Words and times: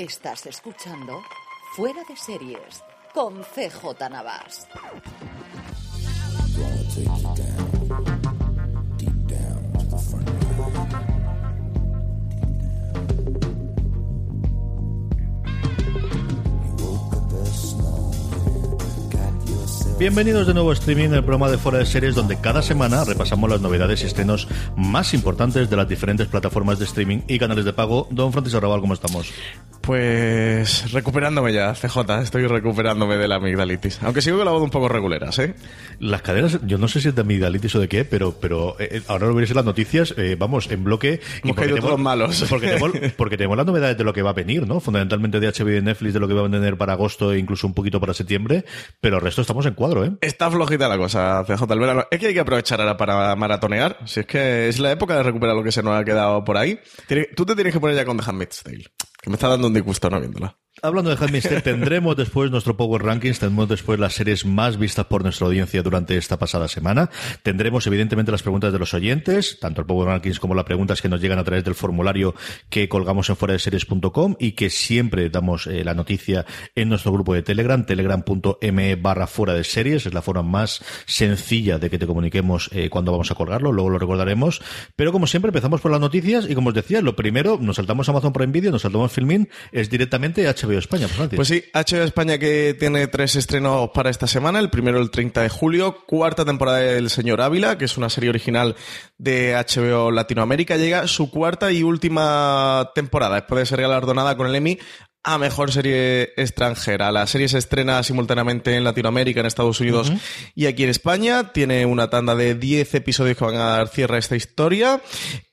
Estás 0.00 0.46
escuchando 0.46 1.20
Fuera 1.76 2.02
de 2.08 2.16
Series 2.16 2.82
con 3.12 3.42
CJ 3.42 4.08
Navas. 4.08 4.66
Bienvenidos 19.98 20.46
de 20.46 20.54
nuevo 20.54 20.70
a 20.70 20.72
Streaming, 20.72 21.10
el 21.10 21.22
programa 21.22 21.50
de 21.50 21.58
Fuera 21.58 21.76
de 21.76 21.84
Series, 21.84 22.14
donde 22.14 22.40
cada 22.40 22.62
semana 22.62 23.04
repasamos 23.04 23.50
las 23.50 23.60
novedades 23.60 24.02
y 24.02 24.06
estrenos 24.06 24.48
más 24.74 25.12
importantes 25.12 25.68
de 25.68 25.76
las 25.76 25.86
diferentes 25.86 26.26
plataformas 26.26 26.78
de 26.78 26.86
streaming 26.86 27.18
y 27.28 27.38
canales 27.38 27.66
de 27.66 27.74
pago. 27.74 28.08
Don 28.10 28.32
Francisco 28.32 28.56
Arrabal, 28.56 28.80
¿cómo 28.80 28.94
estamos? 28.94 29.30
Pues 29.90 30.92
recuperándome 30.92 31.52
ya, 31.52 31.74
CJ, 31.74 31.98
estoy 32.22 32.46
recuperándome 32.46 33.16
de 33.16 33.26
la 33.26 33.34
amigdalitis. 33.34 34.00
Aunque 34.04 34.22
sigo 34.22 34.36
con 34.36 34.46
la 34.46 34.52
voz 34.52 34.62
un 34.62 34.70
poco 34.70 34.88
reguleras, 34.88 35.36
¿eh? 35.40 35.56
Las 35.98 36.22
caderas, 36.22 36.60
yo 36.64 36.78
no 36.78 36.86
sé 36.86 37.00
si 37.00 37.08
es 37.08 37.14
de 37.16 37.22
amigdalitis 37.22 37.74
o 37.74 37.80
de 37.80 37.88
qué, 37.88 38.04
pero, 38.04 38.36
pero 38.40 38.76
eh, 38.78 39.02
ahora 39.08 39.26
lo 39.26 39.34
veréis 39.34 39.50
en 39.50 39.56
las 39.56 39.64
noticias, 39.64 40.14
eh, 40.16 40.36
vamos, 40.38 40.70
en 40.70 40.84
bloque. 40.84 41.18
Hemos 41.42 41.56
caído 41.56 41.78
todos 41.78 41.98
malos. 41.98 42.46
Porque 42.48 42.68
tenemos, 42.68 42.92
porque 43.16 43.36
tenemos 43.36 43.56
las 43.56 43.66
novedades 43.66 43.98
de 43.98 44.04
lo 44.04 44.12
que 44.12 44.22
va 44.22 44.30
a 44.30 44.32
venir, 44.32 44.64
¿no? 44.64 44.78
Fundamentalmente 44.78 45.40
de 45.40 45.48
HBO 45.48 45.70
y 45.70 45.72
de 45.72 45.82
Netflix, 45.82 46.14
de 46.14 46.20
lo 46.20 46.28
que 46.28 46.34
va 46.34 46.42
a 46.42 46.46
venir 46.46 46.76
para 46.76 46.92
agosto 46.92 47.32
e 47.32 47.40
incluso 47.40 47.66
un 47.66 47.74
poquito 47.74 47.98
para 47.98 48.14
septiembre, 48.14 48.64
pero 49.00 49.16
el 49.16 49.22
resto 49.22 49.40
estamos 49.40 49.66
en 49.66 49.74
cuadro, 49.74 50.04
¿eh? 50.04 50.12
Está 50.20 50.52
flojita 50.52 50.88
la 50.88 50.98
cosa, 50.98 51.42
CJ, 51.44 51.64
el 51.68 51.80
verano. 51.80 52.04
Es 52.12 52.20
que 52.20 52.28
hay 52.28 52.34
que 52.34 52.38
aprovechar 52.38 52.80
ahora 52.80 52.96
para 52.96 53.34
maratonear. 53.34 53.98
Si 54.04 54.20
es 54.20 54.26
que 54.26 54.68
es 54.68 54.78
la 54.78 54.92
época 54.92 55.16
de 55.16 55.24
recuperar 55.24 55.56
lo 55.56 55.64
que 55.64 55.72
se 55.72 55.82
nos 55.82 56.00
ha 56.00 56.04
quedado 56.04 56.44
por 56.44 56.56
ahí. 56.56 56.78
Tú 57.34 57.44
te 57.44 57.56
tienes 57.56 57.72
que 57.72 57.80
poner 57.80 57.96
ya 57.96 58.04
con 58.04 58.16
The 58.16 58.22
Handmaid's 58.24 58.62
Tale. 58.62 58.84
Que 59.22 59.30
me 59.30 59.36
está 59.36 59.48
dando 59.48 59.68
un 59.68 59.74
disgusto 59.74 60.10
no 60.10 60.20
viéndola. 60.20 60.59
Hablando 60.82 61.10
de 61.10 61.22
Handmaid's 61.22 61.62
tendremos 61.62 62.16
después 62.16 62.50
nuestro 62.50 62.74
Power 62.74 63.02
Rankings, 63.02 63.38
tendremos 63.38 63.68
después 63.68 64.00
las 64.00 64.14
series 64.14 64.46
más 64.46 64.78
vistas 64.78 65.04
por 65.06 65.22
nuestra 65.22 65.46
audiencia 65.46 65.82
durante 65.82 66.16
esta 66.16 66.38
pasada 66.38 66.68
semana. 66.68 67.10
Tendremos, 67.42 67.86
evidentemente, 67.86 68.32
las 68.32 68.42
preguntas 68.42 68.72
de 68.72 68.78
los 68.78 68.94
oyentes, 68.94 69.58
tanto 69.60 69.82
el 69.82 69.86
Power 69.86 70.08
Rankings 70.08 70.40
como 70.40 70.54
las 70.54 70.64
preguntas 70.64 71.02
que 71.02 71.10
nos 71.10 71.20
llegan 71.20 71.38
a 71.38 71.44
través 71.44 71.64
del 71.64 71.74
formulario 71.74 72.34
que 72.70 72.88
colgamos 72.88 73.28
en 73.28 73.36
fuera 73.36 73.52
de 73.52 73.58
series.com 73.58 74.36
y 74.38 74.52
que 74.52 74.70
siempre 74.70 75.28
damos 75.28 75.66
eh, 75.66 75.84
la 75.84 75.92
noticia 75.92 76.46
en 76.74 76.88
nuestro 76.88 77.12
grupo 77.12 77.34
de 77.34 77.42
Telegram, 77.42 77.84
telegram.me 77.84 78.96
barra 78.96 79.26
fuera 79.26 79.52
de 79.52 79.64
series. 79.64 80.06
Es 80.06 80.14
la 80.14 80.22
forma 80.22 80.42
más 80.42 80.82
sencilla 81.04 81.78
de 81.78 81.90
que 81.90 81.98
te 81.98 82.06
comuniquemos 82.06 82.70
eh, 82.72 82.88
cuando 82.88 83.12
vamos 83.12 83.30
a 83.30 83.34
colgarlo, 83.34 83.70
luego 83.70 83.90
lo 83.90 83.98
recordaremos. 83.98 84.62
Pero 84.96 85.12
como 85.12 85.26
siempre, 85.26 85.50
empezamos 85.50 85.82
por 85.82 85.90
las 85.90 86.00
noticias 86.00 86.48
y 86.48 86.54
como 86.54 86.70
os 86.70 86.74
decía, 86.74 87.02
lo 87.02 87.16
primero, 87.16 87.58
nos 87.60 87.76
saltamos 87.76 88.08
Amazon 88.08 88.32
Prime 88.32 88.52
Video, 88.52 88.70
nos 88.70 88.82
saltamos 88.82 89.12
Filmin, 89.12 89.48
es 89.72 89.90
directamente 89.90 90.46
HBO 90.46 90.69
España. 90.78 91.06
Pues, 91.06 91.16
Francis. 91.16 91.36
Pues 91.36 91.48
sí, 91.48 91.64
HBO 91.72 92.04
España 92.04 92.38
que 92.38 92.76
tiene 92.78 93.06
tres 93.08 93.36
estrenos 93.36 93.90
para 93.90 94.10
esta 94.10 94.26
semana. 94.26 94.58
El 94.58 94.70
primero 94.70 94.98
el 95.00 95.10
30 95.10 95.42
de 95.42 95.48
julio, 95.48 96.04
cuarta 96.06 96.44
temporada 96.44 96.78
del 96.78 97.10
Señor 97.10 97.40
Ávila, 97.40 97.78
que 97.78 97.84
es 97.84 97.96
una 97.96 98.10
serie 98.10 98.30
original 98.30 98.76
de 99.18 99.54
HBO 99.54 100.10
Latinoamérica. 100.10 100.76
Llega 100.76 101.06
su 101.06 101.30
cuarta 101.30 101.72
y 101.72 101.82
última 101.82 102.90
temporada, 102.94 103.36
después 103.36 103.60
de 103.60 103.66
ser 103.66 103.80
galardonada 103.80 104.36
con 104.36 104.46
el 104.46 104.54
Emmy 104.54 104.78
a 105.22 105.38
mejor 105.38 105.70
serie 105.70 106.32
extranjera. 106.36 107.12
La 107.12 107.26
serie 107.26 107.48
se 107.48 107.58
estrena 107.58 108.02
simultáneamente 108.02 108.74
en 108.76 108.84
Latinoamérica, 108.84 109.40
en 109.40 109.46
Estados 109.46 109.80
Unidos 109.80 110.12
y 110.54 110.66
aquí 110.66 110.84
en 110.84 110.90
España. 110.90 111.52
Tiene 111.52 111.84
una 111.86 112.08
tanda 112.08 112.34
de 112.34 112.54
10 112.54 112.94
episodios 112.94 113.36
que 113.36 113.44
van 113.44 113.56
a 113.56 113.64
dar 113.64 113.88
cierre 113.88 114.16
a 114.16 114.18
esta 114.18 114.36
historia. 114.36 115.00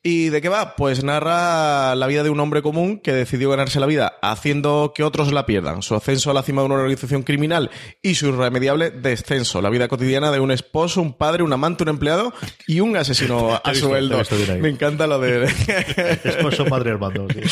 ¿Y 0.04 0.30
de 0.30 0.42
qué 0.42 0.48
va? 0.48 0.76
Pues 0.78 1.04
narra 1.04 1.94
la 1.96 2.08
vida 2.08 2.24
de 2.24 2.30
un 2.30 2.40
hombre 2.40 2.62
común 2.62 3.02
que 3.02 3.12
decidió 3.12 3.50
ganarse 3.50 3.82
la 3.82 3.88
vida 3.88 4.14
haciendo 4.22 4.94
que 4.96 5.04
otros 5.04 5.34
la 5.34 5.46
pierdan. 5.46 5.82
Su 5.82 5.96
ascenso 5.96 6.32
a 6.32 6.34
la 6.34 6.44
cima 6.44 6.62
de 6.62 6.68
una 6.68 6.76
organización 6.76 7.24
criminal 7.24 7.70
y 8.02 8.16
su 8.16 8.28
irremediable 8.28 8.90
descenso. 8.90 9.62
La 9.62 9.70
vida 9.70 9.90
cotidiana 9.90 10.32
de 10.32 10.40
un 10.40 10.52
esposo, 10.52 11.02
un 11.02 11.18
padre, 11.18 11.44
un 11.44 11.52
amante, 11.52 11.84
un 11.84 11.90
empleado 11.90 12.34
y 12.68 12.80
un 12.80 12.96
asesino 12.96 13.60
a 13.64 13.76
sueldo. 13.76 14.22
Me 14.62 14.70
encanta 14.70 15.08
lo 15.08 15.20
de... 15.20 15.44
Esposo, 16.24 16.64
padre, 16.64 16.92
hermano. 16.92 17.28
sí. 17.34 17.42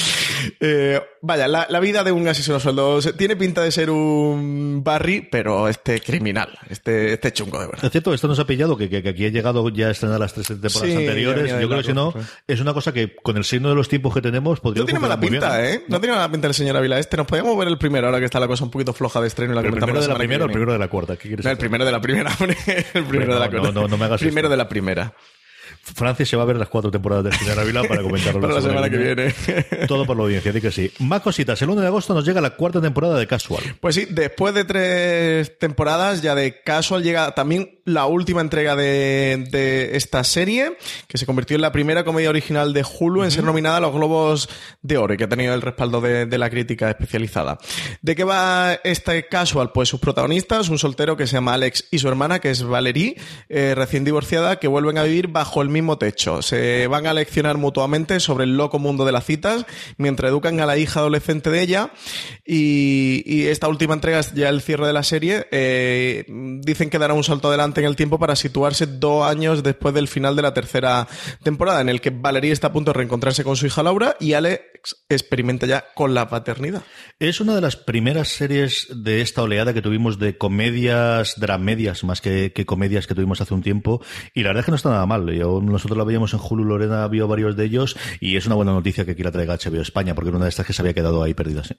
Eh, 0.60 1.02
vaya, 1.22 1.48
la, 1.48 1.66
la 1.70 1.80
vida 1.80 2.04
de 2.06 2.12
un 2.14 2.26
asesino 2.28 2.56
a 2.58 2.60
sueldo 2.62 3.00
tiene 3.18 3.36
pinta 3.36 3.62
de 3.62 3.72
ser 3.72 3.90
un 3.90 4.82
Barry, 4.84 5.28
pero 5.30 5.68
este 5.68 6.00
criminal, 6.00 6.58
este, 6.70 7.14
este 7.14 7.34
chungo 7.34 7.60
de 7.60 7.66
verdad. 7.68 7.84
Es 7.86 7.92
cierto, 7.92 8.14
esto 8.14 8.28
nos 8.30 8.40
ha 8.40 8.46
pillado, 8.48 8.78
que, 8.78 8.88
que- 8.90 9.04
que 9.04 9.10
aquí 9.10 9.26
ha 9.26 9.30
llegado 9.30 9.68
ya 9.70 9.88
a 9.88 9.92
estrenar 9.92 10.20
las 10.20 10.34
tres 10.34 10.48
temporadas 10.48 10.82
Sí, 10.82 10.92
anteriores. 10.96 11.52
Yo 11.60 11.68
creo 11.68 11.82
que 11.82 11.88
si 11.88 11.94
no, 11.94 12.14
sí. 12.14 12.20
es 12.48 12.62
una 12.62 12.74
cosa 12.74 12.94
que 12.94 13.16
con 13.16 13.36
el 13.38 13.44
signo 13.44 13.70
de 13.70 13.76
los 13.76 13.90
tiempos 13.90 14.14
que 14.14 14.22
tenemos 14.22 14.60
podría 14.62 14.82
No 14.82 14.86
tiene 14.86 15.00
mala 15.00 15.20
pinta, 15.20 15.58
bien. 15.60 15.74
¿eh? 15.74 15.84
No 15.88 16.00
tiene 16.00 16.16
mala 16.16 16.32
pinta 16.32 16.48
el 16.48 16.54
señor 16.54 16.78
Ávila 16.78 17.00
este. 17.00 17.18
Nos 17.18 17.28
podíamos 17.28 17.58
ver 17.58 17.68
el 17.68 17.78
primero, 17.78 18.08
ahora 18.08 18.20
que 18.20 18.26
está 18.26 18.40
la 18.40 18.48
cosa 18.48 18.64
un 18.64 18.72
poquito 18.72 18.94
floja 18.94 19.20
de 19.20 19.28
estreno 19.28 19.54
y 19.54 19.56
la 19.56 19.62
¿Pero 19.62 19.74
¿El 19.76 19.80
primero 19.82 20.02
de 20.02 20.08
la 20.08 20.16
primera 20.16 20.44
o 20.44 20.48
el 20.48 20.52
primero 20.54 20.72
de 20.74 20.80
la 20.80 20.88
cuarta? 20.88 21.18
¿Qué 21.18 21.28
quieres 21.28 21.44
No, 21.46 21.52
el 21.52 21.58
primero 21.58 21.84
de 21.86 21.92
la 21.92 22.00
primera, 22.02 22.32
hombre. 22.40 22.56
El 22.94 23.04
primero 23.06 23.34
de 23.34 23.40
la 23.40 23.46
No, 23.48 23.60
cuarta. 23.60 23.72
no, 23.82 23.88
no 23.88 23.98
me 23.98 24.06
hagas 24.06 24.20
Primero 24.22 24.48
esto. 24.48 24.52
de 24.52 24.58
la 24.58 24.70
primera. 24.70 25.14
Francis 25.94 26.28
se 26.28 26.36
va 26.36 26.44
a 26.44 26.46
ver 26.46 26.58
las 26.58 26.68
cuatro 26.68 26.90
temporadas 26.90 27.26
de 27.26 27.32
Señor 27.34 27.60
Ávila 27.60 27.84
para 27.84 28.02
comentarlo 28.02 28.42
Para 28.46 28.56
la 28.56 28.62
semana 28.62 28.90
que 28.90 28.98
viene. 28.98 29.36
Todo 29.88 30.06
por 30.06 30.18
la 30.18 30.24
audiencia, 30.24 30.52
di 30.52 30.60
que 30.60 30.72
sí. 30.72 30.92
Más 31.00 31.22
cositas. 31.22 31.62
El 31.62 31.70
1 31.70 31.82
de 31.82 31.88
agosto 31.88 32.14
nos 32.14 32.26
llega 32.26 32.42
la 32.42 32.52
cuarta 32.52 32.82
temporada 32.82 33.20
de 33.20 33.28
Casual. 33.28 33.64
Pues 33.80 33.96
sí, 33.96 34.08
después 34.10 34.54
de 34.56 34.66
tres 34.66 35.60
temporadas 35.60 36.22
ya 36.22 36.34
de 36.34 36.62
Casual 36.64 37.04
llega 37.04 37.36
también 37.36 37.75
la 37.86 38.08
última 38.08 38.42
entrega 38.42 38.76
de, 38.76 39.48
de 39.52 39.96
esta 39.96 40.24
serie, 40.24 40.76
que 41.08 41.18
se 41.18 41.26
convirtió 41.26 41.56
en 41.56 41.62
la 41.62 41.72
primera 41.72 42.04
comedia 42.04 42.30
original 42.30 42.74
de 42.74 42.84
Hulu 42.84 43.24
en 43.24 43.32
ser 43.32 43.44
nominada 43.44 43.78
a 43.78 43.80
los 43.80 43.94
Globos 43.94 44.50
de 44.82 44.98
Oro 44.98 45.14
y 45.14 45.18
que 45.18 45.26
ha 45.26 45.30
tenido 45.30 45.54
el 45.54 45.62
respaldo 45.62 46.02
de, 46.02 46.26
de 46.26 46.38
la 46.38 46.50
crítica 46.50 46.90
especializada. 46.90 47.60
¿De 48.02 48.16
qué 48.16 48.24
va 48.24 48.80
este 48.84 49.28
Casual? 49.28 49.72
Pues 49.72 49.88
sus 49.90 50.00
protagonistas, 50.00 50.70
un 50.70 50.80
soltero 50.80 51.16
que 51.16 51.28
se 51.28 51.34
llama 51.34 51.54
Alex 51.54 51.86
y 51.92 52.00
su 52.00 52.08
hermana, 52.08 52.40
que 52.40 52.50
es 52.50 52.64
Valerie, 52.64 53.18
eh, 53.50 53.74
recién 53.76 54.04
divorciada, 54.04 54.58
que 54.58 54.68
vuelven 54.68 54.98
a 54.98 55.04
vivir 55.04 55.28
bajo 55.28 55.62
el 55.62 55.70
mismo 55.70 55.98
techo. 56.00 56.42
Se 56.42 56.88
van 56.88 57.06
a 57.06 57.14
leccionar 57.14 57.58
mutuamente 57.58 58.20
sobre 58.20 58.46
el 58.46 58.58
loco 58.58 58.80
mundo 58.80 59.06
de 59.06 59.12
las 59.12 59.26
citas, 59.26 59.66
mientras 59.98 60.30
educan 60.30 60.60
a 60.60 60.66
la 60.66 60.78
hija 60.78 61.02
adolescente 61.02 61.52
de 61.52 61.62
ella. 61.62 61.92
Y, 62.46 63.24
y 63.26 63.46
esta 63.46 63.68
última 63.68 63.94
entrega 63.94 64.20
es 64.20 64.34
ya 64.34 64.50
el 64.50 64.62
cierre 64.62 64.88
de 64.88 64.94
la 64.94 65.04
serie. 65.04 65.48
Eh, 65.52 66.26
dicen 66.62 66.90
que 66.90 66.98
dará 66.98 67.14
un 67.14 67.24
salto 67.24 67.50
adelante 67.50 67.75
en 67.82 67.88
el 67.88 67.96
tiempo 67.96 68.20
para 68.20 68.36
situarse 68.36 68.86
dos 68.88 69.26
años 69.28 69.64
después 69.64 69.94
del 69.94 70.08
final 70.08 70.36
de 70.36 70.42
la 70.42 70.54
tercera 70.54 71.08
temporada, 71.44 71.82
en 71.82 71.90
el 71.90 72.02
que 72.02 72.10
Valerie 72.10 72.52
está 72.52 72.68
a 72.68 72.74
punto 72.74 72.92
de 72.92 72.98
reencontrarse 72.98 73.44
con 73.44 73.56
su 73.56 73.66
hija 73.68 73.84
Laura 73.84 74.16
y 74.20 74.34
Alex 74.34 74.62
experimenta 75.10 75.66
ya 75.66 75.84
con 75.96 76.14
la 76.14 76.28
paternidad. 76.30 76.84
Es 77.20 77.40
una 77.42 77.56
de 77.56 77.62
las 77.62 77.76
primeras 77.76 78.28
series 78.28 78.88
de 78.96 79.22
esta 79.22 79.42
oleada 79.42 79.74
que 79.74 79.82
tuvimos 79.82 80.20
de 80.20 80.38
comedias, 80.38 81.34
dramedias, 81.40 82.04
más 82.04 82.22
que, 82.22 82.52
que 82.54 82.66
comedias 82.66 83.08
que 83.08 83.16
tuvimos 83.16 83.42
hace 83.42 83.54
un 83.54 83.64
tiempo. 83.64 84.02
Y 84.34 84.44
la 84.44 84.50
verdad 84.50 84.60
es 84.62 84.66
que 84.66 84.72
no 84.72 84.76
está 84.78 84.90
nada 84.90 85.06
mal. 85.06 85.26
Yo- 85.34 85.60
nosotros 85.62 85.98
la 85.98 86.04
veíamos 86.04 86.34
en 86.34 86.40
Hulu, 86.48 86.64
Lorena 86.66 87.08
vio 87.08 87.28
varios 87.28 87.56
de 87.56 87.66
ellos. 87.66 87.98
Y 88.20 88.38
es 88.38 88.46
una 88.46 88.56
buena 88.56 88.74
noticia 88.74 89.06
que 89.06 89.12
aquí 89.12 89.24
la 89.24 89.32
traiga 89.32 89.56
HBO 89.58 89.82
España, 89.82 90.14
porque 90.14 90.30
era 90.30 90.38
una 90.38 90.46
de 90.46 90.50
estas 90.50 90.66
que 90.68 90.74
se 90.74 90.82
había 90.82 90.94
quedado 90.94 91.24
ahí 91.24 91.34
perdida. 91.34 91.64
sí. 91.64 91.74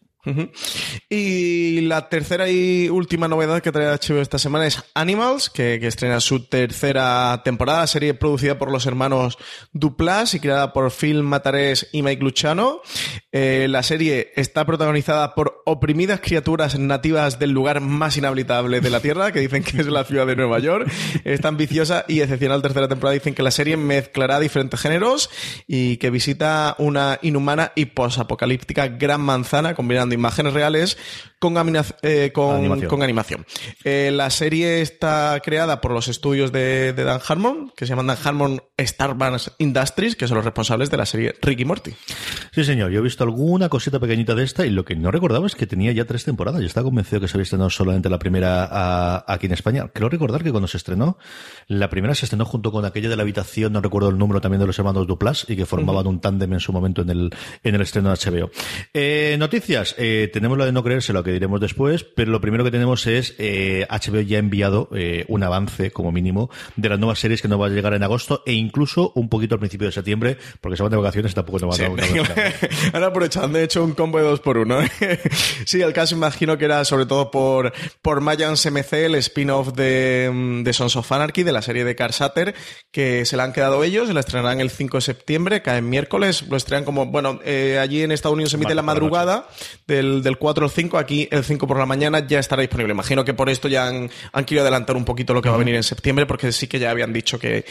Y 1.08 1.82
la 1.82 2.08
tercera 2.08 2.48
y 2.50 2.88
última 2.88 3.28
novedad 3.28 3.62
que 3.62 3.72
trae 3.72 3.86
HBO 3.96 4.20
esta 4.20 4.38
semana 4.38 4.66
es 4.66 4.82
Animals, 4.94 5.50
que, 5.50 5.78
que 5.80 5.85
estrena 5.88 6.20
su 6.20 6.44
tercera 6.46 7.42
temporada, 7.44 7.86
serie 7.86 8.14
producida 8.14 8.58
por 8.58 8.70
los 8.70 8.86
hermanos 8.86 9.38
Duplas 9.72 10.34
y 10.34 10.40
creada 10.40 10.72
por 10.72 10.90
Phil 10.90 11.22
Matarés 11.22 11.88
y 11.92 12.02
Mike 12.02 12.22
Luciano. 12.22 12.80
Eh, 13.32 13.66
la 13.68 13.82
serie 13.82 14.32
está 14.36 14.64
protagonizada 14.64 15.34
por 15.34 15.62
oprimidas 15.66 16.20
criaturas 16.20 16.78
nativas 16.78 17.38
del 17.38 17.50
lugar 17.50 17.80
más 17.80 18.16
inhabitable 18.16 18.80
de 18.80 18.90
la 18.90 19.00
Tierra, 19.00 19.32
que 19.32 19.40
dicen 19.40 19.62
que 19.62 19.80
es 19.80 19.86
la 19.86 20.04
ciudad 20.04 20.26
de 20.26 20.36
Nueva 20.36 20.58
York. 20.58 20.90
Es 21.24 21.44
ambiciosa 21.44 22.04
y 22.08 22.20
excepcional 22.20 22.62
tercera 22.62 22.88
temporada. 22.88 23.14
Dicen 23.14 23.34
que 23.34 23.42
la 23.42 23.50
serie 23.50 23.76
mezclará 23.76 24.40
diferentes 24.40 24.80
géneros 24.80 25.30
y 25.66 25.96
que 25.98 26.10
visita 26.10 26.74
una 26.78 27.18
inhumana 27.22 27.72
y 27.74 27.86
posapocalíptica 27.86 28.88
gran 28.88 29.20
manzana, 29.20 29.74
combinando 29.74 30.14
imágenes 30.14 30.52
reales 30.52 30.96
con, 31.38 31.56
eh, 32.02 32.32
con 32.32 33.02
animación. 33.02 33.46
Eh, 33.84 34.10
la 34.12 34.30
serie 34.30 34.80
está 34.80 35.40
creada 35.44 35.75
por 35.80 35.92
los 35.92 36.08
estudios 36.08 36.52
de, 36.52 36.92
Dan 36.92 37.20
Harmon, 37.26 37.72
que 37.76 37.86
se 37.86 37.90
llaman 37.90 38.06
Dan 38.06 38.18
Harmon 38.22 38.62
Star 38.76 39.16
Industries, 39.58 40.16
que 40.16 40.28
son 40.28 40.36
los 40.36 40.44
responsables 40.44 40.90
de 40.90 40.96
la 40.96 41.06
serie 41.06 41.34
Ricky 41.42 41.64
Morty. 41.64 41.94
Sí, 42.56 42.64
señor. 42.64 42.90
Yo 42.90 43.00
he 43.00 43.02
visto 43.02 43.22
alguna 43.22 43.68
cosita 43.68 44.00
pequeñita 44.00 44.34
de 44.34 44.42
esta 44.42 44.64
y 44.64 44.70
lo 44.70 44.82
que 44.82 44.96
no 44.96 45.10
recordaba 45.10 45.46
es 45.46 45.54
que 45.54 45.66
tenía 45.66 45.92
ya 45.92 46.06
tres 46.06 46.24
temporadas. 46.24 46.62
Yo 46.62 46.66
estaba 46.66 46.84
convencido 46.84 47.20
que 47.20 47.28
se 47.28 47.36
había 47.36 47.42
estrenado 47.42 47.68
solamente 47.68 48.08
la 48.08 48.18
primera 48.18 49.22
aquí 49.30 49.44
en 49.44 49.52
España. 49.52 49.90
Creo 49.92 50.08
recordar 50.08 50.42
que 50.42 50.50
cuando 50.50 50.66
se 50.66 50.78
estrenó, 50.78 51.18
la 51.66 51.90
primera 51.90 52.14
se 52.14 52.24
estrenó 52.24 52.46
junto 52.46 52.72
con 52.72 52.86
aquella 52.86 53.10
de 53.10 53.16
la 53.16 53.24
habitación, 53.24 53.74
no 53.74 53.82
recuerdo 53.82 54.08
el 54.08 54.16
número 54.16 54.40
también 54.40 54.60
de 54.60 54.66
los 54.66 54.78
hermanos 54.78 55.06
Duplas 55.06 55.44
y 55.50 55.54
que 55.54 55.66
formaban 55.66 56.06
un 56.06 56.18
tándem 56.18 56.50
en 56.54 56.60
su 56.60 56.72
momento 56.72 57.02
en 57.02 57.10
el, 57.10 57.30
en 57.62 57.74
el 57.74 57.80
estreno 57.82 58.08
de 58.08 58.16
HBO. 58.16 58.50
Eh, 58.94 59.36
noticias. 59.38 59.94
Eh, 59.98 60.30
tenemos 60.32 60.56
la 60.56 60.64
de 60.64 60.72
no 60.72 60.82
creerse, 60.82 61.12
lo 61.12 61.22
que 61.22 61.32
diremos 61.32 61.60
después, 61.60 62.04
pero 62.04 62.30
lo 62.30 62.40
primero 62.40 62.64
que 62.64 62.70
tenemos 62.70 63.06
es 63.06 63.34
HBO 63.36 64.22
ya 64.22 64.38
ha 64.38 64.40
enviado 64.40 64.88
un 65.28 65.42
avance, 65.42 65.90
como 65.90 66.10
mínimo, 66.10 66.48
de 66.76 66.88
las 66.88 66.98
nuevas 66.98 67.18
series 67.18 67.42
que 67.42 67.48
nos 67.48 67.60
va 67.60 67.66
a 67.66 67.68
llegar 67.68 67.92
en 67.92 68.02
agosto 68.02 68.42
e 68.46 68.54
incluso 68.54 69.12
un 69.14 69.28
poquito 69.28 69.56
al 69.56 69.58
principio 69.58 69.88
de 69.88 69.92
septiembre, 69.92 70.38
porque 70.62 70.78
se 70.78 70.82
van 70.82 70.90
de 70.90 70.96
vacaciones 70.96 71.32
y 71.32 71.34
tampoco 71.34 71.58
nos 71.58 71.78
van 71.78 71.90
a 71.90 71.98
dar 71.98 72.45
Han 72.92 73.04
aprovechado, 73.04 73.48
de 73.48 73.64
hecho, 73.64 73.84
un 73.84 73.92
combo 73.92 74.18
de 74.18 74.24
dos 74.24 74.40
por 74.40 74.58
uno. 74.58 74.78
sí, 75.64 75.80
el 75.80 75.92
caso 75.92 76.14
imagino 76.14 76.58
que 76.58 76.64
era 76.64 76.84
sobre 76.84 77.06
todo 77.06 77.30
por, 77.30 77.72
por 78.02 78.20
Mayans 78.20 78.64
MC, 78.66 79.06
el 79.06 79.14
spin-off 79.16 79.72
de, 79.74 80.60
de 80.62 80.72
Sons 80.72 80.96
of 80.96 81.10
Anarchy, 81.10 81.42
de 81.42 81.52
la 81.52 81.62
serie 81.62 81.84
de 81.84 81.94
Carsater, 81.94 82.54
que 82.90 83.24
se 83.24 83.36
la 83.36 83.44
han 83.44 83.52
quedado 83.52 83.84
ellos, 83.84 84.12
la 84.12 84.20
estrenarán 84.20 84.60
el 84.60 84.70
5 84.70 84.98
de 84.98 85.00
septiembre, 85.00 85.62
cae 85.62 85.78
en 85.78 85.88
miércoles, 85.88 86.44
lo 86.48 86.56
estrenan 86.56 86.84
como, 86.84 87.06
bueno, 87.06 87.40
eh, 87.44 87.78
allí 87.80 88.02
en 88.02 88.12
Estados 88.12 88.34
Unidos 88.34 88.50
se 88.50 88.56
emite 88.56 88.74
la 88.74 88.82
madrugada 88.82 89.48
del, 89.86 90.22
del 90.22 90.38
4 90.38 90.64
al 90.64 90.70
5, 90.70 90.98
aquí 90.98 91.28
el 91.30 91.44
5 91.44 91.66
por 91.66 91.78
la 91.78 91.86
mañana 91.86 92.26
ya 92.26 92.38
estará 92.38 92.62
disponible. 92.62 92.92
Imagino 92.92 93.24
que 93.24 93.34
por 93.34 93.48
esto 93.48 93.68
ya 93.68 93.86
han, 93.86 94.10
han 94.32 94.44
querido 94.44 94.62
adelantar 94.62 94.96
un 94.96 95.04
poquito 95.04 95.34
lo 95.34 95.42
que 95.42 95.48
va 95.48 95.56
a 95.56 95.58
venir 95.58 95.74
en 95.74 95.82
septiembre, 95.82 96.26
porque 96.26 96.52
sí 96.52 96.66
que 96.66 96.78
ya 96.78 96.90
habían 96.90 97.12
dicho 97.12 97.38
que, 97.38 97.64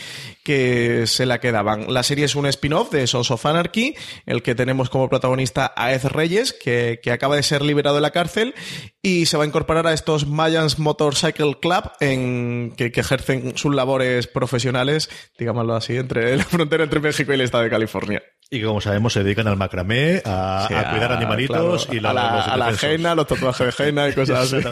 que 0.43 1.07
se 1.07 1.25
la 1.25 1.39
quedaban. 1.39 1.93
La 1.93 2.03
serie 2.03 2.25
es 2.25 2.35
un 2.35 2.45
spin-off 2.45 2.91
de 2.91 3.07
Sons 3.07 3.31
of 3.31 3.45
Anarchy, 3.45 3.95
el 4.25 4.41
que 4.41 4.55
tenemos 4.65 4.89
como 4.89 5.07
protagonista 5.07 5.73
a 5.75 5.93
Ed 5.93 6.05
Reyes, 6.05 6.51
que, 6.51 6.99
que, 7.03 7.11
acaba 7.11 7.35
de 7.35 7.43
ser 7.43 7.61
liberado 7.61 7.97
de 7.97 8.01
la 8.01 8.09
cárcel 8.09 8.55
y 9.03 9.27
se 9.27 9.37
va 9.37 9.43
a 9.43 9.47
incorporar 9.47 9.85
a 9.85 9.93
estos 9.93 10.25
Mayans 10.25 10.79
Motorcycle 10.79 11.59
Club, 11.61 11.91
en, 11.99 12.73
que, 12.75 12.91
que 12.91 13.01
ejercen 13.01 13.55
sus 13.55 13.75
labores 13.75 14.25
profesionales, 14.25 15.11
digámoslo 15.37 15.75
así, 15.75 15.97
entre 15.97 16.35
la 16.35 16.43
frontera 16.45 16.83
entre 16.83 16.99
México 16.99 17.31
y 17.31 17.35
el 17.35 17.41
estado 17.41 17.63
de 17.63 17.69
California. 17.69 18.23
Y 18.51 18.59
que 18.59 18.65
como 18.65 18.79
sabemos 18.79 19.11
se 19.11 19.23
dedican 19.23 19.47
al 19.47 19.57
macramé, 19.57 20.21
a, 20.23 20.67
cuidar 20.91 21.13
animalitos 21.13 21.87
y 21.91 21.99
la, 21.99 22.11
a 22.11 22.13
la, 22.13 22.41
a 22.43 22.57
la 22.57 22.67
ajena, 22.67 23.15
los 23.15 23.25
tatuajes 23.25 23.75
de 23.75 23.89
henna 23.89 24.07
y 24.07 24.13
cosas 24.13 24.53
así. 24.53 24.67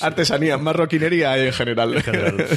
Artesanía, 0.00 0.58
marroquinería 0.58 1.38
en 1.38 1.52
general. 1.52 1.94
en 1.94 2.02
general. 2.02 2.48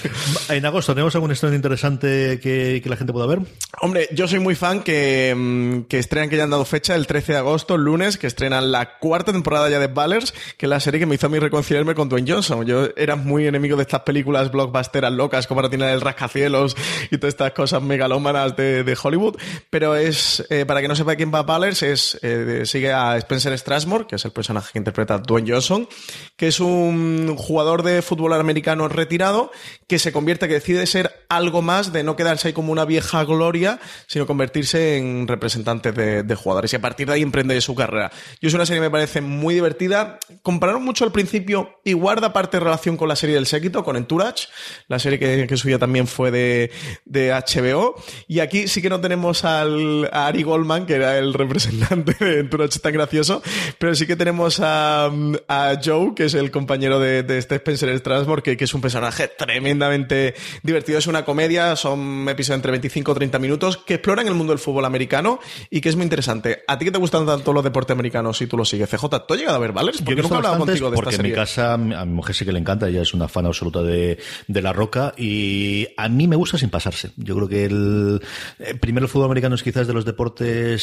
En 0.50 0.66
agosto, 0.66 0.94
¿tenemos 0.96 1.14
algún 1.14 1.32
estreno 1.32 1.56
interesante 1.56 2.40
que, 2.42 2.82
que, 2.84 2.90
la 2.90 2.98
gente 2.98 3.14
pueda 3.14 3.28
ver? 3.28 3.42
Hombre, 3.80 4.10
yo 4.12 4.28
soy 4.28 4.40
muy 4.40 4.56
fan 4.56 4.82
que, 4.82 5.36
mm, 5.36 5.82
que 5.84 6.00
estrenan 6.00 6.30
que 6.30 6.38
ya 6.38 6.46
han 6.46 6.50
dado 6.50 6.66
fecha 6.66 6.96
el 6.96 7.06
13 7.06 7.34
de 7.34 7.38
agosto, 7.38 7.78
lunes, 7.78 8.18
que 8.18 8.26
estrenan 8.26 8.72
la 8.72 8.98
cuarta 8.98 9.32
temporada 9.32 9.70
ya 9.70 9.78
de 9.78 9.88
Ballers, 9.88 10.34
que 10.58 10.66
es 10.66 10.70
la 10.70 10.80
serie 10.80 11.00
que 11.00 11.06
me 11.06 11.14
hizo 11.14 11.28
a 11.28 11.30
mí 11.30 11.38
reconciliarme 11.38 11.94
con 11.94 12.10
Dwayne 12.10 12.32
Johnson. 12.32 12.66
Yo 12.66 12.88
era 12.98 13.16
muy 13.16 13.46
enemigo 13.46 13.78
de 13.78 13.84
estas 13.84 14.02
películas 14.02 14.52
blockbusteras 14.52 15.12
locas 15.12 15.46
como 15.46 15.62
la 15.62 15.70
tiene 15.70 15.92
el 15.92 16.02
rascacielos 16.02 16.76
y 17.12 17.18
todas 17.18 17.34
estas 17.34 17.52
cosas 17.52 17.84
megalómanas 17.84 18.56
de, 18.56 18.84
de 18.84 18.98
Hollywood, 19.02 19.38
pero 19.70 19.96
es 19.96 20.44
eh, 20.50 20.65
para 20.66 20.82
que 20.82 20.88
no 20.88 20.96
sepa 20.96 21.16
quién 21.16 21.34
va 21.34 21.44
Ballers, 21.44 21.84
es, 21.84 22.20
eh, 22.22 22.64
sigue 22.66 22.92
a 22.92 23.18
Spencer 23.18 23.58
Strasmore, 23.58 24.08
que 24.08 24.16
es 24.16 24.26
el 24.26 24.32
personaje 24.32 24.72
que 24.74 24.80
interpreta 24.80 25.18
Dwayne 25.18 25.52
Johnson, 25.52 25.88
que 26.36 26.48
es 26.48 26.60
un 26.60 27.36
jugador 27.38 27.84
de 27.84 28.02
fútbol 28.02 28.34
americano 28.34 28.88
retirado 28.88 29.52
que 29.88 30.00
se 30.00 30.12
convierte, 30.12 30.48
que 30.48 30.56
decide 30.56 30.86
ser 30.88 31.26
algo 31.30 31.62
más, 31.62 31.94
de 31.94 32.04
no 32.04 32.16
quedarse 32.16 32.48
ahí 32.48 32.54
como 32.54 32.72
una 32.72 32.86
vieja 32.86 33.24
gloria, 33.24 33.80
sino 34.08 34.26
convertirse 34.26 34.98
en 34.98 35.28
representante 35.28 35.92
de, 35.92 36.36
jugadores. 36.36 36.74
Y 36.74 36.76
a 36.76 36.82
partir 36.82 37.08
de 37.08 37.14
ahí 37.14 37.22
emprende 37.22 37.60
su 37.62 37.76
carrera. 37.76 38.12
Yo 38.42 38.48
es 38.48 38.54
una 38.54 38.66
serie 38.66 38.82
que 38.82 38.88
me 38.88 38.92
parece 38.92 39.22
muy 39.22 39.54
divertida. 39.54 40.20
Compararon 40.42 40.84
mucho 40.84 41.06
al 41.06 41.12
principio 41.12 41.80
y 41.84 41.94
guarda 41.94 42.34
parte 42.34 42.58
de 42.58 42.64
relación 42.64 42.98
con 42.98 43.08
la 43.08 43.16
serie 43.16 43.36
del 43.36 43.46
séquito, 43.46 43.84
con 43.84 43.96
Entourage, 43.96 44.48
la 44.88 45.00
serie 45.00 45.20
que, 45.20 45.48
que 45.48 45.58
suya 45.58 45.80
también 45.80 46.08
fue 46.08 46.32
de, 46.32 46.72
de 47.06 47.32
HBO. 47.32 47.96
Y 48.28 48.40
aquí 48.40 48.68
sí 48.68 48.82
que 48.82 48.90
no 48.90 49.00
tenemos 49.00 49.46
al, 49.46 50.10
a 50.12 50.28
Ari 50.28 50.45
Goldman, 50.46 50.86
que 50.86 50.94
era 50.94 51.18
el 51.18 51.34
representante 51.34 52.16
de 52.20 52.40
Entourage 52.40 52.80
tan 52.80 52.94
gracioso, 52.94 53.42
pero 53.78 53.96
sí 53.96 54.08
que 54.08 54.16
tenemos 54.16 54.60
a, 54.62 55.12
a 55.48 55.80
Joe, 55.84 56.14
que 56.16 56.26
es 56.26 56.34
el 56.34 56.52
compañero 56.52 57.00
de, 57.00 57.24
de 57.24 57.38
este 57.38 57.56
Spencer 57.56 57.98
Strasbourg, 58.00 58.44
que, 58.44 58.56
que, 58.56 58.64
es 58.64 58.74
un 58.74 58.82
personaje 58.82 59.28
tremendamente 59.28 60.36
divertido. 60.64 60.98
Es 60.98 61.08
una 61.08 61.26
comedia, 61.26 61.76
son 61.76 62.28
episodios 62.30 62.58
entre 62.58 62.72
25 62.72 63.12
y 63.12 63.16
30 63.16 63.40
minutos, 63.40 63.78
que 63.78 63.96
exploran 63.96 64.28
el 64.28 64.34
mundo 64.34 64.54
del 64.54 64.60
fútbol 64.60 64.86
americano 64.86 65.40
y 65.70 65.82
que 65.82 65.90
es 65.90 65.96
muy 65.96 66.04
interesante. 66.04 66.64
¿A 66.68 66.78
ti 66.78 66.86
que 66.86 66.92
te 66.92 66.98
gustan 66.98 67.26
tanto 67.26 67.54
los 67.54 67.64
deportes 67.64 67.94
americanos 67.94 68.38
si 68.38 68.48
tú 68.48 68.58
los 68.58 68.70
sigues? 68.70 68.90
CJ, 68.90 69.06
¿tú 69.28 69.34
has 69.34 69.40
llegado 69.40 69.58
a 69.58 69.60
ver 69.60 69.72
Valers? 69.72 70.02
Porque 70.02 70.16
Yo 70.16 70.24
nunca 70.24 70.36
he 70.36 70.38
hablado 70.38 70.60
contigo 70.60 70.90
de 70.90 70.96
esta 70.96 71.12
serie. 71.12 71.18
Porque 71.18 71.28
en 71.28 71.32
mi 71.32 71.36
casa, 71.36 71.74
a 71.74 72.06
mi 72.06 72.14
mujer 72.14 72.36
sí 72.36 72.46
que 72.46 72.52
le 72.52 72.60
encanta, 72.60 72.88
ella 72.88 73.02
es 73.02 73.14
una 73.14 73.28
fan 73.28 73.46
absoluta 73.46 73.82
de, 73.82 74.20
de 74.48 74.62
La 74.62 74.74
Roca 74.74 75.14
y 75.18 75.88
a 75.98 76.10
mí 76.10 76.28
me 76.28 76.36
gusta 76.36 76.58
sin 76.58 76.70
pasarse. 76.70 77.12
Yo 77.18 77.36
creo 77.36 77.48
que 77.48 77.66
el, 77.66 78.22
eh, 78.60 78.76
primero 78.76 79.06
el 79.06 79.10
fútbol 79.10 79.26
americano 79.26 79.56
es 79.56 79.64
quizás 79.64 79.88
de 79.88 79.94
los 79.94 80.06
deportes, 80.06 80.35
eh, 80.42 80.78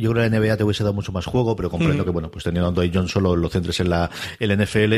yo 0.00 0.10
creo 0.10 0.24
que 0.24 0.30
la 0.30 0.40
NBA 0.40 0.56
te 0.56 0.64
hubiese 0.64 0.82
dado 0.82 0.94
mucho 0.94 1.12
más 1.12 1.26
juego, 1.26 1.56
pero 1.56 1.70
comprendo 1.70 2.02
mm. 2.02 2.06
que, 2.06 2.10
bueno, 2.10 2.30
pues 2.30 2.44
teniendo 2.44 2.68
a 2.68 2.72
Dwayne 2.72 2.92
John 2.94 3.08
solo 3.08 3.36
lo 3.36 3.48
centres 3.48 3.80
en 3.80 3.90
la 3.90 4.10
el 4.38 4.56
NFL, 4.56 4.92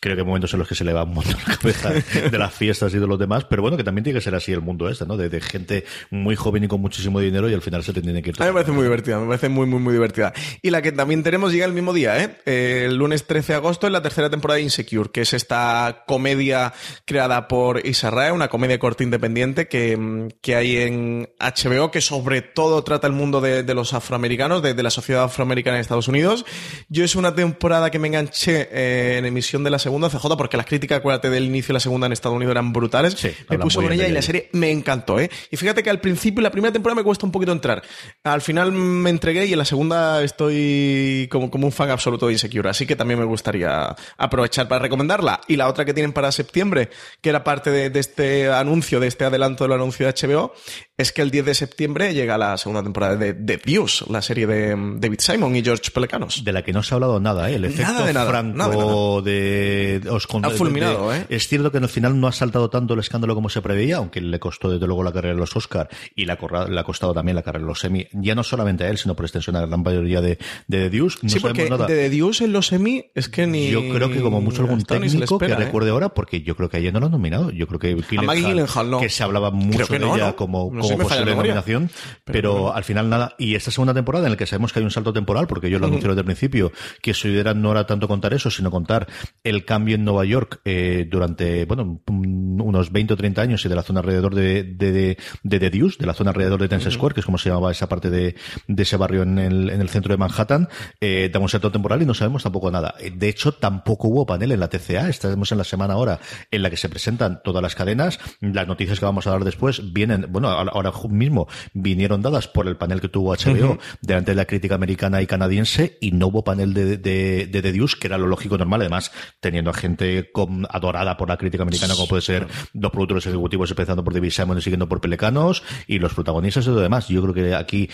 creo 0.00 0.14
que 0.16 0.20
hay 0.20 0.26
momentos 0.26 0.52
en 0.52 0.58
los 0.58 0.68
que 0.68 0.74
se 0.74 0.84
le 0.84 0.92
va 0.92 1.04
un 1.04 1.14
montón 1.14 1.36
la 1.46 1.56
cabeza 1.56 1.92
de 2.30 2.38
las 2.38 2.54
fiestas 2.54 2.92
y 2.94 2.98
de 2.98 3.06
los 3.06 3.18
demás, 3.18 3.44
pero 3.44 3.62
bueno, 3.62 3.76
que 3.76 3.84
también 3.84 4.04
tiene 4.04 4.18
que 4.18 4.24
ser 4.24 4.34
así 4.34 4.52
el 4.52 4.60
mundo 4.60 4.88
este, 4.88 5.06
¿no? 5.06 5.16
De, 5.16 5.28
de 5.28 5.40
gente 5.40 5.84
muy 6.10 6.36
joven 6.36 6.64
y 6.64 6.68
con 6.68 6.80
muchísimo 6.80 7.20
dinero 7.20 7.48
y 7.48 7.54
al 7.54 7.62
final 7.62 7.82
se 7.82 7.92
te 7.92 8.02
tiene 8.02 8.22
que 8.22 8.30
ir. 8.30 8.36
A 8.38 8.44
mí 8.44 8.48
me 8.48 8.54
parece 8.54 8.72
muy 8.72 8.84
divertida, 8.84 9.18
me 9.18 9.26
parece 9.26 9.48
muy, 9.48 9.66
muy, 9.66 9.80
muy 9.80 9.92
divertida. 9.92 10.32
Y 10.62 10.70
la 10.70 10.82
que 10.82 10.92
también 10.92 11.22
tenemos 11.22 11.52
llega 11.52 11.66
el 11.66 11.72
mismo 11.72 11.92
día, 11.92 12.22
¿eh? 12.22 12.36
eh 12.46 12.86
el 12.86 12.96
lunes 12.96 13.26
13 13.26 13.52
de 13.52 13.56
agosto 13.56 13.86
en 13.86 13.92
la 13.92 14.02
tercera 14.02 14.30
temporada 14.30 14.56
de 14.56 14.64
Insecure, 14.64 15.10
que 15.10 15.22
es 15.22 15.32
esta 15.32 16.04
comedia 16.06 16.72
creada 17.04 17.48
por 17.48 17.84
Israel, 17.86 18.32
una 18.32 18.48
comedia 18.48 18.78
corta 18.78 19.02
independiente 19.02 19.68
que, 19.68 20.28
que 20.40 20.54
hay 20.56 20.76
en 20.78 21.28
HBO, 21.38 21.90
que 21.90 22.00
sobre 22.00 22.42
todo 22.42 22.82
trata 22.82 23.06
el 23.06 23.12
mundo 23.12 23.29
de, 23.40 23.62
de 23.62 23.74
los 23.74 23.94
afroamericanos, 23.94 24.62
de, 24.62 24.74
de, 24.74 24.82
la 24.82 24.90
sociedad 24.90 25.24
afroamericana 25.24 25.76
en 25.76 25.82
Estados 25.82 26.08
Unidos. 26.08 26.44
Yo 26.88 27.04
es 27.04 27.14
una 27.14 27.34
temporada 27.34 27.90
que 27.90 27.98
me 27.98 28.08
enganché 28.08 28.68
eh, 28.72 29.18
en 29.18 29.26
emisión 29.26 29.62
de 29.62 29.70
la 29.70 29.78
segunda 29.78 30.08
CJ, 30.08 30.36
porque 30.36 30.56
las 30.56 30.66
críticas, 30.66 30.98
acuérdate, 30.98 31.30
del 31.30 31.44
inicio 31.44 31.68
de 31.68 31.74
la 31.74 31.80
segunda 31.80 32.06
en 32.06 32.12
Estados 32.12 32.36
Unidos 32.36 32.50
eran 32.50 32.72
brutales. 32.72 33.14
Sí, 33.14 33.30
me 33.48 33.58
puso 33.58 33.82
con 33.82 33.92
ella 33.92 34.08
y 34.08 34.12
la 34.12 34.22
serie 34.22 34.48
me 34.52 34.70
encantó, 34.70 35.20
¿eh? 35.20 35.30
Y 35.50 35.56
fíjate 35.56 35.82
que 35.82 35.90
al 35.90 36.00
principio, 36.00 36.42
la 36.42 36.50
primera 36.50 36.72
temporada 36.72 36.96
me 36.96 37.04
cuesta 37.04 37.26
un 37.26 37.32
poquito 37.32 37.52
entrar. 37.52 37.82
Al 38.24 38.40
final 38.40 38.72
me 38.72 39.10
entregué 39.10 39.46
y 39.46 39.52
en 39.52 39.58
la 39.58 39.64
segunda 39.64 40.22
estoy 40.24 41.28
como, 41.30 41.50
como 41.50 41.66
un 41.66 41.72
fan 41.72 41.90
absoluto 41.90 42.26
de 42.26 42.32
Insecure. 42.32 42.70
Así 42.70 42.86
que 42.86 42.96
también 42.96 43.20
me 43.20 43.26
gustaría 43.26 43.94
aprovechar 44.16 44.66
para 44.68 44.80
recomendarla. 44.80 45.40
Y 45.48 45.56
la 45.56 45.68
otra 45.68 45.84
que 45.84 45.94
tienen 45.94 46.12
para 46.12 46.32
septiembre, 46.32 46.88
que 47.20 47.28
era 47.28 47.44
parte 47.44 47.70
de, 47.70 47.90
de 47.90 48.00
este 48.00 48.50
anuncio, 48.50 49.00
de 49.00 49.08
este 49.08 49.24
adelanto 49.24 49.64
del 49.64 49.74
anuncio 49.74 50.06
de 50.06 50.14
HBO, 50.14 50.54
es 50.96 51.12
que 51.12 51.22
el 51.22 51.30
10 51.30 51.44
de 51.46 51.54
septiembre 51.54 52.14
llega 52.14 52.38
la 52.38 52.56
segunda 52.56 52.82
temporada 52.82 53.16
de 53.16 53.19
The 53.20 53.60
Views, 53.64 54.04
la 54.08 54.22
serie 54.22 54.46
de 54.46 54.76
David 54.98 55.20
Simon 55.20 55.54
y 55.56 55.62
George 55.62 55.90
Pelecanos. 55.92 56.44
De 56.44 56.52
la 56.52 56.62
que 56.62 56.72
no 56.72 56.82
se 56.82 56.94
ha 56.94 56.96
hablado 56.96 57.20
nada, 57.20 57.50
¿eh? 57.50 57.56
El 57.56 57.64
efecto 57.64 57.92
nada 57.92 58.06
de 58.06 58.12
nada, 58.12 58.30
franco 58.30 58.56
nada 58.56 58.70
de, 58.70 58.76
nada. 58.76 59.22
de, 59.22 60.10
os 60.10 60.26
Ha 60.42 60.50
fulminado, 60.50 61.14
¿eh? 61.14 61.26
Es 61.28 61.48
cierto 61.48 61.70
que 61.70 61.78
al 61.78 61.88
final 61.88 62.18
no 62.18 62.26
ha 62.26 62.32
saltado 62.32 62.70
tanto 62.70 62.94
el 62.94 63.00
escándalo 63.00 63.34
como 63.34 63.48
se 63.48 63.62
preveía, 63.62 63.98
aunque 63.98 64.20
le 64.20 64.38
costó 64.38 64.70
desde 64.70 64.86
luego 64.86 65.02
la 65.02 65.12
carrera 65.12 65.34
de 65.34 65.40
los 65.40 65.54
Oscar 65.56 65.88
y 66.14 66.24
le 66.24 66.32
ha, 66.32 66.84
costado 66.84 67.14
también 67.14 67.36
la 67.36 67.42
carrera 67.42 67.64
de 67.64 67.68
los 67.68 67.84
Emmy, 67.84 68.08
ya 68.12 68.34
no 68.34 68.42
solamente 68.42 68.84
a 68.84 68.88
él, 68.88 68.98
sino 68.98 69.14
por 69.14 69.24
extensión 69.24 69.56
a 69.56 69.60
la 69.60 69.66
gran 69.66 69.82
mayoría 69.82 70.20
de, 70.20 70.38
de 70.66 70.80
The 70.80 70.90
Deuce. 70.90 71.18
No 71.22 71.28
sí, 71.28 71.40
porque 71.40 71.68
nada. 71.68 71.86
de 71.86 72.08
Deuce 72.08 72.44
en 72.44 72.52
los 72.52 72.72
Emmy 72.72 73.04
es 73.14 73.28
que 73.28 73.46
ni... 73.46 73.70
Yo 73.70 73.80
creo 73.92 74.10
que 74.10 74.20
como 74.20 74.40
mucho 74.40 74.62
algún 74.62 74.82
técnico 74.82 75.34
espera, 75.34 75.56
que 75.56 75.62
¿eh? 75.62 75.66
recuerde 75.66 75.90
ahora, 75.90 76.10
porque 76.10 76.42
yo 76.42 76.56
creo 76.56 76.68
que 76.68 76.78
ayer 76.78 76.92
no 76.92 77.00
lo 77.00 77.06
han 77.06 77.12
nominado. 77.12 77.50
Yo 77.50 77.66
creo 77.66 77.78
que 77.78 77.94
Gyllenhaal, 77.94 78.90
no. 78.90 79.00
que 79.00 79.08
se 79.08 79.22
hablaba 79.22 79.50
mucho 79.50 79.86
de 79.86 79.98
no, 79.98 80.16
ella 80.16 80.28
¿no? 80.28 80.36
como, 80.36 80.70
como 80.70 80.98
posible 80.98 81.34
nominación, 81.34 81.90
pero, 82.24 82.74
al 82.74 82.84
final 82.84 83.09
nada. 83.10 83.34
Y 83.38 83.54
esta 83.54 83.70
segunda 83.70 83.94
temporada 83.94 84.26
en 84.26 84.32
la 84.32 84.36
que 84.36 84.46
sabemos 84.46 84.72
que 84.72 84.78
hay 84.78 84.84
un 84.84 84.90
salto 84.90 85.12
temporal, 85.12 85.46
porque 85.46 85.70
yo 85.70 85.78
lo 85.78 85.86
anuncio 85.86 86.08
desde 86.08 86.20
el 86.20 86.26
principio, 86.26 86.72
que 87.02 87.14
su 87.14 87.28
idea 87.28 87.54
no 87.54 87.72
era 87.72 87.86
tanto 87.86 88.08
contar 88.08 88.32
eso, 88.32 88.50
sino 88.50 88.70
contar 88.70 89.06
el 89.44 89.64
cambio 89.64 89.96
en 89.96 90.04
Nueva 90.04 90.24
York 90.24 90.60
eh, 90.64 91.06
durante, 91.10 91.64
bueno, 91.66 92.00
unos 92.08 92.92
20 92.92 93.14
o 93.14 93.16
30 93.16 93.42
años 93.42 93.64
y 93.64 93.68
de 93.68 93.74
la 93.74 93.82
zona 93.82 94.00
alrededor 94.00 94.34
de, 94.34 94.64
de, 94.64 94.92
de, 94.92 95.18
de 95.42 95.58
The 95.58 95.70
Deuce, 95.70 95.98
de 95.98 96.06
la 96.06 96.14
zona 96.14 96.30
alrededor 96.30 96.60
de 96.60 96.68
Times 96.68 96.92
Square, 96.92 97.14
que 97.14 97.20
es 97.20 97.26
como 97.26 97.38
se 97.38 97.48
llamaba 97.48 97.70
esa 97.70 97.88
parte 97.88 98.10
de, 98.10 98.36
de 98.66 98.82
ese 98.82 98.96
barrio 98.96 99.22
en 99.22 99.38
el, 99.38 99.70
en 99.70 99.80
el 99.80 99.88
centro 99.88 100.12
de 100.12 100.18
Manhattan, 100.18 100.68
eh, 101.00 101.30
damos 101.32 101.50
un 101.50 101.50
salto 101.50 101.72
temporal 101.72 102.02
y 102.02 102.06
no 102.06 102.14
sabemos 102.14 102.42
tampoco 102.42 102.70
nada. 102.70 102.94
De 103.14 103.28
hecho, 103.28 103.52
tampoco 103.52 104.08
hubo 104.08 104.26
panel 104.26 104.52
en 104.52 104.60
la 104.60 104.68
TCA. 104.68 105.08
Estamos 105.08 105.50
en 105.52 105.58
la 105.58 105.64
semana 105.64 105.94
ahora 105.94 106.20
en 106.50 106.62
la 106.62 106.70
que 106.70 106.76
se 106.76 106.88
presentan 106.88 107.42
todas 107.42 107.62
las 107.62 107.74
cadenas. 107.74 108.18
Las 108.40 108.66
noticias 108.66 108.98
que 108.98 109.04
vamos 109.04 109.26
a 109.26 109.30
dar 109.30 109.44
después 109.44 109.92
vienen, 109.92 110.26
bueno, 110.30 110.48
ahora 110.48 110.92
mismo 111.08 111.48
vinieron 111.72 112.22
dadas 112.22 112.48
por 112.48 112.68
el 112.68 112.76
panel 112.76 112.99
que 113.00 113.08
tuvo 113.08 113.34
HBO 113.34 113.78
delante 114.00 114.32
de 114.32 114.36
la 114.36 114.44
crítica 114.44 114.74
americana 114.74 115.22
y 115.22 115.26
canadiense 115.26 115.98
y 116.00 116.12
no 116.12 116.28
hubo 116.28 116.44
panel 116.44 116.74
de, 116.74 116.96
de, 116.96 117.46
de, 117.46 117.62
The 117.62 117.72
Deuce, 117.72 117.96
que 117.98 118.06
era 118.06 118.18
lo 118.18 118.26
lógico 118.26 118.58
normal, 118.58 118.82
además 118.82 119.12
teniendo 119.40 119.70
a 119.70 119.74
gente 119.74 120.30
con, 120.32 120.66
adorada 120.70 121.16
por 121.16 121.28
la 121.28 121.36
crítica 121.36 121.62
americana, 121.62 121.94
como 121.94 122.08
puede 122.08 122.22
ser 122.22 122.46
los 122.72 122.90
productores 122.90 123.26
ejecutivos, 123.26 123.70
empezando 123.70 124.04
por 124.04 124.14
David 124.14 124.30
Simon 124.30 124.58
y 124.58 124.62
siguiendo 124.62 124.88
por 124.88 125.00
Pelecanos, 125.00 125.62
y 125.86 125.98
los 125.98 126.14
protagonistas 126.14 126.66
y 126.66 126.70
lo 126.70 126.80
demás. 126.80 127.08
Yo 127.08 127.22
creo 127.22 127.34
que 127.34 127.54
aquí 127.54 127.88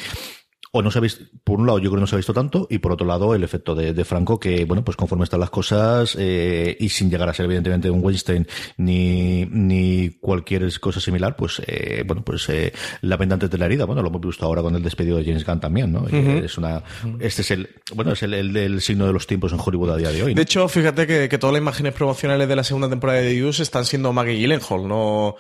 o 0.73 0.83
no 0.83 0.91
se 0.91 0.99
ha 0.99 1.01
visto, 1.01 1.25
por 1.45 1.61
un 1.61 1.67
lado 1.67 1.79
yo 1.79 1.91
creo 1.91 1.97
que 1.99 2.01
no 2.01 2.07
se 2.07 2.17
ha 2.17 2.19
visto 2.19 2.35
tanto 2.35 2.67
y 2.71 2.79
por 2.79 2.93
otro 2.93 3.07
lado 3.07 3.35
el 3.35 3.45
efecto 3.45 3.75
de, 3.75 3.93
de 3.93 4.05
Franco 4.05 4.39
que, 4.39 4.65
bueno, 4.65 4.85
pues 4.85 4.97
conforme 4.97 5.25
están 5.25 5.41
las 5.41 5.51
cosas 5.51 6.17
eh, 6.19 6.77
y 6.79 6.89
sin 6.89 7.11
llegar 7.11 7.29
a 7.29 7.35
ser 7.35 7.47
evidentemente 7.47 7.91
un 7.91 8.05
Weinstein 8.05 8.47
ni, 8.77 9.47
ni 9.47 10.11
cualquier 10.21 10.69
cosa 10.81 11.01
similar, 11.01 11.37
pues, 11.37 11.63
eh, 11.67 12.05
bueno, 12.07 12.23
pues 12.25 12.49
eh, 12.49 12.73
la 13.03 13.19
pendante 13.19 13.49
de 13.49 13.59
la 13.59 13.67
herida, 13.67 13.85
bueno, 13.85 14.03
lo 14.03 14.09
hemos 14.09 14.21
visto 14.21 14.45
ahora 14.45 14.63
con 14.63 14.75
el 14.75 14.83
despido 14.83 15.17
de 15.17 15.25
James 15.25 15.45
Gunn 15.45 15.61
también, 15.61 15.93
¿no? 15.93 16.07
Es 16.07 16.59
una, 16.59 16.83
este 17.21 17.43
es 17.43 17.51
el, 17.51 17.69
bueno, 17.95 18.13
es 18.13 18.23
el, 18.23 18.35
el, 18.35 18.57
el, 18.57 18.81
signo 18.81 19.07
de 19.07 19.13
los 19.13 19.27
tiempos 19.27 19.53
en 19.53 19.61
Hollywood 19.65 19.91
a 19.91 19.97
día 19.97 20.11
de 20.11 20.23
hoy. 20.23 20.35
¿no? 20.35 20.37
De 20.37 20.43
hecho, 20.43 20.69
fíjate 20.69 21.07
que, 21.07 21.29
que 21.29 21.39
todas 21.39 21.53
las 21.53 21.63
imágenes 21.63 21.93
promocionales 21.93 22.49
de 22.49 22.57
la 22.57 22.65
segunda 22.65 22.89
temporada 22.89 23.21
de 23.21 23.31
The 23.31 23.45
Use 23.45 23.63
están 23.63 23.85
siendo 23.85 24.13
Maggie 24.13 24.37
Gyllenhaal, 24.37 24.87
no 24.89 25.37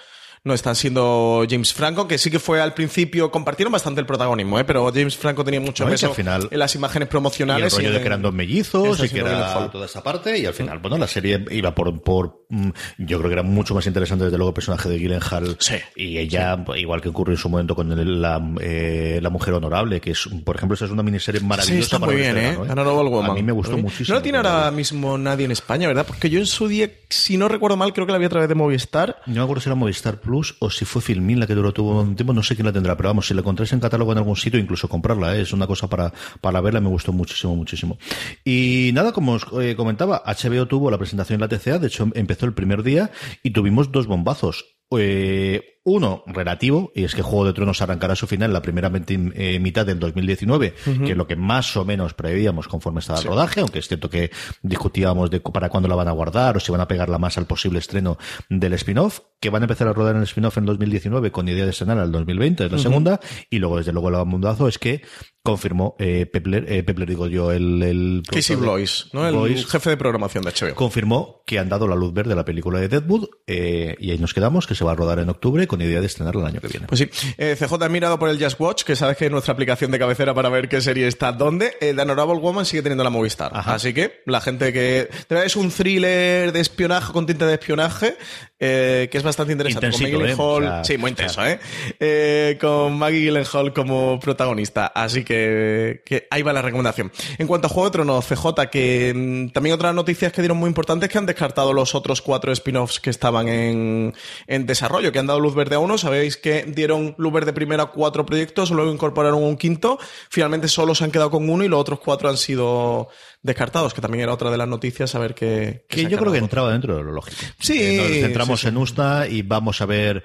no 0.46 0.54
están 0.54 0.76
siendo 0.76 1.44
James 1.50 1.74
Franco, 1.74 2.06
que 2.06 2.18
sí 2.18 2.30
que 2.30 2.38
fue 2.38 2.60
al 2.60 2.72
principio, 2.72 3.30
compartieron 3.30 3.72
bastante 3.72 4.00
el 4.00 4.06
protagonismo, 4.06 4.58
¿eh? 4.60 4.64
pero 4.64 4.90
James 4.94 5.16
Franco 5.16 5.44
tenía 5.44 5.60
mucho 5.60 5.84
No, 5.84 5.90
peso 5.90 6.06
al 6.06 6.14
final- 6.14 6.48
en 6.50 6.58
las 6.58 6.74
imágenes 6.76 7.08
promocionales. 7.08 7.72
Y 7.72 7.76
el 7.76 7.82
rollo 7.82 7.90
y 7.90 7.92
de 7.94 8.00
que 8.00 8.06
eran 8.06 8.22
dos 8.22 8.32
mellizos 8.32 8.90
Está 9.00 9.06
y 9.06 9.08
que 9.08 9.18
era 9.18 9.68
toda 9.70 9.86
esa 9.86 10.02
parte 10.02 10.38
y 10.38 10.46
al 10.46 10.54
final, 10.54 10.78
bueno, 10.78 10.96
la 10.98 11.08
serie 11.08 11.44
iba 11.50 11.74
por, 11.74 12.00
por 12.00 12.44
mm, 12.48 12.70
yo 12.98 13.18
creo 13.18 13.28
que 13.28 13.32
era 13.34 13.42
mucho 13.42 13.74
más 13.74 13.86
interesante 13.86 14.24
desde 14.24 14.36
luego 14.38 14.50
el 14.50 14.54
personaje 14.54 14.88
de 14.88 14.98
Gyllenhaal 14.98 15.56
Sí. 15.58 15.74
y 15.96 16.18
ella, 16.18 16.64
igual 16.76 17.00
que 17.00 17.08
ocurrió 17.08 17.34
en 17.34 17.38
su 17.40 17.48
momento 17.48 17.74
con 17.74 18.20
la, 18.22 18.40
eh, 18.60 19.18
la 19.20 19.30
Mujer 19.30 19.54
Honorable, 19.54 20.00
que 20.00 20.12
es, 20.12 20.28
por 20.44 20.54
ejemplo, 20.54 20.74
esa 20.76 20.84
es 20.84 20.92
una 20.92 21.02
miniserie 21.02 21.40
maravillosa 21.40 21.74
Sí, 21.76 21.80
está 21.82 21.98
muy 21.98 22.14
bien, 22.14 22.36
este 22.36 22.48
¿eh? 22.50 22.56
verano, 22.56 22.72
Honorable 22.82 23.10
Woman. 23.10 23.30
A 23.32 23.34
mí 23.34 23.42
me 23.42 23.52
gustó 23.52 23.76
muchísimo. 23.76 24.14
No 24.14 24.20
la 24.20 24.22
tiene 24.22 24.38
ahora 24.38 24.70
mismo 24.70 25.18
nadie 25.18 25.44
en 25.46 25.50
España, 25.50 25.88
¿verdad? 25.88 26.06
Porque 26.06 26.30
yo 26.30 26.38
en 26.38 26.46
su 26.46 26.68
día, 26.68 26.88
si 27.10 27.36
no 27.36 27.48
recuerdo 27.48 27.76
mal, 27.76 27.92
creo 27.92 28.06
que 28.06 28.12
la 28.12 28.18
vi 28.18 28.26
a 28.26 28.28
través 28.28 28.48
de 28.48 28.54
Movistar. 28.54 29.16
No 29.26 29.34
me 29.34 29.40
acuerdo 29.42 29.60
si 29.62 29.68
era 29.68 29.74
Movistar 29.74 30.20
Plus 30.20 30.35
o 30.58 30.70
si 30.70 30.84
fue 30.84 31.02
Filmin 31.02 31.40
la 31.40 31.46
que 31.46 31.54
duró 31.54 31.72
tuvo 31.72 32.00
un 32.00 32.16
tiempo, 32.16 32.32
no 32.32 32.42
sé 32.42 32.54
quién 32.54 32.66
la 32.66 32.72
tendrá, 32.72 32.96
pero 32.96 33.10
vamos, 33.10 33.26
si 33.26 33.34
la 33.34 33.40
encontráis 33.40 33.72
en 33.72 33.80
catálogo 33.80 34.12
en 34.12 34.18
algún 34.18 34.36
sitio, 34.36 34.58
incluso 34.58 34.88
comprarla, 34.88 35.36
¿eh? 35.36 35.42
es 35.42 35.52
una 35.52 35.66
cosa 35.66 35.88
para, 35.88 36.12
para 36.40 36.60
verla, 36.60 36.80
me 36.80 36.88
gustó 36.88 37.12
muchísimo, 37.12 37.56
muchísimo. 37.56 37.98
Y 38.44 38.90
nada, 38.94 39.12
como 39.12 39.32
os 39.32 39.46
eh, 39.60 39.74
comentaba, 39.76 40.22
HBO 40.26 40.66
tuvo 40.66 40.90
la 40.90 40.98
presentación 40.98 41.42
en 41.42 41.48
la 41.48 41.48
TCA, 41.48 41.78
de 41.78 41.86
hecho 41.86 42.08
empezó 42.14 42.46
el 42.46 42.54
primer 42.54 42.82
día 42.82 43.10
y 43.42 43.50
tuvimos 43.50 43.92
dos 43.92 44.06
bombazos. 44.06 44.76
Eh, 44.96 45.75
uno 45.86 46.24
relativo, 46.26 46.90
y 46.96 47.04
es 47.04 47.14
que 47.14 47.22
Juego 47.22 47.44
de 47.44 47.52
Tronos 47.52 47.80
arrancará 47.80 48.16
su 48.16 48.26
final 48.26 48.50
en 48.50 48.54
la 48.54 48.60
primera 48.60 48.90
eh, 48.92 49.60
mitad 49.60 49.86
del 49.86 50.00
2019, 50.00 50.74
que 51.04 51.12
es 51.12 51.16
lo 51.16 51.28
que 51.28 51.36
más 51.36 51.76
o 51.76 51.84
menos 51.84 52.12
preveíamos 52.12 52.66
conforme 52.66 52.98
estaba 52.98 53.20
el 53.20 53.24
rodaje, 53.24 53.60
aunque 53.60 53.78
es 53.78 53.86
cierto 53.86 54.10
que 54.10 54.32
discutíamos 54.62 55.30
de 55.30 55.38
para 55.38 55.68
cuándo 55.68 55.88
la 55.88 55.94
van 55.94 56.08
a 56.08 56.10
guardar 56.10 56.56
o 56.56 56.60
si 56.60 56.72
van 56.72 56.80
a 56.80 56.88
pegarla 56.88 57.18
más 57.18 57.38
al 57.38 57.46
posible 57.46 57.78
estreno 57.78 58.18
del 58.50 58.72
spin-off, 58.72 59.20
que 59.38 59.48
van 59.48 59.62
a 59.62 59.66
empezar 59.66 59.86
a 59.86 59.92
rodar 59.92 60.16
en 60.16 60.22
el 60.22 60.26
spin-off 60.26 60.58
en 60.58 60.66
2019 60.66 61.30
con 61.30 61.48
idea 61.48 61.64
de 61.64 61.70
estrenar 61.70 61.98
al 61.98 62.10
2020, 62.10 62.66
es 62.66 62.72
la 62.72 62.78
segunda, 62.78 63.20
y 63.48 63.60
luego 63.60 63.76
desde 63.76 63.92
luego 63.92 64.08
el 64.08 64.26
mundazo 64.26 64.66
es 64.66 64.78
que 64.78 65.02
confirmó 65.46 65.94
eh, 66.00 66.26
Pepler, 66.26 66.70
eh, 66.70 66.82
Pepler 66.82 67.08
digo 67.08 67.28
yo, 67.28 67.52
el... 67.52 67.80
el 67.82 68.22
Casey 68.28 68.56
Blois, 68.56 69.06
¿no? 69.12 69.46
El 69.46 69.64
jefe 69.64 69.90
de 69.90 69.96
programación 69.96 70.42
de 70.42 70.50
HBO. 70.50 70.74
confirmó 70.74 71.42
que 71.46 71.60
han 71.60 71.68
dado 71.68 71.86
la 71.86 71.94
luz 71.94 72.12
verde 72.12 72.32
a 72.32 72.36
la 72.36 72.44
película 72.44 72.80
de 72.80 72.88
Deadwood 72.88 73.28
eh, 73.46 73.94
y 74.00 74.10
ahí 74.10 74.18
nos 74.18 74.34
quedamos, 74.34 74.66
que 74.66 74.74
se 74.74 74.84
va 74.84 74.92
a 74.92 74.94
rodar 74.96 75.20
en 75.20 75.28
octubre 75.28 75.66
con 75.68 75.75
idea 75.84 76.00
de 76.00 76.06
estrenarla 76.06 76.42
el 76.42 76.46
año 76.48 76.60
que 76.60 76.68
viene. 76.68 76.86
Pues 76.86 77.00
sí, 77.00 77.10
eh, 77.38 77.56
CJ 77.58 77.82
ha 77.82 77.88
mirado 77.88 78.18
por 78.18 78.28
el 78.28 78.42
Just 78.42 78.60
Watch, 78.60 78.84
que 78.84 78.96
sabes 78.96 79.16
que 79.16 79.26
es 79.26 79.30
nuestra 79.30 79.52
aplicación 79.52 79.90
de 79.90 79.98
cabecera 79.98 80.34
para 80.34 80.48
ver 80.48 80.68
qué 80.68 80.80
serie 80.80 81.06
está 81.06 81.32
dónde. 81.32 81.76
Eh, 81.80 81.92
The 81.94 82.02
Honorable 82.02 82.36
Woman 82.36 82.66
sigue 82.66 82.82
teniendo 82.82 83.04
la 83.04 83.10
Movistar. 83.10 83.50
Ajá. 83.54 83.74
Así 83.74 83.92
que 83.92 84.22
la 84.26 84.40
gente 84.40 84.72
que... 84.72 85.08
Es 85.28 85.56
un 85.56 85.70
thriller 85.70 86.52
de 86.52 86.60
espionaje 86.60 87.12
con 87.12 87.26
tinte 87.26 87.44
de 87.44 87.54
espionaje, 87.54 88.16
eh, 88.58 89.08
que 89.10 89.18
es 89.18 89.24
bastante 89.24 89.52
interesante. 89.52 89.86
Intensito, 89.86 90.18
con 90.18 90.22
Maggie 90.22 90.32
¿eh? 90.32 90.36
O 90.38 90.60
sea, 90.60 90.84
sí, 90.84 90.98
muy 90.98 91.10
intenso, 91.10 91.44
¿eh? 91.44 91.58
Eh, 92.00 92.56
Con 92.60 92.96
Maggie 92.96 93.20
Gyllenhaal 93.20 93.72
como 93.74 94.18
protagonista. 94.18 94.86
Así 94.86 95.24
que, 95.24 96.02
que 96.04 96.26
ahí 96.30 96.42
va 96.42 96.52
la 96.52 96.62
recomendación. 96.62 97.12
En 97.38 97.46
cuanto 97.46 97.66
a 97.66 97.70
Juego 97.70 97.90
de 97.90 97.92
Tronos, 97.92 98.26
CJ, 98.26 98.70
que 98.70 99.12
mm, 99.14 99.52
también 99.52 99.74
otras 99.74 99.94
noticias 99.94 100.32
que 100.32 100.40
dieron 100.40 100.56
muy 100.56 100.68
importantes 100.68 101.08
que 101.10 101.18
han 101.18 101.26
descartado 101.26 101.72
los 101.72 101.94
otros 101.94 102.22
cuatro 102.22 102.50
spin-offs 102.52 103.00
que 103.00 103.10
estaban 103.10 103.48
en, 103.48 104.14
en 104.46 104.66
desarrollo, 104.66 105.12
que 105.12 105.18
han 105.18 105.26
dado 105.26 105.40
luz 105.40 105.54
verde 105.54 105.65
a 105.74 105.78
uno. 105.78 105.98
Sabéis 105.98 106.36
que 106.36 106.64
dieron 106.64 107.14
luz 107.18 107.32
verde 107.32 107.52
primero 107.52 107.82
a 107.82 107.90
cuatro 107.92 108.24
proyectos, 108.24 108.70
luego 108.70 108.92
incorporaron 108.92 109.42
un 109.42 109.56
quinto. 109.56 109.98
Finalmente 110.30 110.68
solo 110.68 110.94
se 110.94 111.04
han 111.04 111.10
quedado 111.10 111.30
con 111.30 111.48
uno 111.50 111.64
y 111.64 111.68
los 111.68 111.80
otros 111.80 111.98
cuatro 112.00 112.28
han 112.28 112.36
sido 112.36 113.08
descartados, 113.42 113.94
que 113.94 114.00
también 114.00 114.22
era 114.22 114.32
otra 114.32 114.50
de 114.50 114.56
las 114.58 114.68
noticias, 114.68 115.14
a 115.14 115.18
ver 115.18 115.34
qué... 115.34 115.84
Que 115.88 116.02
se 116.02 116.08
yo 116.10 116.18
creo 116.18 116.32
que 116.32 116.38
entraba 116.38 116.72
dentro 116.72 116.96
de 116.96 117.02
lo 117.04 117.12
lógico. 117.12 117.40
Sí, 117.60 117.78
Eh, 117.80 117.96
nos 117.98 118.08
centramos 118.08 118.60
sí, 118.60 118.64
sí. 118.64 118.68
en 118.68 118.76
Usta 118.76 119.26
y 119.28 119.42
vamos 119.42 119.80
a 119.80 119.86
ver. 119.86 120.22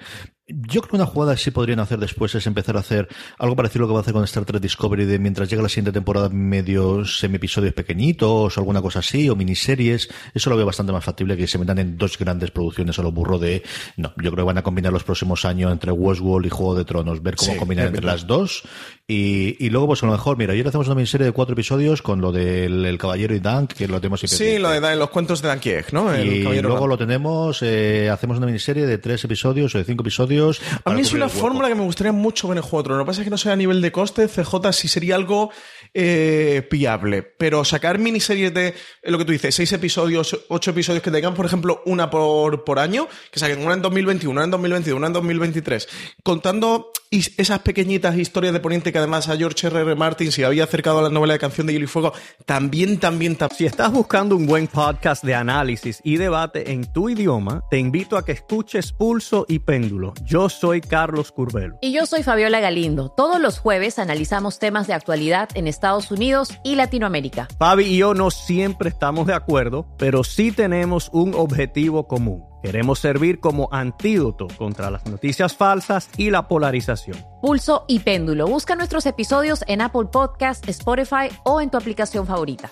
Yo 0.68 0.80
creo 0.80 0.90
que 0.90 0.96
una 0.96 1.06
jugada 1.06 1.34
que 1.34 1.40
sí 1.40 1.50
podrían 1.50 1.80
hacer 1.80 1.98
después 1.98 2.34
es 2.34 2.46
empezar 2.46 2.76
a 2.76 2.80
hacer 2.80 3.08
algo 3.38 3.56
parecido 3.56 3.80
a 3.80 3.82
lo 3.82 3.88
que 3.88 3.92
va 3.94 3.98
a 4.00 4.02
hacer 4.02 4.12
con 4.12 4.24
Star 4.24 4.44
Trek 4.44 4.60
Discovery 4.60 5.04
de 5.04 5.18
mientras 5.18 5.48
llega 5.48 5.62
la 5.62 5.68
siguiente 5.68 5.92
temporada 5.92 6.28
medio 6.28 7.04
semi-episodios 7.04 7.72
pequeñitos 7.74 8.56
o 8.56 8.60
alguna 8.60 8.82
cosa 8.82 8.98
así 8.98 9.28
o 9.30 9.36
miniseries. 9.36 10.08
Eso 10.34 10.50
lo 10.50 10.56
veo 10.56 10.66
bastante 10.66 10.92
más 10.92 11.04
factible 11.04 11.36
que 11.36 11.46
se 11.46 11.58
metan 11.58 11.78
en 11.78 11.96
dos 11.96 12.18
grandes 12.18 12.50
producciones 12.50 12.98
a 12.98 13.02
lo 13.02 13.12
burro 13.12 13.38
de... 13.38 13.62
No, 13.96 14.12
yo 14.16 14.30
creo 14.30 14.36
que 14.36 14.42
van 14.42 14.58
a 14.58 14.62
combinar 14.62 14.92
los 14.92 15.04
próximos 15.04 15.44
años 15.44 15.72
entre 15.72 15.92
Westworld 15.92 16.46
y 16.46 16.50
Juego 16.50 16.74
de 16.74 16.84
Tronos, 16.84 17.22
ver 17.22 17.36
cómo 17.36 17.52
Sí, 17.52 17.58
combinar 17.58 17.86
entre 17.86 18.04
las 18.04 18.26
dos 18.26 18.62
y, 19.08 19.56
y 19.64 19.68
luego 19.70 19.88
pues 19.88 20.02
a 20.02 20.06
lo 20.06 20.12
mejor, 20.12 20.36
mira, 20.38 20.52
ayer 20.52 20.66
hacemos 20.66 20.86
una 20.86 20.94
miniserie 20.94 21.26
de 21.26 21.32
cuatro 21.32 21.52
episodios 21.54 22.02
con 22.02 22.20
lo 22.20 22.32
del 22.32 22.86
el 22.86 22.98
Caballero 22.98 23.34
y 23.34 23.40
Dunk, 23.40 23.72
que 23.72 23.88
lo 23.88 24.00
tenemos 24.00 24.20
siempre 24.20 24.38
Sí, 24.38 24.58
lo 24.58 24.70
de 24.70 24.80
Dan- 24.80 24.98
los 24.98 25.10
cuentos 25.10 25.42
de 25.42 25.48
Dan 25.48 25.60
Kieg, 25.60 25.92
¿no? 25.92 26.12
El 26.14 26.32
y 26.32 26.42
Caballero 26.44 26.68
luego 26.70 26.86
lo 26.86 26.96
tenemos, 26.96 27.58
eh, 27.62 28.08
hacemos 28.10 28.36
una 28.38 28.46
miniserie 28.46 28.86
de 28.86 28.98
tres 28.98 29.22
episodios 29.24 29.74
o 29.74 29.78
de 29.78 29.84
cinco 29.84 30.02
episodios. 30.02 30.60
A 30.84 30.92
mí 30.94 31.00
es 31.02 31.12
una 31.12 31.28
fórmula 31.28 31.68
que 31.68 31.74
me 31.74 31.82
gustaría 31.82 32.12
mucho 32.12 32.48
ver 32.48 32.56
en 32.58 32.62
Juego. 32.62 32.90
Lo 32.90 32.98
que 33.00 33.06
pasa 33.06 33.20
es 33.20 33.24
que 33.24 33.30
no 33.30 33.38
sé 33.38 33.50
a 33.50 33.56
nivel 33.56 33.82
de 33.82 33.92
coste, 33.92 34.28
CJ, 34.28 34.72
si 34.72 34.88
sería 34.88 35.16
algo 35.16 35.50
eh, 35.94 36.66
viable. 36.70 37.22
Pero 37.22 37.64
sacar 37.64 37.98
miniseries 37.98 38.54
de, 38.54 38.68
eh, 38.68 38.74
lo 39.10 39.18
que 39.18 39.24
tú 39.24 39.32
dices, 39.32 39.54
seis 39.54 39.72
episodios, 39.72 40.44
ocho 40.48 40.70
episodios 40.70 41.02
que 41.02 41.10
tengan, 41.10 41.34
por 41.34 41.44
ejemplo, 41.44 41.82
una 41.86 42.08
por, 42.08 42.64
por 42.64 42.78
año, 42.78 43.08
que 43.30 43.38
saquen 43.40 43.64
una 43.64 43.74
en 43.74 43.82
2021, 43.82 44.30
una 44.32 44.44
en 44.44 44.50
2022, 44.52 44.96
una 44.96 45.08
en 45.08 45.12
2023, 45.12 45.88
contando 46.22 46.92
is- 47.12 47.32
esas 47.36 47.60
pequeñitas 47.60 48.16
historias 48.16 48.52
de 48.52 48.58
Poniente 48.58 48.90
que 48.90 48.98
además 48.98 49.28
a 49.28 49.36
George 49.36 49.68
R. 49.68 49.80
R. 49.82 49.94
Martin 49.94 50.32
se 50.32 50.44
había 50.44 50.64
acercado 50.64 50.98
a 50.98 51.02
la 51.02 51.08
novela 51.10 51.34
de 51.34 51.38
Canción 51.38 51.66
de 51.68 51.74
Hielo 51.74 51.84
y 51.84 51.88
Fuego, 51.88 52.12
también, 52.46 52.98
también, 52.98 53.36
también. 53.36 53.56
Si 53.56 53.66
estás 53.66 53.92
buscando 53.92 54.34
un 54.34 54.46
buen 54.46 54.66
podcast 54.66 55.22
de 55.22 55.34
análisis 55.34 56.00
y 56.02 56.16
debate 56.16 56.72
en 56.72 56.90
tu 56.92 57.08
idioma, 57.08 57.62
te 57.70 57.78
invito 57.78 58.16
a 58.16 58.24
que 58.24 58.32
escuches 58.32 58.92
Pulso 58.92 59.46
y 59.48 59.60
Péndulo. 59.60 60.14
Yo 60.24 60.48
soy 60.48 60.80
Carlos 60.80 61.30
Curbelo. 61.30 61.76
Y 61.82 61.92
yo 61.92 62.06
soy 62.06 62.22
Fabiola 62.22 62.58
Galindo. 62.60 63.10
Todos 63.16 63.40
los 63.40 63.58
jueves 63.58 63.98
analizamos 63.98 64.58
temas 64.58 64.86
de 64.86 64.94
actualidad 64.94 65.48
en 65.54 65.68
Estados 65.68 66.10
Unidos 66.10 66.50
y 66.64 66.74
Latinoamérica. 66.74 67.46
Fabi 67.58 67.84
y 67.84 67.98
yo 67.98 68.14
no 68.14 68.30
siempre 68.30 68.88
estamos 68.88 69.26
de 69.26 69.34
acuerdo, 69.34 69.86
pero 69.98 70.24
sí 70.24 70.50
tenemos 70.50 71.10
un 71.12 71.34
objetivo 71.34 72.08
común. 72.08 72.51
Queremos 72.62 73.00
servir 73.00 73.40
como 73.40 73.68
antídoto 73.72 74.46
contra 74.56 74.90
las 74.90 75.04
noticias 75.06 75.56
falsas 75.56 76.08
y 76.16 76.30
la 76.30 76.46
polarización. 76.46 77.18
Pulso 77.40 77.84
y 77.88 77.98
péndulo. 77.98 78.46
Busca 78.46 78.76
nuestros 78.76 79.04
episodios 79.06 79.64
en 79.66 79.80
Apple 79.80 80.06
Podcast, 80.12 80.68
Spotify 80.68 81.28
o 81.44 81.60
en 81.60 81.70
tu 81.70 81.76
aplicación 81.76 82.26
favorita. 82.26 82.70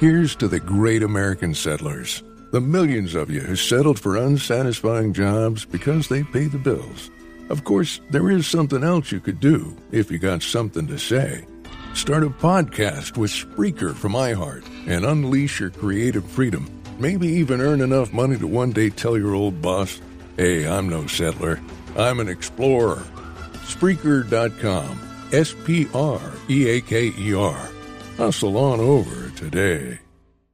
Here's 0.00 0.34
to 0.36 0.48
the 0.48 0.60
great 0.60 1.02
American 1.02 1.54
settlers, 1.54 2.24
the 2.52 2.60
millions 2.60 3.14
of 3.14 3.28
you 3.30 3.40
who 3.40 3.54
settled 3.54 3.98
for 3.98 4.16
unsatisfying 4.16 5.12
jobs 5.12 5.66
because 5.66 6.08
they 6.08 6.24
pay 6.24 6.46
the 6.46 6.58
bills. 6.58 7.10
Of 7.50 7.64
course, 7.64 8.00
there 8.10 8.30
is 8.30 8.46
something 8.46 8.82
else 8.82 9.12
you 9.12 9.20
could 9.20 9.40
do 9.40 9.76
if 9.92 10.10
you 10.10 10.18
got 10.18 10.42
something 10.42 10.86
to 10.86 10.98
say. 10.98 11.44
Start 11.92 12.22
a 12.22 12.30
podcast 12.30 13.18
with 13.18 13.30
Spreaker 13.30 13.94
from 13.94 14.12
iHeart 14.12 14.64
and 14.86 15.04
unleash 15.04 15.60
your 15.60 15.70
creative 15.70 16.24
freedom. 16.24 16.79
Maybe 17.00 17.28
even 17.40 17.62
earn 17.62 17.80
enough 17.80 18.12
money 18.12 18.36
to 18.36 18.46
one 18.46 18.72
day 18.72 18.90
tell 18.90 19.16
your 19.16 19.34
old 19.34 19.62
boss, 19.62 20.02
hey, 20.36 20.68
I'm 20.68 20.86
no 20.86 21.06
settler, 21.06 21.58
I'm 21.96 22.20
an 22.20 22.28
explorer. 22.28 23.02
Spreaker.com. 23.64 25.00
S 25.32 25.54
P 25.64 25.88
R 25.94 26.20
E 26.50 26.68
A 26.68 26.80
K 26.82 27.12
E 27.16 27.34
R. 27.34 27.56
Hustle 28.18 28.58
on 28.58 28.80
over 28.80 29.30
today. 29.34 29.98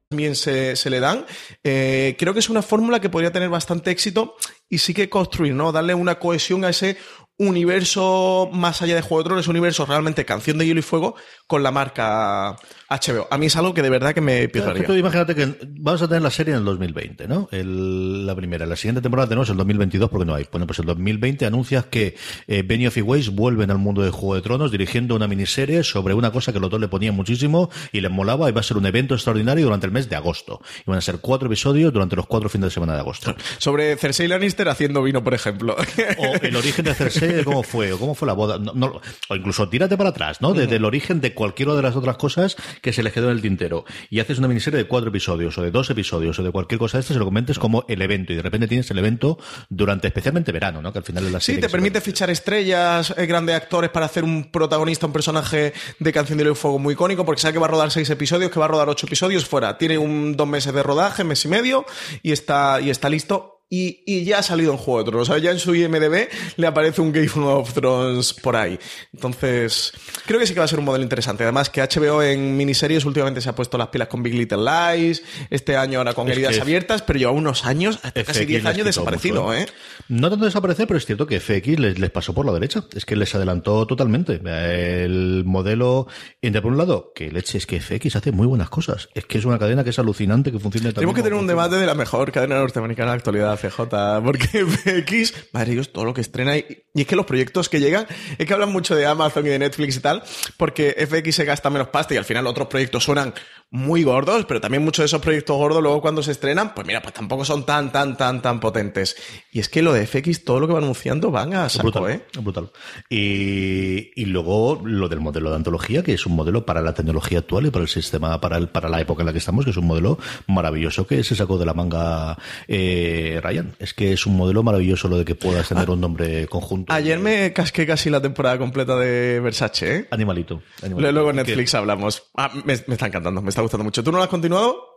También 0.09 0.37
se, 0.37 0.77
se 0.77 0.89
le 0.89 1.01
dan. 1.01 1.27
Eh, 1.65 2.15
creo 2.17 2.33
que 2.33 2.39
es 2.39 2.49
una 2.49 2.63
fórmula 2.63 3.01
que 3.01 3.09
podría 3.09 3.33
tener 3.33 3.49
bastante 3.49 3.91
éxito 3.91 4.37
y 4.69 4.79
sí 4.79 4.95
que 4.95 5.09
construir, 5.09 5.53
¿no? 5.53 5.73
Darle 5.73 5.95
una 5.95 6.21
cohesión 6.21 6.65
a 6.65 6.69
ese 6.69 6.97
universo 7.39 8.49
más 8.53 8.83
allá 8.83 8.95
de 8.95 9.03
Juego 9.03 9.23
de 9.23 9.29
Tronos, 9.29 9.49
universo 9.49 9.85
realmente 9.85 10.25
canción 10.25 10.59
de 10.59 10.67
hielo 10.67 10.79
y 10.79 10.85
fuego 10.85 11.17
con 11.49 11.65
la 11.65 11.73
marca 11.73 12.57
HBO. 12.89 13.27
A 13.31 13.39
mí 13.39 13.47
es 13.47 13.57
algo 13.57 13.75
que 13.75 13.83
de 13.83 13.91
verdad 13.91 14.15
que 14.15 14.21
me 14.21 14.47
tú 14.49 14.93
imagínate 14.95 15.35
que 15.35 15.55
vamos 15.79 16.03
a 16.03 16.09
tener 16.09 16.23
la 16.23 16.31
serie 16.31 16.53
en 16.55 16.61
el 16.61 16.65
2020, 16.65 17.27
¿no? 17.27 17.49
El- 17.51 18.25
la 18.27 18.35
primera. 18.35 18.67
La 18.67 18.77
siguiente 18.77 19.01
temporada 19.01 19.29
tenemos 19.29 19.49
el 19.51 19.57
2022 19.57 20.09
porque 20.11 20.25
no 20.25 20.35
hay. 20.35 20.47
Bueno, 20.51 20.67
pues 20.67 20.79
el 20.79 20.87
2020 20.87 21.47
anuncias 21.47 21.87
que 21.87 22.17
eh, 22.47 22.63
Benioff 22.63 22.97
y 22.97 23.03
Weiss 23.03 23.31
vuelven 23.31 23.71
al 23.71 23.79
mundo 23.79 24.03
de 24.03 24.11
Juego 24.11 24.35
de 24.37 24.43
Tronos 24.43 24.71
dirigiendo 24.71 25.15
una 25.17 25.27
miniserie 25.27 25.83
sobre 25.83 26.15
una 26.15 26.31
cosa 26.31 26.53
que 26.53 26.61
los 26.61 26.71
dos 26.71 26.81
le 26.81 26.89
ponían 26.89 27.15
muchísimo 27.15 27.71
y 27.93 28.01
les 28.01 28.11
molaba 28.11 28.49
y 28.49 28.53
va 28.53 28.61
a 28.61 28.65
ser 28.65 28.77
un 28.77 28.87
evento 28.87 29.15
extraordinario 29.15 29.65
durante 29.65 29.87
el 29.87 29.93
mes 29.93 30.09
de 30.09 30.17
agosto. 30.17 30.61
Y 30.87 30.91
van 30.91 30.99
a 30.99 31.03
ser 31.03 31.19
cuatro 31.21 31.47
episodios 31.49 31.93
durante 31.93 32.17
los 32.17 32.27
cuatro 32.27 32.49
fines 32.49 32.67
de 32.67 32.71
semana 32.71 32.95
de 32.95 33.01
agosto. 33.01 33.35
Sobre 33.59 33.97
Cersei 33.97 34.29
Lannister 34.29 34.69
haciendo 34.69 35.03
vino, 35.03 35.23
por 35.25 35.35
ejemplo. 35.35 35.77
O 36.19 36.35
el 36.43 36.55
origen 36.57 36.85
de 36.85 36.95
Cersei, 36.95 37.43
cómo 37.45 37.63
fue, 37.63 37.93
o 37.93 37.99
cómo 37.99 38.15
fue 38.15 38.27
la 38.27 38.35
boda. 38.35 38.59
No, 38.59 38.73
no, 38.75 39.01
o 39.29 39.35
incluso 39.37 39.69
tírate 39.69 39.97
para 39.97 40.11
atrás, 40.11 40.41
¿no? 40.41 40.53
Desde 40.53 40.77
el 40.77 40.85
origen 40.85 41.21
de 41.21 41.35
cualquiera 41.35 41.75
de 41.75 41.83
las 41.83 41.97
otras 41.97 42.17
cosas 42.17 42.57
que 42.83 42.93
se 42.93 43.03
les 43.03 43.13
quedó 43.13 43.27
en 43.27 43.37
el 43.37 43.43
tintero. 43.43 43.85
Y 44.11 44.21
haces 44.21 44.39
una 44.39 44.49
miniserie 44.49 44.79
de 44.79 44.87
cuatro 44.87 45.11
episodios, 45.11 45.57
o 45.59 45.63
de 45.63 45.71
dos 45.71 45.91
episodios, 45.91 46.39
o 46.39 46.43
de 46.43 46.51
cualquier 46.51 46.79
cosa 46.79 46.99
de 46.99 47.01
estas, 47.03 47.17
y 47.17 47.19
lo 47.19 47.25
comentes 47.25 47.59
como 47.59 47.85
el 47.89 48.03
evento. 48.03 48.33
Y 48.33 48.37
de 48.37 48.43
repente 48.43 48.69
tienes 48.69 48.91
el 48.91 48.99
evento 48.99 49.39
durante 49.69 50.07
especialmente 50.09 50.53
verano, 50.53 50.83
¿no? 50.83 50.93
Que 50.93 50.99
al 50.99 51.05
final 51.05 51.27
es 51.27 51.33
la 51.33 51.41
Sí, 51.41 51.47
serie 51.47 51.61
te 51.61 51.67
que 51.67 51.71
se 51.71 51.73
permite 51.73 52.01
fichar 52.01 52.31
estrellas, 52.31 53.15
eh, 53.17 53.27
grandes 53.27 53.57
actores 53.57 53.91
para 53.91 54.07
hacer 54.07 54.25
un 54.25 54.51
protagonista, 54.51 55.07
un 55.07 55.13
personaje 55.13 55.73
de 55.99 56.13
Canción 56.13 56.39
de 56.39 56.55
Fuego 56.55 56.79
muy 56.79 56.95
icónico, 56.95 57.25
porque 57.25 57.41
sabe 57.41 57.55
que 57.55 57.59
va 57.59 57.67
a 57.67 57.71
rodar 57.71 57.91
seis 57.91 58.09
episodios, 58.11 58.51
que 58.51 58.59
va 58.59 58.67
a 58.67 58.69
rodar 58.69 58.89
ocho 58.89 59.07
episodios 59.07 59.47
fuera. 59.47 59.79
Tiene 59.79 59.99
un 59.99 60.37
dos 60.37 60.47
meses 60.47 60.73
de 60.73 60.83
rodaje, 60.83 61.25
mes 61.25 61.45
y 61.45 61.49
medio, 61.49 61.85
y 62.23 62.33
está, 62.33 62.81
y 62.81 62.91
está 62.91 63.09
listo. 63.09 63.56
Y, 63.69 64.05
y 64.07 64.25
ya 64.25 64.39
ha 64.39 64.43
salido 64.45 64.71
en 64.71 64.79
Juego 64.79 65.01
de 65.01 65.05
Tronos. 65.11 65.29
O 65.29 65.33
sea, 65.33 65.43
ya 65.43 65.51
en 65.51 65.59
su 65.59 65.75
IMDB 65.75 66.29
le 66.57 66.67
aparece 66.69 67.01
un 67.01 67.11
Game 67.11 67.29
of 67.35 67.73
Thrones 67.73 68.33
por 68.33 68.55
ahí. 68.55 68.79
Entonces, 69.13 69.93
creo 70.25 70.39
que 70.39 70.47
sí 70.47 70.55
que 70.55 70.61
va 70.61 70.67
a 70.67 70.69
ser 70.69 70.79
un 70.79 70.85
modelo 70.85 71.03
interesante. 71.03 71.43
Además, 71.43 71.69
que 71.69 71.83
HBO 71.83 72.23
en 72.23 72.57
miniseries 72.57 73.05
últimamente 73.05 73.41
se 73.41 73.49
ha 73.49 73.55
puesto 73.57 73.77
las 73.77 73.89
pilas 73.89 74.07
con 74.07 74.23
Big 74.23 74.35
Little 74.35 74.59
Lies, 74.59 75.23
este 75.51 75.77
año 75.77 75.99
ahora 75.99 76.15
con 76.15 76.29
Es 76.29 76.35
heridas 76.35 76.61
abiertas, 76.61 77.03
pero 77.03 77.19
lleva 77.19 77.33
unos 77.33 77.65
años, 77.65 77.99
hasta 78.03 78.23
casi 78.23 78.41
FX 78.41 78.47
10 78.47 78.63
les 78.63 78.73
años 78.73 78.87
desaparecido, 78.87 79.43
mucho, 79.43 79.55
¿eh? 79.55 79.67
No 80.09 80.31
tanto 80.31 80.45
desaparecer, 80.45 80.87
pero 80.87 80.99
es 80.99 81.07
cierto 81.07 81.27
que 81.27 81.41
FX 81.41 81.81
les, 81.81 81.99
les 81.99 82.11
pasó 82.11 82.35
por 82.35 82.47
la 82.47 82.53
derecha. 82.53 82.85
Es 82.95 83.05
que 83.05 83.17
les 83.17 83.35
adelantó 83.35 83.87
totalmente. 83.87 84.41
El 84.45 85.43
modelo, 85.45 86.07
entre 86.41 86.63
por 86.63 86.71
un 86.71 86.79
lado, 86.79 87.13
que 87.15 87.33
leche 87.33 87.59
es 87.59 87.67
que 87.67 87.81
FX 87.81 88.17
hace 88.17 88.31
muy 88.31 88.47
buenas 88.47 88.71
cosas. 88.71 89.09
Es 89.15 89.25
que 89.25 89.39
es 89.39 89.45
una 89.45 89.59
cadena 89.59 89.83
que 89.83 89.91
es 89.91 89.99
alucinante 89.99 90.53
que 90.53 90.59
funciona 90.59 90.93
Tenemos 90.93 91.15
que 91.15 91.23
también 91.23 91.25
tener 91.25 91.41
un 91.41 91.47
debate 91.47 91.77
de 91.77 91.87
la 91.87 91.95
mejor 91.95 92.31
cadena 92.31 92.57
norteamericana 92.61 93.11
de 93.11 93.17
la 93.57 93.71
CJ, 93.71 94.23
porque 94.25 94.47
FX, 94.67 95.53
madre 95.53 95.73
Dios, 95.73 95.93
todo 95.93 96.05
lo 96.05 96.15
que 96.15 96.21
estrena 96.21 96.57
y, 96.57 96.85
y 96.95 97.03
es 97.03 97.07
que 97.07 97.17
los 97.17 97.27
proyectos 97.27 97.69
que 97.69 97.81
llegan, 97.81 98.07
es 98.39 98.47
que 98.47 98.53
hablan 98.53 98.73
mucho 98.73 98.95
de 98.95 99.07
Amazon 99.07 99.47
y 99.47 99.51
de 99.51 99.59
Netflix 99.59 99.97
y 99.97 100.01
tal, 100.01 100.23
porque 100.57 100.95
FX 101.09 101.35
se 101.35 101.45
gasta 101.45 101.71
menos 101.71 101.89
pasta 101.89 102.15
y 102.15 102.17
al 102.17 102.25
final 102.25 102.47
otros 102.47 102.69
proyectos 102.69 103.05
suenan 103.05 103.35
muy 103.71 104.05
gordos, 104.05 104.45
pero 104.47 104.61
también 104.61 104.85
muchos 104.85 105.03
de 105.03 105.07
esos 105.07 105.21
proyectos 105.21 105.57
gordos 105.57 105.83
luego 105.83 106.01
cuando 106.01 106.23
se 106.23 106.31
estrenan, 106.33 106.73
pues 106.73 106.87
mira, 106.87 107.03
pues 107.03 107.15
tampoco 107.15 107.45
son 107.45 107.67
tan, 107.67 107.91
tan, 107.91 108.17
tan, 108.17 108.41
tan 108.41 108.61
potentes. 108.61 109.17
Y 109.51 109.59
es 109.59 109.69
que 109.69 109.83
lo 109.83 109.93
de 109.93 110.07
FX, 110.07 110.45
todo 110.45 110.61
lo 110.61 110.67
que 110.67 110.73
va 110.73 110.79
anunciando 110.79 111.31
van 111.31 111.53
a 111.53 111.69
saco, 111.69 111.91
brutal, 111.91 112.11
¿eh? 112.11 112.23
brutal. 112.41 112.71
Y, 113.11 114.13
y 114.15 114.27
luego 114.27 114.81
lo 114.85 115.09
del 115.09 115.21
modelo 115.21 115.51
de 115.51 115.57
antología, 115.57 116.03
que 116.05 116.15
es 116.15 116.27
un 116.27 116.37
modelo 116.37 116.65
para 116.65 116.81
la 116.81 116.95
tecnología 116.95 117.41
actual 117.41 117.67
y 117.67 117.71
para 117.71 117.83
el 117.83 117.89
sistema, 117.89 118.41
para, 118.41 118.57
el, 118.57 118.69
para 118.69 118.89
la 118.89 119.01
época 119.01 119.23
en 119.23 119.27
la 119.27 119.33
que 119.33 119.39
estamos, 119.39 119.65
que 119.65 119.73
es 119.73 119.77
un 119.77 119.87
modelo 119.87 120.19
maravilloso 120.47 121.07
que 121.07 121.25
se 121.25 121.35
sacó 121.35 121.59
de 121.59 121.67
la 121.67 121.75
manga 121.75 122.39
eh, 122.69 123.41
Ryan. 123.47 123.75
Es 123.79 123.95
que 123.95 124.13
es 124.13 124.27
un 124.27 124.37
modelo 124.37 124.63
maravilloso 124.63 125.09
lo 125.09 125.19
de 125.19 125.25
que 125.25 125.35
puedas 125.35 125.69
tener 125.69 125.89
un 125.91 126.01
nombre 126.01 126.47
conjunto. 126.49 126.93
Ayer 126.93 127.19
me 127.19 127.53
casqué 127.53 127.87
casi 127.87 128.11
la 128.11 128.21
temporada 128.21 128.59
completa 128.59 128.97
de 128.97 129.41
Versace, 129.41 129.97
¿eh? 129.97 130.09
Animalito. 130.11 130.63
animalito. 130.83 131.13
Luego 131.13 131.31
en 131.31 131.37
Netflix 131.37 131.75
hablamos. 131.75 132.25
Ah, 132.37 132.51
me, 132.65 132.75
me 132.87 132.95
está 132.95 133.07
encantando, 133.07 133.43
me 133.43 133.49
está 133.49 133.63
gustando 133.63 133.85
mucho. 133.85 134.03
¿Tú 134.03 134.11
no 134.13 134.19
lo 134.19 134.25
has 134.25 134.31
continuado? 134.31 134.96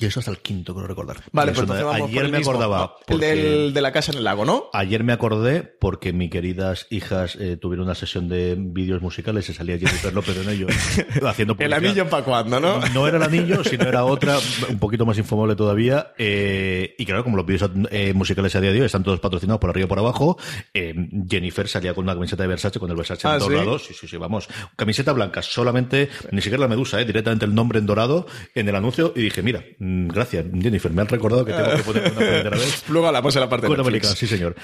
Y 0.00 0.06
eso 0.06 0.18
hasta 0.18 0.32
el 0.32 0.38
quinto, 0.38 0.74
creo 0.74 0.86
recordar. 0.88 1.18
Vale, 1.30 1.52
pues 1.52 1.66
no- 1.68 1.74
entonces 1.74 1.84
vamos 1.84 2.00
por 2.00 2.08
ayer 2.10 2.24
el 2.24 2.32
me 2.32 2.38
mismo. 2.38 2.50
acordaba. 2.52 2.96
El 3.06 3.20
del, 3.20 3.72
de 3.74 3.80
la 3.80 3.92
casa 3.92 4.10
en 4.10 4.18
el 4.18 4.24
lago, 4.24 4.44
¿no? 4.44 4.64
Ayer 4.72 5.04
me 5.04 5.12
acordé 5.12 5.62
porque 5.62 6.12
mis 6.12 6.30
queridas 6.30 6.88
hijas 6.90 7.36
eh, 7.36 7.56
tuvieron 7.56 7.84
una 7.86 7.94
sesión 7.94 8.28
de 8.28 8.56
vídeos 8.58 9.00
musicales 9.02 9.48
y 9.48 9.54
salía 9.54 9.78
Jennifer 9.78 10.12
López 10.14 10.36
en 10.36 10.50
ellos 10.50 10.72
haciendo 11.24 11.54
El 11.60 11.72
anillo 11.72 12.08
para 12.10 12.24
cuando, 12.24 12.58
¿no? 12.58 12.80
No 12.92 13.06
era 13.06 13.18
el 13.18 13.22
anillo, 13.22 13.62
sino 13.62 13.84
era 13.84 14.04
otra, 14.04 14.36
un 14.68 14.78
poquito 14.80 15.06
más 15.06 15.16
infumable 15.16 15.54
todavía. 15.54 16.12
eh, 16.18 16.94
y 16.98 17.04
claro, 17.06 17.22
como 17.22 17.36
los 17.36 17.46
vídeos 17.46 17.70
eh, 17.90 18.12
musicales 18.14 18.54
a 18.56 18.60
día 18.60 18.72
de 18.72 18.80
hoy 18.80 18.86
están 18.86 19.04
todos 19.04 19.20
patrocinados 19.20 19.60
por 19.60 19.70
arriba 19.70 19.84
y 19.86 19.88
por 19.88 19.98
abajo, 20.00 20.36
eh, 20.74 20.92
Jennifer 21.30 21.68
salía 21.68 21.94
con 21.94 22.04
una 22.04 22.14
camiseta 22.14 22.42
de 22.42 22.48
Versace, 22.48 22.80
con 22.80 22.90
el 22.90 22.96
Versace 22.96 23.28
Ah, 23.28 23.34
en 23.34 23.38
todos 23.38 23.52
¿sí? 23.52 23.56
lados. 23.58 23.84
Sí, 23.86 23.94
sí, 23.94 24.08
sí, 24.08 24.16
vamos. 24.16 24.48
Camiseta 24.74 25.12
blanca, 25.12 25.40
solamente, 25.40 26.08
ni 26.32 26.40
siquiera 26.42 26.62
la 26.62 26.68
medusa, 26.68 27.00
eh, 27.00 27.04
directamente 27.04 27.44
el 27.46 27.54
nombre 27.54 27.78
en 27.78 27.86
dorado 27.86 28.26
en 28.56 28.68
el 28.68 28.74
anuncio. 28.74 29.12
Y 29.14 29.22
dije, 29.22 29.40
mira, 29.42 29.62
gracias, 30.08 30.44
Jennifer, 30.60 30.92
me 30.92 31.02
han 31.02 31.08
recordado 31.08 31.44
que 31.44 31.52
tengo 31.52 31.76
que 31.76 31.82
poner 31.82 32.02
una 32.02 32.16
primera 32.16 32.50
vez. 32.50 32.84
Luego 32.88 33.06
hablamos 33.08 33.34
en 33.36 33.40
la 33.40 33.48
parte 33.48 33.66
de 33.66 33.70
Netflix. 33.70 33.86
América, 33.86 34.08
sí, 34.08 34.26
señor. 34.26 34.54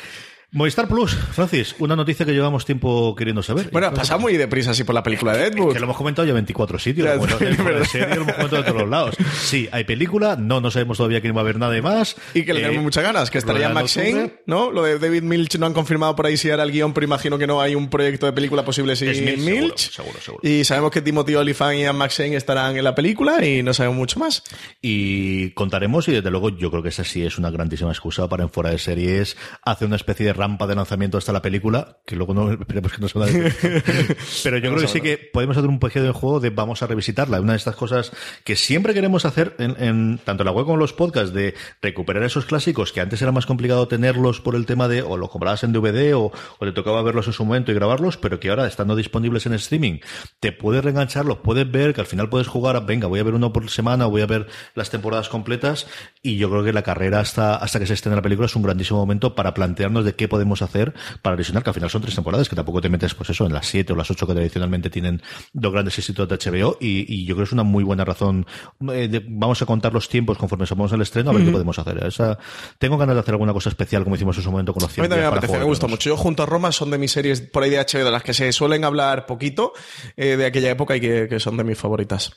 Movistar 0.53 0.89
Plus, 0.89 1.15
Francis, 1.15 1.77
una 1.79 1.95
noticia 1.95 2.27
que 2.27 2.33
llevamos 2.33 2.65
tiempo 2.65 3.15
queriendo 3.15 3.41
saber. 3.41 3.69
Bueno, 3.71 3.87
ha 3.87 3.95
pasado 3.95 4.19
muy 4.19 4.37
deprisa 4.37 4.73
así 4.73 4.83
por 4.83 4.97
la 4.97 5.03
película 5.05 5.33
de 5.33 5.49
Deadwood. 5.51 5.73
Que 5.73 5.79
lo 5.79 5.85
hemos 5.85 5.97
comentado 5.97 6.27
ya 6.27 6.31
en 6.31 6.37
24 6.39 6.77
sitios, 6.81 7.07
lo 7.07 7.13
hemos 7.15 7.33
comentado 7.35 7.71
es 7.71 7.77
en 7.77 7.85
serie, 7.87 8.17
lo 8.17 8.23
hemos 8.23 8.35
comentado 8.35 8.63
de 8.63 8.69
todos 8.69 8.81
los 8.81 8.91
lados. 8.91 9.17
Sí, 9.41 9.69
hay 9.71 9.85
película, 9.85 10.35
no, 10.35 10.61
no 10.61 10.73
sabemos 10.73 10.97
todavía 10.97 11.21
no 11.21 11.35
va 11.35 11.43
a 11.43 11.45
haber 11.45 11.57
nada 11.59 11.73
de 11.73 11.83
más. 11.83 12.17
Y 12.35 12.43
que 12.43 12.53
le 12.53 12.61
Eh, 12.61 12.63
tenemos 12.65 12.83
muchas 12.83 13.05
ganas, 13.05 13.31
que 13.31 13.39
estaría 13.39 13.69
Max. 13.69 13.95
Shane, 13.95 14.41
¿no? 14.47 14.73
Lo 14.73 14.83
de 14.83 14.99
David 14.99 15.23
Milch 15.23 15.57
no 15.57 15.67
han 15.67 15.73
confirmado 15.73 16.17
por 16.17 16.27
ahí 16.27 16.37
si 16.37 16.49
era 16.49 16.65
el 16.65 16.73
guion, 16.73 16.93
pero 16.95 17.05
imagino 17.05 17.39
que 17.39 17.47
no 17.47 17.61
hay 17.61 17.77
un 17.77 17.89
proyecto 17.89 18.27
de 18.27 18.33
película 18.33 18.65
posible 18.65 18.97
sin 18.97 19.09
Es 19.09 19.39
Milch, 19.39 19.93
seguro, 19.93 20.19
seguro, 20.19 20.21
seguro. 20.21 20.49
Y 20.49 20.65
sabemos 20.65 20.91
que 20.91 21.01
Timothy 21.01 21.37
Olyphant 21.37 21.79
y 21.79 21.93
Max 21.93 22.19
Shane 22.19 22.35
estarán 22.35 22.77
en 22.77 22.83
la 22.83 22.97
película 22.97 23.45
y 23.47 23.63
no 23.63 23.73
sabemos 23.73 23.99
mucho 23.99 24.19
más. 24.19 24.43
Y 24.83 25.51
contaremos, 25.51 26.09
y 26.09 26.13
desde 26.13 26.31
luego 26.33 26.49
yo 26.51 26.73
creo 26.73 26.83
que 26.83 26.89
esa 26.89 27.05
sí 27.05 27.25
es 27.25 27.39
una 27.39 27.51
grandísima 27.51 27.91
excusa 27.91 28.29
para 28.29 28.43
en 28.43 28.51
fuera 28.51 28.71
de 28.71 28.79
series 28.79 29.37
hacer 29.63 29.87
una 29.87 29.97
especie 29.97 30.27
de 30.27 30.40
rampa 30.41 30.67
de 30.67 30.75
lanzamiento 30.75 31.19
hasta 31.19 31.33
la 31.33 31.43
película, 31.43 31.99
que 32.07 32.17
luego 32.17 32.35
no 32.35 32.51
esperemos 32.61 32.93
que 32.93 33.01
no 33.01 33.09
se 33.09 33.19
va 33.19 33.27
a 33.27 33.29
decir. 33.29 33.85
Pero 34.43 34.59
yo 34.59 34.71
creo 34.71 34.81
que 34.81 34.89
sí 34.89 35.01
que 35.01 35.19
podemos 35.19 35.57
hacer 35.57 35.69
un 35.69 35.79
pequeño 35.79 36.13
juego 36.13 36.41
de 36.41 36.51
vamos 36.51 36.83
a 36.83 36.87
revisitarla. 36.87 37.41
Una 37.41 37.53
de 37.53 37.59
estas 37.59 37.77
cosas 37.77 38.13
que 38.45 38.57
siempre 38.57 38.95
queremos 38.95 39.25
hacer 39.25 39.55
en, 39.59 39.77
en 39.83 40.19
tanto 40.25 40.43
en 40.43 40.47
la 40.47 40.53
web 40.53 40.65
como 40.65 40.75
en 40.75 40.81
los 40.81 40.93
podcasts, 40.93 41.35
de 41.35 41.55
recuperar 41.83 42.23
esos 42.23 42.47
clásicos 42.47 42.93
que 42.93 43.01
antes 43.01 43.21
era 43.21 43.33
más 43.33 43.47
complicado 43.47 43.87
tenerlos 43.87 44.41
por 44.41 44.55
el 44.55 44.67
tema 44.67 44.89
de 44.89 45.03
o 45.03 45.17
los 45.17 45.31
comprabas 45.31 45.63
en 45.65 45.73
DVD 45.73 46.15
o, 46.15 46.33
o 46.59 46.65
te 46.65 46.73
tocaba 46.73 47.03
verlos 47.03 47.27
en 47.27 47.33
su 47.33 47.45
momento 47.45 47.71
y 47.71 47.75
grabarlos, 47.75 48.17
pero 48.17 48.41
que 48.41 48.51
ahora 48.51 48.67
estando 48.67 48.97
disponibles 48.97 49.47
en 49.47 49.55
streaming, 49.55 49.99
te 50.41 50.53
puedes 50.53 50.83
reenganchar, 50.83 51.25
los 51.25 51.39
puedes 51.39 51.71
ver, 51.71 51.95
que 51.95 52.01
al 52.01 52.07
final 52.07 52.29
puedes 52.29 52.49
jugar, 52.49 52.85
venga, 52.87 53.07
voy 53.07 53.21
a 53.21 53.25
ver 53.25 53.35
uno 53.35 53.53
por 53.53 53.69
semana, 53.71 54.07
voy 54.07 54.23
a 54.23 54.27
ver 54.27 54.47
las 54.75 54.91
temporadas 54.91 55.29
completas, 55.29 55.87
y 56.23 56.37
yo 56.37 56.51
creo 56.51 56.65
que 56.65 56.73
la 56.73 56.83
carrera 56.83 57.21
hasta, 57.21 57.57
hasta 57.57 57.79
que 57.79 57.87
se 57.87 57.95
estrene 57.95 58.17
la 58.17 58.23
película 58.23 58.47
es 58.47 58.57
un 58.57 58.63
grandísimo 58.63 58.99
momento 58.99 59.35
para 59.35 59.55
plantearnos 59.55 60.05
de 60.05 60.15
qué 60.15 60.29
podemos 60.31 60.63
hacer 60.63 60.95
para 61.21 61.37
visionar, 61.37 61.63
que 61.63 61.69
al 61.69 61.75
final 61.75 61.91
son 61.91 62.01
tres 62.01 62.15
temporadas, 62.15 62.49
que 62.49 62.57
tampoco 62.57 62.81
te 62.81 62.89
metes, 62.89 63.13
pues 63.13 63.29
eso, 63.29 63.45
en 63.45 63.53
las 63.53 63.67
siete 63.67 63.93
o 63.93 63.97
las 63.97 64.11
ocho 64.11 64.27
que 64.27 64.33
tradicionalmente 64.33 64.89
tienen 64.89 65.21
los 65.53 65.71
grandes 65.71 65.99
éxitos 65.99 66.27
de 66.27 66.37
HBO, 66.39 66.79
y, 66.81 67.05
y 67.15 67.27
yo 67.27 67.35
creo 67.35 67.45
que 67.45 67.49
es 67.49 67.53
una 67.53 67.65
muy 67.65 67.85
buena 67.85 68.05
razón. 68.07 68.47
eh, 68.95 69.09
de- 69.09 69.23
vamos 69.29 69.61
a 69.61 69.67
contar 69.67 69.93
los 69.93 70.09
tiempos 70.09 70.39
conforme 70.39 70.65
somos 70.65 70.91
el 70.93 71.03
estreno, 71.03 71.31
a 71.31 71.35
ver 71.35 71.45
qué 71.45 71.51
podemos 71.53 71.79
hacer. 71.79 72.03
Esa, 72.07 72.39
tengo 72.79 72.97
ganas 72.97 73.17
de 73.17 73.21
hacer 73.21 73.35
alguna 73.35 73.53
cosa 73.53 73.69
especial, 73.69 74.05
como 74.05 74.15
hicimos 74.17 74.37
en 74.39 74.43
su 74.45 74.51
momento 74.51 74.73
con 74.73 74.81
los 74.83 74.91
A 74.91 74.95
100 74.95 75.03
mí 75.03 75.09
también 75.11 75.31
me 75.31 75.37
apetece, 75.37 75.59
me 75.59 75.65
gusta 75.65 75.87
mucho. 75.89 76.09
Yo 76.11 76.17
junto 76.17 76.43
a 76.45 76.47
Roma 76.47 76.73
son 76.73 76.91
de 76.91 76.99
mis 76.99 77.11
series 77.13 77.41
por 77.41 77.63
ahí 77.65 77.71
de 77.71 77.79
HBO 77.79 78.05
de 78.05 78.11
las 78.11 78.23
que 78.23 78.33
se 78.33 78.53
suelen 78.53 78.85
hablar 78.85 79.27
poquito 79.27 79.73
eh, 80.17 80.37
de 80.37 80.47
aquella 80.47 80.71
época 80.71 80.97
y 80.97 81.01
que, 81.01 81.27
que 81.29 81.41
son 81.41 81.57
de 81.57 81.65
mis 81.65 81.77
favoritas. 81.77 82.33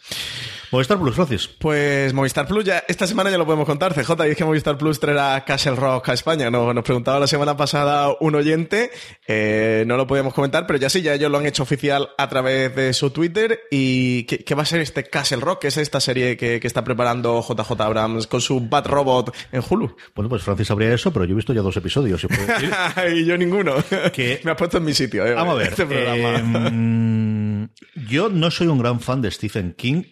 Movistar 0.72 1.00
Plus, 1.00 1.16
Francis. 1.16 1.48
Pues 1.60 2.14
Movistar 2.14 2.48
Plus, 2.48 2.64
ya 2.64 2.84
esta 2.88 3.06
semana 3.08 3.30
ya 3.30 3.38
lo 3.38 3.46
podemos 3.46 3.66
contar, 3.66 3.94
CJ, 3.94 4.12
y 4.28 4.32
es 4.32 4.38
que 4.38 4.46
Movistar 4.46 4.78
Plus 4.78 5.00
traerá 5.00 5.44
Castle 5.46 5.76
Rock 5.76 6.10
a 6.10 6.14
España. 6.14 6.50
Nos, 6.50 6.74
nos 6.74 6.84
preguntaba 6.84 7.20
la 7.20 7.28
semana 7.28 7.56
pasada 7.58 8.10
un 8.20 8.36
oyente, 8.36 8.92
eh, 9.28 9.84
no 9.88 9.98
lo 9.98 10.08
podíamos 10.08 10.34
comentar, 10.34 10.66
pero 10.68 10.80
ya 10.80 10.90
sí, 10.90 11.02
ya 11.02 11.14
ellos 11.14 11.30
lo 11.32 11.38
han 11.38 11.46
hecho 11.46 11.64
oficial 11.64 12.10
a 12.18 12.28
través 12.30 12.76
de 12.76 12.94
su 12.94 13.10
Twitter. 13.12 13.62
¿Y 13.72 14.24
qué, 14.24 14.40
qué 14.44 14.56
va 14.56 14.64
a 14.64 14.66
ser 14.66 14.82
este 14.82 15.04
Castle 15.04 15.38
Rock? 15.42 15.62
que 15.62 15.68
es 15.68 15.78
esta 15.78 16.00
serie 16.00 16.36
que, 16.36 16.60
que 16.60 16.68
está 16.68 16.84
preparando 16.84 17.42
JJ 17.48 17.80
Abrams 17.82 18.28
con 18.28 18.42
su 18.42 18.60
Bat 18.60 18.88
Robot 18.88 19.36
en 19.52 19.62
Hulu? 19.70 19.96
Bueno, 20.16 20.30
pues 20.30 20.42
Francis 20.44 20.68
sabría 20.68 20.94
eso, 20.94 21.14
pero 21.14 21.26
yo 21.26 21.34
he 21.34 21.36
visto 21.36 21.54
ya 21.54 21.62
dos 21.62 21.78
episodios. 21.78 22.22
decir. 22.22 22.72
y 23.16 23.26
yo 23.26 23.38
ninguno. 23.38 23.76
Que- 24.12 24.42
Me 24.44 24.52
has 24.52 24.58
puesto 24.58 24.78
en 24.80 24.84
mi 24.86 24.94
sitio, 24.94 25.26
eh, 25.26 25.34
Vamos 25.34 25.54
a 25.54 25.58
ver. 25.58 25.68
Este 25.70 25.86
programa. 25.86 26.70
eh, 26.72 27.68
yo 28.08 28.30
no 28.30 28.52
soy 28.52 28.68
un 28.68 28.78
gran 28.80 29.00
fan 29.00 29.22
de 29.22 29.32
Stephen 29.32 29.74
King. 29.78 30.04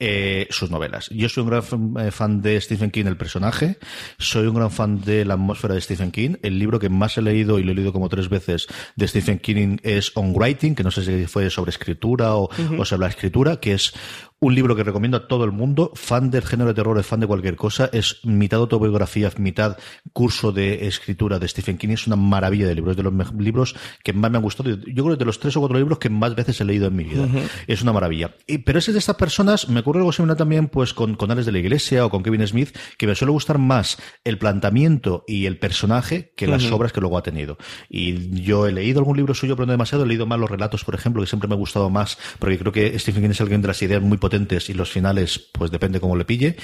Eh, 0.00 0.46
sus 0.50 0.70
novelas. 0.70 1.08
Yo 1.10 1.28
soy 1.28 1.42
un 1.42 1.50
gran 1.50 1.62
fan- 1.62 1.94
eh, 1.98 2.10
fan 2.10 2.40
de 2.40 2.60
Stephen 2.60 2.90
King, 2.90 3.06
el 3.06 3.16
personaje. 3.16 3.78
Soy 4.18 4.46
un 4.46 4.54
gran 4.54 4.70
fan 4.70 5.00
de 5.00 5.24
la 5.24 5.34
atmósfera 5.34 5.74
de 5.74 5.80
Stephen 5.80 6.10
King. 6.12 6.36
El 6.42 6.58
libro 6.58 6.78
que 6.78 6.88
más 6.88 7.18
he 7.18 7.22
leído, 7.22 7.58
y 7.58 7.64
lo 7.64 7.72
he 7.72 7.74
leído 7.74 7.92
como 7.92 8.08
tres 8.08 8.28
veces, 8.28 8.66
de 8.96 9.08
Stephen 9.08 9.38
King 9.38 9.78
es 9.82 10.12
On 10.14 10.32
Writing, 10.34 10.74
que 10.74 10.82
no 10.84 10.90
sé 10.90 11.02
si 11.04 11.26
fue 11.26 11.50
sobre 11.50 11.70
escritura 11.70 12.36
o, 12.36 12.48
o 12.78 12.84
sobre 12.84 13.00
la 13.00 13.08
escritura, 13.08 13.56
que 13.56 13.74
es 13.74 13.92
un 14.40 14.54
libro 14.54 14.76
que 14.76 14.84
recomiendo 14.84 15.16
a 15.16 15.26
todo 15.26 15.44
el 15.44 15.50
mundo, 15.50 15.90
fan 15.94 16.30
del 16.30 16.44
género 16.44 16.68
de 16.68 16.74
terror, 16.74 16.98
es 16.98 17.06
fan 17.06 17.18
de 17.20 17.26
cualquier 17.26 17.56
cosa, 17.56 17.90
es 17.92 18.20
mitad 18.24 18.60
autobiografía, 18.60 19.30
mitad 19.36 19.76
curso 20.12 20.52
de 20.52 20.86
escritura 20.86 21.40
de 21.40 21.48
Stephen 21.48 21.76
King, 21.76 21.90
es 21.90 22.06
una 22.06 22.14
maravilla 22.14 22.68
de 22.68 22.74
libros, 22.76 22.92
es 22.92 22.96
de 22.96 23.02
los 23.02 23.34
libros 23.34 23.74
que 24.04 24.12
más 24.12 24.30
me 24.30 24.38
han 24.38 24.42
gustado, 24.42 24.70
yo 24.70 25.04
creo 25.04 25.10
que 25.10 25.16
de 25.16 25.24
los 25.24 25.40
tres 25.40 25.56
o 25.56 25.60
cuatro 25.60 25.76
libros 25.76 25.98
que 25.98 26.08
más 26.08 26.36
veces 26.36 26.60
he 26.60 26.64
leído 26.64 26.86
en 26.86 26.94
mi 26.94 27.04
vida, 27.04 27.26
es 27.66 27.82
una 27.82 27.92
maravilla. 27.92 28.34
Y, 28.46 28.58
pero 28.58 28.78
ese 28.78 28.92
de 28.92 28.98
estas 28.98 29.16
personas, 29.16 29.68
me 29.68 29.80
ocurre 29.80 29.98
algo 29.98 30.12
similar 30.12 30.36
también 30.36 30.68
pues 30.68 30.94
con, 30.94 31.16
con 31.16 31.32
Alex 31.32 31.46
de 31.46 31.52
la 31.52 31.58
Iglesia 31.58 32.06
o 32.06 32.10
con 32.10 32.22
Kevin 32.22 32.46
Smith, 32.46 32.76
que 32.96 33.08
me 33.08 33.16
suele 33.16 33.32
gustar 33.32 33.58
más 33.58 33.98
el 34.22 34.38
planteamiento 34.38 35.24
y 35.26 35.46
el 35.46 35.58
personaje 35.58 36.32
que 36.36 36.46
las 36.46 36.70
obras 36.70 36.92
que 36.92 37.00
luego 37.00 37.18
ha 37.18 37.22
tenido. 37.22 37.58
Y 37.88 38.40
yo 38.42 38.68
he 38.68 38.72
leído 38.72 39.00
algún 39.00 39.16
libro 39.16 39.34
suyo, 39.34 39.56
pero 39.56 39.66
no 39.66 39.72
demasiado, 39.72 40.04
he 40.04 40.06
leído 40.06 40.26
más 40.26 40.38
los 40.38 40.50
relatos, 40.50 40.84
por 40.84 40.94
ejemplo, 40.94 41.22
que 41.22 41.28
siempre 41.28 41.48
me 41.48 41.54
ha 41.54 41.58
gustado 41.58 41.90
más, 41.90 42.18
porque 42.38 42.56
creo 42.56 42.72
que 42.72 42.96
Stephen 43.00 43.24
King 43.24 43.30
es 43.30 43.40
alguien 43.40 43.62
de 43.62 43.68
las 43.68 43.82
ideas 43.82 44.00
muy 44.00 44.16
potentes 44.16 44.27
y 44.68 44.74
los 44.74 44.90
finales, 44.90 45.50
pues 45.52 45.70
depende 45.70 46.00
cómo 46.00 46.16
le 46.16 46.24
pille. 46.24 46.56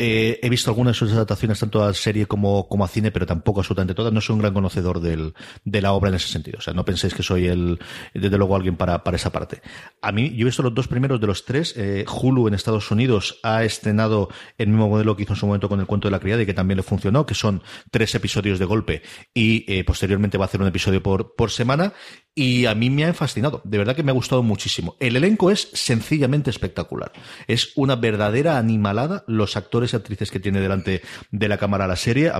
Eh, 0.00 0.38
he 0.40 0.48
visto 0.48 0.70
algunas 0.70 0.94
de 0.94 0.98
sus 0.98 1.12
adaptaciones 1.12 1.58
tanto 1.58 1.82
a 1.82 1.92
serie 1.92 2.26
como, 2.26 2.68
como 2.68 2.84
a 2.84 2.88
cine, 2.88 3.10
pero 3.10 3.26
tampoco 3.26 3.60
absolutamente 3.60 3.94
todas. 3.94 4.12
No 4.12 4.20
soy 4.20 4.34
un 4.34 4.40
gran 4.40 4.54
conocedor 4.54 5.00
del, 5.00 5.34
de 5.64 5.82
la 5.82 5.92
obra 5.92 6.08
en 6.08 6.14
ese 6.14 6.28
sentido. 6.28 6.58
O 6.58 6.60
sea, 6.60 6.72
no 6.72 6.84
penséis 6.84 7.14
que 7.14 7.24
soy 7.24 7.48
el, 7.48 7.80
desde 8.14 8.38
luego 8.38 8.54
alguien 8.54 8.76
para, 8.76 9.02
para 9.02 9.16
esa 9.16 9.32
parte. 9.32 9.60
A 10.00 10.12
mí, 10.12 10.30
yo 10.36 10.42
he 10.42 10.44
visto 10.44 10.62
los 10.62 10.72
dos 10.72 10.86
primeros 10.86 11.20
de 11.20 11.26
los 11.26 11.44
tres. 11.44 11.74
Eh, 11.76 12.04
Hulu 12.08 12.46
en 12.46 12.54
Estados 12.54 12.88
Unidos 12.92 13.40
ha 13.42 13.64
estrenado 13.64 14.28
el 14.56 14.68
mismo 14.68 14.88
modelo 14.88 15.16
que 15.16 15.24
hizo 15.24 15.32
en 15.32 15.38
su 15.40 15.46
momento 15.46 15.68
con 15.68 15.80
el 15.80 15.86
cuento 15.86 16.06
de 16.06 16.12
la 16.12 16.20
criada 16.20 16.42
y 16.42 16.46
que 16.46 16.54
también 16.54 16.76
le 16.76 16.84
funcionó, 16.84 17.26
que 17.26 17.34
son 17.34 17.62
tres 17.90 18.14
episodios 18.14 18.60
de 18.60 18.66
golpe 18.66 19.02
y 19.34 19.64
eh, 19.66 19.82
posteriormente 19.82 20.38
va 20.38 20.44
a 20.44 20.46
hacer 20.46 20.60
un 20.60 20.68
episodio 20.68 21.02
por, 21.02 21.34
por 21.34 21.50
semana. 21.50 21.92
Y 22.40 22.66
a 22.66 22.74
mí 22.76 22.88
me 22.88 23.04
ha 23.04 23.12
fascinado. 23.14 23.60
De 23.64 23.78
verdad 23.78 23.96
que 23.96 24.04
me 24.04 24.12
ha 24.12 24.14
gustado 24.14 24.44
muchísimo. 24.44 24.94
El 25.00 25.16
elenco 25.16 25.50
es 25.50 25.70
sencillamente 25.72 26.50
espectacular. 26.50 27.10
Es 27.48 27.72
una 27.74 27.96
verdadera 27.96 28.58
animalada 28.58 29.24
los 29.26 29.56
actores 29.56 29.92
y 29.92 29.96
actrices 29.96 30.30
que 30.30 30.38
tiene 30.38 30.60
delante 30.60 31.02
de 31.32 31.48
la 31.48 31.58
cámara 31.58 31.88
la 31.88 31.96
serie, 31.96 32.30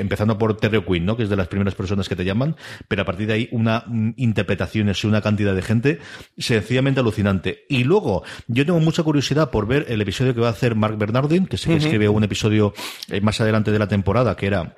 empezando 0.00 0.36
por 0.36 0.56
Terry 0.56 0.78
O'Quinn, 0.78 1.04
¿no? 1.04 1.16
que 1.16 1.22
es 1.22 1.28
de 1.28 1.36
las 1.36 1.46
primeras 1.46 1.76
personas 1.76 2.08
que 2.08 2.16
te 2.16 2.24
llaman, 2.24 2.56
pero 2.88 3.02
a 3.02 3.04
partir 3.04 3.28
de 3.28 3.34
ahí 3.34 3.48
una 3.52 3.84
mm, 3.86 4.14
interpretaciones 4.16 5.04
y 5.04 5.06
una 5.06 5.20
cantidad 5.20 5.54
de 5.54 5.62
gente 5.62 6.00
sencillamente 6.36 6.98
alucinante. 6.98 7.66
Y 7.68 7.84
luego, 7.84 8.24
yo 8.48 8.66
tengo 8.66 8.80
mucha 8.80 9.04
curiosidad 9.04 9.52
por 9.52 9.68
ver 9.68 9.86
el 9.90 10.00
episodio 10.00 10.34
que 10.34 10.40
va 10.40 10.48
a 10.48 10.50
hacer 10.50 10.74
Mark 10.74 10.98
Bernardin, 10.98 11.46
que 11.46 11.56
sé 11.56 11.68
que 11.68 11.76
escribe 11.76 12.08
un 12.08 12.24
episodio 12.24 12.74
eh, 13.08 13.20
más 13.20 13.40
adelante 13.40 13.70
de 13.70 13.78
la 13.78 13.86
temporada, 13.86 14.36
que 14.36 14.48
era 14.48 14.74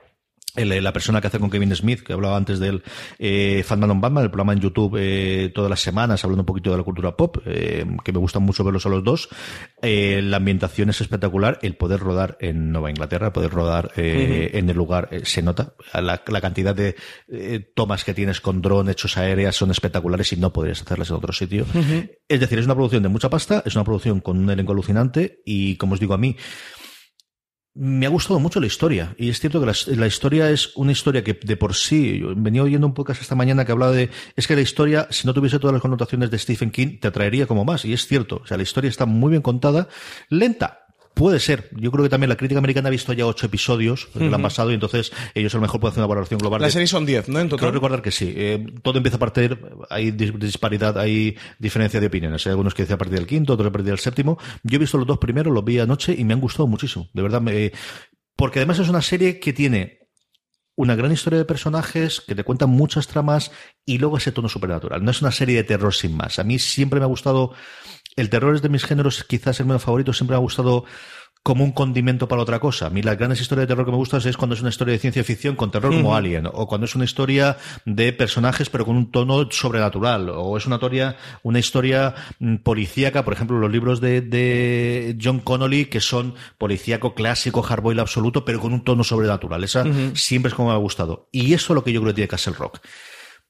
el- 0.56 0.82
la 0.82 0.92
persona 0.92 1.20
que 1.20 1.26
hace 1.28 1.38
con 1.38 1.50
Kevin 1.50 1.74
Smith, 1.74 2.00
que 2.02 2.12
hablaba 2.12 2.36
antes 2.36 2.58
de 2.58 2.68
él, 2.68 2.82
eh, 3.18 3.64
on 3.70 4.00
Batman, 4.00 4.24
el 4.24 4.30
programa 4.30 4.52
en 4.52 4.60
YouTube 4.60 4.96
eh, 4.98 5.50
todas 5.54 5.70
las 5.70 5.80
semanas, 5.80 6.22
hablando 6.24 6.42
un 6.42 6.46
poquito 6.46 6.70
de 6.70 6.76
la 6.76 6.82
cultura 6.82 7.16
pop, 7.16 7.38
eh, 7.46 7.84
que 8.04 8.12
me 8.12 8.18
gusta 8.18 8.38
mucho 8.38 8.62
verlos 8.64 8.84
a 8.86 8.88
los 8.88 9.02
dos. 9.02 9.28
Eh, 9.80 10.20
la 10.22 10.36
ambientación 10.38 10.90
es 10.90 11.00
espectacular, 11.00 11.58
el 11.62 11.76
poder 11.76 12.00
rodar 12.00 12.36
en 12.40 12.70
Nueva 12.72 12.90
Inglaterra, 12.90 13.32
poder 13.32 13.50
rodar 13.50 13.92
eh, 13.96 14.50
en 14.54 14.68
el 14.70 14.76
lugar, 14.76 15.08
eh, 15.10 15.22
se 15.24 15.42
nota. 15.42 15.74
La, 15.94 16.22
la 16.26 16.40
cantidad 16.40 16.74
de 16.74 16.96
eh, 17.32 17.60
tomas 17.74 18.04
que 18.04 18.14
tienes 18.14 18.40
con 18.40 18.60
dron, 18.62 18.88
hechos 18.88 19.16
aéreas, 19.16 19.56
son 19.56 19.70
espectaculares 19.70 20.32
y 20.32 20.36
no 20.36 20.52
podrías 20.52 20.82
hacerlas 20.82 21.10
en 21.10 21.16
otro 21.16 21.32
sitio. 21.32 21.64
Es 22.28 22.40
decir, 22.40 22.58
es 22.58 22.64
una 22.66 22.74
producción 22.74 23.02
de 23.02 23.08
mucha 23.08 23.28
pasta, 23.30 23.62
es 23.66 23.74
una 23.74 23.84
producción 23.84 24.20
con 24.20 24.38
un 24.38 24.50
elenco 24.50 24.72
alucinante 24.72 25.40
y, 25.44 25.76
como 25.76 25.94
os 25.94 26.00
digo 26.00 26.14
a 26.14 26.18
mí, 26.18 26.36
me 27.74 28.04
ha 28.04 28.10
gustado 28.10 28.38
mucho 28.38 28.60
la 28.60 28.66
historia. 28.66 29.14
Y 29.16 29.30
es 29.30 29.40
cierto 29.40 29.60
que 29.60 29.66
la, 29.96 30.06
historia 30.06 30.50
es 30.50 30.76
una 30.76 30.92
historia 30.92 31.24
que 31.24 31.32
de 31.32 31.56
por 31.56 31.74
sí, 31.74 32.22
venía 32.36 32.62
oyendo 32.62 32.86
un 32.86 32.94
podcast 32.94 33.22
esta 33.22 33.34
mañana 33.34 33.64
que 33.64 33.72
hablaba 33.72 33.92
de, 33.92 34.10
es 34.36 34.46
que 34.46 34.54
la 34.54 34.60
historia, 34.60 35.08
si 35.10 35.26
no 35.26 35.32
tuviese 35.32 35.58
todas 35.58 35.72
las 35.72 35.82
connotaciones 35.82 36.30
de 36.30 36.38
Stephen 36.38 36.70
King, 36.70 36.98
te 37.00 37.08
atraería 37.08 37.46
como 37.46 37.64
más. 37.64 37.84
Y 37.84 37.92
es 37.92 38.06
cierto. 38.06 38.40
O 38.42 38.46
sea, 38.46 38.56
la 38.56 38.62
historia 38.62 38.88
está 38.88 39.06
muy 39.06 39.30
bien 39.30 39.42
contada, 39.42 39.88
lenta. 40.28 40.81
Puede 41.14 41.40
ser. 41.40 41.68
Yo 41.72 41.90
creo 41.90 42.02
que 42.04 42.08
también 42.08 42.30
la 42.30 42.36
crítica 42.36 42.58
americana 42.58 42.88
ha 42.88 42.90
visto 42.90 43.12
ya 43.12 43.26
ocho 43.26 43.46
episodios 43.46 44.06
que 44.06 44.28
la 44.30 44.36
han 44.36 44.42
pasado 44.42 44.70
y 44.70 44.74
entonces 44.74 45.12
ellos 45.34 45.54
a 45.54 45.58
lo 45.58 45.62
mejor 45.62 45.78
pueden 45.80 45.92
hacer 45.92 46.00
una 46.00 46.08
valoración 46.08 46.38
global. 46.38 46.60
La 46.60 46.68
de- 46.68 46.72
serie 46.72 46.86
son 46.86 47.04
10, 47.06 47.28
¿no? 47.28 47.38
En 47.38 47.48
Creo 47.48 47.58
total. 47.58 47.74
recordar 47.74 48.02
que 48.02 48.10
sí. 48.10 48.32
Eh, 48.34 48.66
todo 48.82 48.96
empieza 48.96 49.16
a 49.16 49.20
partir, 49.20 49.58
hay 49.90 50.10
dis- 50.10 50.36
disparidad, 50.38 50.98
hay 50.98 51.36
diferencia 51.58 52.00
de 52.00 52.06
opiniones. 52.06 52.46
Hay 52.46 52.50
algunos 52.50 52.74
que 52.74 52.82
dicen 52.82 52.94
a 52.94 52.98
partir 52.98 53.18
del 53.18 53.26
quinto, 53.26 53.52
otros 53.52 53.68
a 53.68 53.72
partir 53.72 53.90
del 53.90 53.98
séptimo. 53.98 54.38
Yo 54.62 54.76
he 54.76 54.78
visto 54.78 54.96
los 54.98 55.06
dos 55.06 55.18
primeros, 55.18 55.52
los 55.52 55.64
vi 55.64 55.78
anoche 55.78 56.14
y 56.16 56.24
me 56.24 56.32
han 56.32 56.40
gustado 56.40 56.66
muchísimo. 56.66 57.08
De 57.12 57.22
verdad, 57.22 57.40
me, 57.42 57.72
porque 58.34 58.58
además 58.60 58.78
es 58.78 58.88
una 58.88 59.02
serie 59.02 59.38
que 59.38 59.52
tiene 59.52 59.98
una 60.74 60.94
gran 60.96 61.12
historia 61.12 61.38
de 61.38 61.44
personajes, 61.44 62.22
que 62.26 62.34
te 62.34 62.44
cuentan 62.44 62.70
muchas 62.70 63.06
tramas 63.06 63.50
y 63.84 63.98
luego 63.98 64.16
ese 64.16 64.32
tono 64.32 64.48
supernatural. 64.48 65.04
No 65.04 65.10
es 65.10 65.20
una 65.20 65.30
serie 65.30 65.56
de 65.56 65.64
terror 65.64 65.92
sin 65.94 66.16
más. 66.16 66.38
A 66.38 66.44
mí 66.44 66.58
siempre 66.58 66.98
me 66.98 67.04
ha 67.04 67.08
gustado, 67.08 67.52
el 68.16 68.30
terror 68.30 68.54
es 68.54 68.62
de 68.62 68.68
mis 68.68 68.84
géneros, 68.84 69.24
quizás 69.24 69.60
el 69.60 69.66
menos 69.66 69.82
favorito, 69.82 70.12
siempre 70.12 70.34
me 70.34 70.38
ha 70.38 70.40
gustado 70.40 70.84
como 71.42 71.64
un 71.64 71.72
condimento 71.72 72.28
para 72.28 72.42
otra 72.42 72.60
cosa. 72.60 72.86
A 72.86 72.90
mí 72.90 73.02
las 73.02 73.18
grandes 73.18 73.40
historias 73.40 73.64
de 73.64 73.72
terror 73.72 73.84
que 73.84 73.90
me 73.90 73.96
gustan 73.96 74.20
es 74.24 74.36
cuando 74.36 74.54
es 74.54 74.60
una 74.60 74.70
historia 74.70 74.92
de 74.92 74.98
ciencia 74.98 75.24
ficción 75.24 75.56
con 75.56 75.72
terror 75.72 75.92
como 75.92 76.14
Alien, 76.14 76.46
o 76.46 76.68
cuando 76.68 76.84
es 76.84 76.94
una 76.94 77.04
historia 77.04 77.56
de 77.84 78.12
personajes 78.12 78.70
pero 78.70 78.84
con 78.84 78.96
un 78.96 79.10
tono 79.10 79.48
sobrenatural, 79.50 80.30
o 80.30 80.56
es 80.56 80.66
una 80.66 80.76
historia, 80.76 81.16
una 81.42 81.58
historia 81.58 82.14
mm, 82.38 82.56
policíaca, 82.56 83.24
por 83.24 83.34
ejemplo, 83.34 83.58
los 83.58 83.72
libros 83.72 84.00
de, 84.00 84.20
de 84.20 85.16
John 85.20 85.40
Connolly 85.40 85.86
que 85.86 86.00
son 86.00 86.34
policíaco 86.58 87.14
clásico, 87.14 87.62
hardboiled 87.62 88.00
absoluto, 88.00 88.44
pero 88.44 88.60
con 88.60 88.72
un 88.72 88.84
tono 88.84 89.02
sobrenatural. 89.02 89.64
Esa 89.64 89.84
siempre 90.14 90.50
es 90.50 90.54
como 90.54 90.68
me 90.68 90.74
ha 90.74 90.78
gustado. 90.78 91.28
Y 91.32 91.54
eso 91.54 91.72
es 91.72 91.74
lo 91.74 91.82
que 91.82 91.92
yo 91.92 92.00
creo 92.00 92.12
que 92.12 92.16
tiene 92.16 92.28
Castle 92.28 92.54
Rock. 92.56 92.80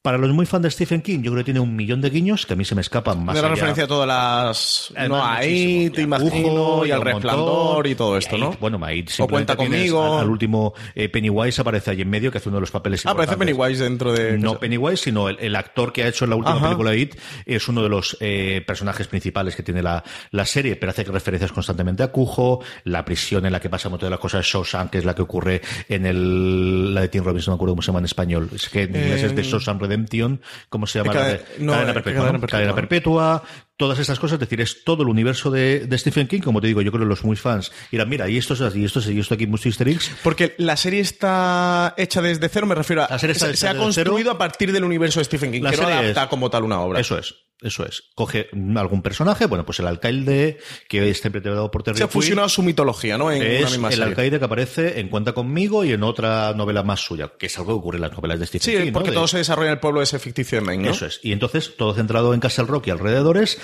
Para 0.02 0.18
los 0.18 0.32
muy 0.32 0.46
fan 0.46 0.60
de 0.62 0.68
Stephen 0.68 1.00
King, 1.00 1.20
yo 1.22 1.30
creo 1.30 1.36
que 1.42 1.44
tiene 1.44 1.60
un 1.60 1.76
millón 1.76 2.00
de 2.00 2.10
guiños 2.10 2.44
que 2.44 2.54
a 2.54 2.56
mí 2.56 2.64
se 2.64 2.74
me 2.74 2.80
escapan 2.80 3.24
más 3.24 3.36
allá. 3.38 3.46
referencia 3.50 3.84
a 3.84 3.86
todas 3.86 4.08
las. 4.08 4.92
Además, 4.96 5.18
no, 5.20 5.24
ahí 5.24 5.90
te 5.90 6.02
imagino, 6.02 6.84
y 6.84 6.90
al 6.90 7.02
resplandor 7.02 7.86
y 7.86 7.94
todo 7.94 8.18
esto, 8.18 8.34
ahí, 8.34 8.40
¿no? 8.40 8.56
Bueno, 8.60 8.80
ahí 8.84 9.04
O 9.20 9.28
cuenta 9.28 9.54
conmigo. 9.54 10.16
Al, 10.16 10.24
al 10.24 10.28
último 10.30 10.74
eh, 10.96 11.08
Pennywise 11.08 11.60
aparece 11.60 11.92
ahí 11.92 12.00
en 12.00 12.10
medio, 12.10 12.32
que 12.32 12.38
hace 12.38 12.48
uno 12.48 12.56
de 12.56 12.62
los 12.62 12.72
papeles 12.72 13.06
Ah, 13.06 13.12
aparece. 13.12 13.36
Pennywise 13.36 13.84
dentro 13.84 14.12
de. 14.12 14.36
No 14.38 14.58
Pennywise, 14.58 15.04
sino 15.04 15.28
el, 15.28 15.38
el 15.38 15.54
actor 15.54 15.92
que 15.92 16.02
ha 16.02 16.08
hecho 16.08 16.24
en 16.24 16.30
la 16.30 16.36
última 16.36 16.56
Ajá. 16.56 16.64
película 16.64 16.90
de 16.90 16.98
It 16.98 17.14
es 17.46 17.68
uno 17.68 17.84
de 17.84 17.88
los 17.88 18.16
eh, 18.18 18.60
personajes 18.66 19.06
principales 19.06 19.54
que 19.54 19.62
tiene 19.62 19.82
la, 19.84 20.02
la 20.32 20.44
serie, 20.46 20.74
pero 20.74 20.90
hace 20.90 21.04
referencias 21.04 21.52
constantemente 21.52 22.02
a 22.02 22.08
Cujo, 22.08 22.58
la 22.82 23.04
prisión 23.04 23.46
en 23.46 23.52
la 23.52 23.60
que 23.60 23.70
pasa 23.70 23.88
muchas 23.88 24.06
de 24.08 24.10
las 24.10 24.18
cosas 24.18 24.44
de 24.44 24.50
Shawshank, 24.50 24.90
que 24.90 24.98
es 24.98 25.04
la 25.04 25.14
que 25.14 25.22
ocurre 25.22 25.62
en 25.88 26.06
el, 26.06 26.92
la 26.92 27.02
de 27.02 27.08
Tim 27.08 27.22
Robbins, 27.22 27.46
no 27.46 27.52
me 27.52 27.54
acuerdo 27.54 27.74
cómo 27.74 27.82
se 27.82 27.86
llama 27.86 28.00
en 28.00 28.06
español, 28.06 28.48
es 28.52 28.68
que 28.68 28.82
en 28.82 28.96
inglés 28.96 29.22
es 29.22 29.36
de 29.36 29.42
Eh, 29.42 29.44
Shawshank 29.44 29.91
Redemption, 29.92 30.40
¿cómo 30.68 30.86
se 30.86 30.98
llama? 30.98 31.12
La 31.14 31.24
de- 31.28 31.44
no, 31.58 31.72
cadena 31.72 31.90
eh, 31.90 31.94
perpetua, 31.94 32.20
cadena 32.20 32.32
¿no? 32.32 32.40
perpetua. 32.40 32.48
Cadena 32.58 32.74
perpetua, 32.74 33.42
todas 33.82 33.98
estas 33.98 34.18
cosas, 34.18 34.34
es 34.34 34.40
decir, 34.40 34.60
es 34.60 34.84
todo 34.84 35.02
el 35.02 35.08
universo 35.08 35.50
de, 35.50 35.80
de 35.86 35.98
Stephen 35.98 36.28
King, 36.28 36.40
como 36.40 36.60
te 36.60 36.68
digo, 36.68 36.82
yo 36.82 36.92
creo 36.92 37.02
que 37.04 37.08
los 37.08 37.24
muy 37.24 37.36
fans 37.36 37.72
dirán, 37.90 38.08
mira, 38.08 38.28
y 38.28 38.38
esto 38.38 38.54
es 38.54 38.60
así, 38.60 38.80
y 38.80 38.84
esto 38.84 39.00
es 39.00 39.06
así, 39.06 39.14
y 39.16 39.20
esto 39.20 39.34
aquí, 39.34 39.46
muchos 39.46 39.66
easter 39.66 39.88
eggs, 39.88 40.10
Porque 40.22 40.54
la 40.58 40.76
serie 40.76 41.00
está 41.00 41.94
hecha 41.96 42.22
desde 42.22 42.48
cero, 42.48 42.66
me 42.66 42.74
refiero 42.74 43.02
a. 43.02 43.08
La 43.10 43.18
serie 43.18 43.32
está 43.32 43.54
se, 43.54 43.68
ha 43.68 43.76
construido 43.76 44.18
cero. 44.18 44.30
a 44.32 44.38
partir 44.38 44.72
del 44.72 44.84
universo 44.84 45.20
de 45.20 45.24
Stephen 45.24 45.52
King, 45.52 45.62
La 45.62 45.70
que 45.70 45.76
no 45.78 45.86
adapta 45.88 46.22
es- 46.22 46.28
como 46.28 46.50
tal 46.50 46.64
una 46.64 46.80
obra. 46.80 47.00
Eso 47.00 47.18
es, 47.18 47.34
eso 47.60 47.84
es. 47.86 48.04
Coge 48.14 48.48
algún 48.76 49.02
personaje, 49.02 49.46
bueno, 49.46 49.64
pues 49.66 49.78
el 49.80 49.86
alcalde, 49.86 50.58
que 50.88 51.08
es 51.10 51.24
interpretado 51.24 51.70
por 51.70 51.82
Terry 51.82 51.98
Se 51.98 52.04
ha 52.04 52.08
fusionado 52.08 52.48
su 52.48 52.62
mitología, 52.62 53.18
¿no? 53.18 53.30
En 53.30 53.40
una 53.42 53.50
es 53.50 53.70
misma 53.70 53.88
el 53.88 53.94
serie. 53.94 54.08
alcaide 54.10 54.38
que 54.38 54.44
aparece 54.44 55.00
en 55.00 55.08
Cuenta 55.08 55.32
conmigo 55.32 55.84
y 55.84 55.92
en 55.92 56.02
otra 56.02 56.52
novela 56.54 56.82
más 56.82 57.00
suya, 57.00 57.32
que 57.38 57.46
es 57.46 57.58
algo 57.58 57.72
que 57.74 57.78
ocurre 57.78 57.96
en 57.98 58.02
las 58.02 58.12
novelas 58.12 58.40
de 58.40 58.46
Stephen 58.46 58.62
Sí, 58.72 58.78
King. 58.78 58.86
¿no? 58.86 58.92
porque 58.92 59.12
todo 59.12 59.26
se 59.28 59.38
desarrolla 59.38 59.68
en 59.68 59.74
el 59.74 59.80
pueblo 59.80 60.02
ese 60.02 60.18
ficticio 60.18 60.58
de 60.58 60.64
Maine, 60.64 60.84
¿no? 60.84 60.90
Eso 60.90 61.06
es. 61.06 61.20
Y 61.22 61.32
entonces, 61.32 61.76
todo 61.76 61.94
centrado 61.94 62.34
en 62.34 62.40
Castle 62.40 62.64
Rock 62.64 62.88
y 62.88 62.90
alrededores. 62.90 63.58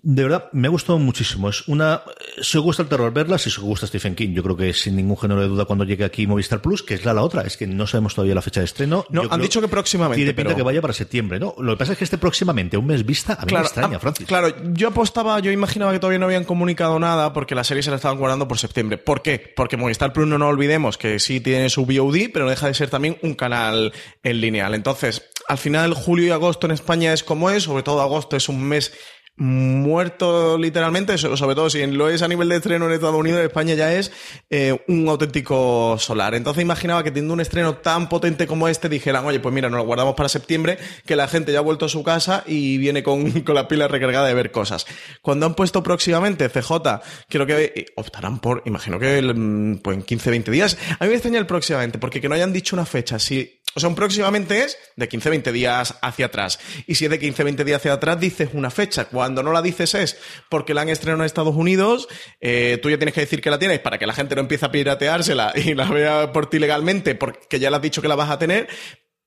De 0.00 0.22
verdad, 0.22 0.48
me 0.52 0.68
ha 0.68 0.70
gustado 0.70 0.96
muchísimo. 1.00 1.48
Es 1.48 1.66
una. 1.66 2.02
Si 2.40 2.56
os 2.56 2.62
gusta 2.62 2.84
el 2.84 2.88
terror, 2.88 3.12
verla. 3.12 3.36
Si 3.36 3.48
os 3.48 3.58
gusta 3.58 3.84
Stephen 3.86 4.14
King, 4.14 4.32
yo 4.32 4.44
creo 4.44 4.56
que 4.56 4.72
sin 4.72 4.94
ningún 4.94 5.18
género 5.18 5.40
de 5.40 5.48
duda 5.48 5.64
cuando 5.64 5.84
llegue 5.84 6.04
aquí 6.04 6.24
Movistar 6.24 6.62
Plus, 6.62 6.84
que 6.84 6.94
es 6.94 7.04
la, 7.04 7.12
la 7.12 7.22
otra. 7.22 7.42
Es 7.42 7.56
que 7.56 7.66
no 7.66 7.84
sabemos 7.86 8.14
todavía 8.14 8.34
la 8.36 8.40
fecha 8.40 8.60
de 8.60 8.66
estreno. 8.66 9.04
No, 9.10 9.24
Yo 9.24 9.32
han 9.32 9.40
dicho 9.42 9.60
que 9.60 9.66
próximamente, 9.66 10.18
Tiene 10.18 10.34
pinta 10.34 10.50
pero- 10.50 10.56
que 10.58 10.62
vaya 10.62 10.80
para 10.80 10.94
septiembre, 10.94 11.40
¿no? 11.40 11.52
Lo 11.58 11.72
que 11.72 11.78
pasa 11.78 11.92
es 11.92 11.98
que 11.98 12.04
este 12.04 12.16
próximamente, 12.16 12.76
un 12.76 12.86
mes 12.86 13.04
vista, 13.04 13.34
a 13.40 13.44
mí 13.44 13.52
me 13.52 13.58
extraña, 13.60 13.96
ah, 13.96 14.00
Francis. 14.00 14.26
Claro, 14.26 14.54
yo 14.72 14.88
apostaba, 14.88 15.40
yo 15.40 15.50
imaginaba 15.50 15.92
que 15.92 15.98
todavía 15.98 16.20
no 16.20 16.26
habían 16.26 16.44
comunicado 16.44 16.96
nada 17.00 17.32
porque 17.32 17.56
la 17.56 17.64
serie 17.64 17.82
se 17.82 17.90
la 17.90 17.96
estaban 17.96 18.18
guardando 18.18 18.46
por 18.46 18.56
septiembre. 18.58 18.98
¿Por 18.98 19.20
qué? 19.20 19.52
Porque 19.56 19.76
Movistar 19.76 20.12
Plus 20.12 20.28
no 20.28 20.38
nos 20.38 20.48
olvidemos 20.48 20.96
que 20.96 21.18
sí 21.18 21.40
tiene 21.40 21.68
su 21.70 21.84
VOD, 21.84 22.30
pero 22.32 22.44
no 22.44 22.50
deja 22.52 22.68
de 22.68 22.74
ser 22.74 22.88
también 22.88 23.18
un 23.22 23.34
canal 23.34 23.92
en 24.22 24.40
lineal. 24.40 24.74
Entonces, 24.74 25.24
al 25.48 25.58
final, 25.58 25.92
julio 25.94 26.28
y 26.28 26.30
agosto 26.30 26.66
en 26.66 26.72
España 26.72 27.12
es 27.12 27.24
como 27.24 27.50
es, 27.50 27.64
sobre 27.64 27.82
todo 27.82 28.00
agosto 28.00 28.36
es 28.36 28.48
un 28.48 28.62
mes 28.62 28.92
muerto 29.38 30.58
literalmente, 30.58 31.16
sobre 31.16 31.54
todo 31.54 31.70
si 31.70 31.86
lo 31.86 32.08
es 32.08 32.22
a 32.22 32.28
nivel 32.28 32.48
de 32.48 32.56
estreno 32.56 32.86
en 32.86 32.92
Estados 32.92 33.16
Unidos, 33.16 33.40
España 33.40 33.74
ya 33.74 33.94
es 33.94 34.10
eh, 34.50 34.76
un 34.88 35.08
auténtico 35.08 35.96
solar. 35.98 36.34
Entonces 36.34 36.62
imaginaba 36.62 37.02
que 37.02 37.10
teniendo 37.10 37.34
un 37.34 37.40
estreno 37.40 37.76
tan 37.76 38.08
potente 38.08 38.46
como 38.46 38.68
este, 38.68 38.88
dijeran, 38.88 39.24
oye, 39.24 39.40
pues 39.40 39.54
mira, 39.54 39.68
nos 39.70 39.78
lo 39.78 39.86
guardamos 39.86 40.14
para 40.14 40.28
septiembre, 40.28 40.78
que 41.06 41.16
la 41.16 41.28
gente 41.28 41.52
ya 41.52 41.58
ha 41.58 41.62
vuelto 41.62 41.86
a 41.86 41.88
su 41.88 42.02
casa 42.02 42.42
y 42.46 42.78
viene 42.78 43.02
con, 43.02 43.30
con 43.42 43.54
la 43.54 43.68
pila 43.68 43.88
recargada 43.88 44.26
de 44.26 44.34
ver 44.34 44.50
cosas. 44.50 44.86
Cuando 45.22 45.46
han 45.46 45.54
puesto 45.54 45.82
próximamente 45.82 46.48
CJ, 46.48 46.70
creo 47.28 47.46
que 47.46 47.72
eh, 47.74 47.86
optarán 47.96 48.40
por, 48.40 48.62
imagino 48.66 48.98
que 48.98 49.22
pues 49.82 49.96
en 49.96 50.02
15, 50.02 50.30
20 50.30 50.50
días. 50.50 50.76
A 50.98 51.04
mí 51.04 51.10
me 51.10 51.14
extraña 51.14 51.38
el 51.38 51.46
próximamente, 51.46 51.98
porque 51.98 52.20
que 52.20 52.28
no 52.28 52.34
hayan 52.34 52.52
dicho 52.52 52.74
una 52.74 52.86
fecha, 52.86 53.18
o 53.78 53.80
sea, 53.80 53.88
un 53.88 53.94
próximamente 53.94 54.64
es 54.64 54.76
de 54.96 55.08
15-20 55.08 55.52
días 55.52 55.94
hacia 56.02 56.26
atrás. 56.26 56.58
Y 56.86 56.96
si 56.96 57.04
es 57.04 57.10
de 57.10 57.20
15-20 57.20 57.64
días 57.64 57.76
hacia 57.78 57.92
atrás, 57.92 58.18
dices 58.18 58.50
una 58.52 58.70
fecha. 58.70 59.04
Cuando 59.06 59.42
no 59.42 59.52
la 59.52 59.62
dices 59.62 59.94
es 59.94 60.18
porque 60.48 60.74
la 60.74 60.82
han 60.82 60.88
estrenado 60.88 61.22
en 61.22 61.26
Estados 61.26 61.54
Unidos, 61.54 62.08
eh, 62.40 62.78
tú 62.82 62.90
ya 62.90 62.98
tienes 62.98 63.14
que 63.14 63.20
decir 63.20 63.40
que 63.40 63.50
la 63.50 63.58
tienes 63.58 63.78
para 63.78 63.98
que 63.98 64.06
la 64.06 64.14
gente 64.14 64.34
no 64.34 64.40
empiece 64.40 64.66
a 64.66 64.72
pirateársela 64.72 65.52
y 65.54 65.74
la 65.74 65.84
vea 65.84 66.32
por 66.32 66.50
ti 66.50 66.58
legalmente 66.58 67.14
porque 67.14 67.60
ya 67.60 67.70
le 67.70 67.76
has 67.76 67.82
dicho 67.82 68.02
que 68.02 68.08
la 68.08 68.16
vas 68.16 68.30
a 68.30 68.38
tener, 68.38 68.68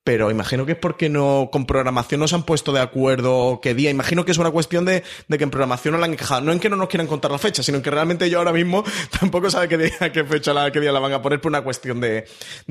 pero 0.04 0.32
imagino 0.32 0.66
que 0.66 0.72
es 0.72 0.78
porque 0.80 1.10
no 1.10 1.50
con 1.52 1.68
programación 1.68 2.22
no 2.22 2.28
se 2.28 2.34
han 2.34 2.42
puesto 2.44 2.74
de 2.74 2.80
acuerdo 2.80 3.60
qué 3.62 3.76
día. 3.76 3.92
Imagino 3.92 4.26
que 4.26 4.32
es 4.32 4.40
una 4.40 4.50
cuestión 4.50 4.84
de, 4.84 5.04
que 5.30 5.44
en 5.44 5.52
programación 5.52 5.92
no 5.92 6.00
la 6.00 6.06
han 6.06 6.14
encajado. 6.14 6.42
No 6.42 6.52
en 6.52 6.60
que 6.60 6.70
no 6.70 6.76
nos 6.76 6.90
quieran 6.90 7.06
contar 7.06 7.30
la 7.30 7.38
fecha, 7.38 7.62
sino 7.62 7.78
en 7.78 7.84
que 7.84 7.92
realmente 7.92 8.28
yo 8.28 8.40
ahora 8.40 8.52
mismo 8.52 8.84
tampoco 9.20 9.52
sabe 9.52 9.68
qué 9.68 9.78
día, 9.78 10.12
qué 10.12 10.24
fecha, 10.24 10.54
la, 10.54 10.72
qué 10.72 10.80
día 10.80 10.92
la 10.92 11.00
van 11.00 11.14
a 11.14 11.22
poner 11.22 11.40
por 11.40 11.52
una 11.52 11.64
cuestión 11.64 12.02
de, 12.02 12.26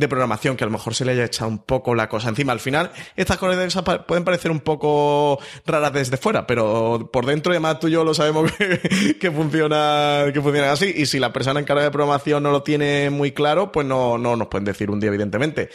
programación, 0.09 0.57
que 0.57 0.65
a 0.65 0.67
lo 0.67 0.73
mejor 0.73 0.95
se 0.95 1.05
le 1.05 1.13
haya 1.13 1.25
echado 1.25 1.49
un 1.49 1.59
poco 1.59 1.95
la 1.95 2.09
cosa 2.09 2.31
encima. 2.31 2.53
Al 2.53 2.59
final, 2.59 2.91
estas 3.15 3.39
cosas 3.39 3.83
pueden 4.09 4.25
parecer 4.25 4.51
un 4.51 4.61
poco 4.61 5.39
raras 5.65 5.93
desde 5.93 6.17
fuera, 6.17 6.49
pero 6.49 7.11
por 7.13 7.27
dentro, 7.27 7.53
además 7.53 7.79
tú 7.79 7.87
y 7.87 7.93
yo 7.93 8.03
lo 8.03 8.13
sabemos 8.13 8.51
que, 9.21 9.31
funciona, 9.31 10.25
que 10.35 10.41
funciona 10.41 10.73
así. 10.73 10.93
Y 10.97 11.07
si 11.07 11.21
la 11.21 11.33
persona 11.33 11.61
encargada 11.61 11.87
de 11.87 11.93
programación 11.93 12.43
no 12.43 12.51
lo 12.51 12.65
tiene 12.65 13.09
muy 13.09 13.31
claro, 13.31 13.71
pues 13.71 13.87
no, 13.87 14.19
no 14.19 14.35
nos 14.35 14.49
pueden 14.49 14.65
decir 14.65 14.91
un 14.91 14.99
día, 14.99 15.11
evidentemente. 15.11 15.71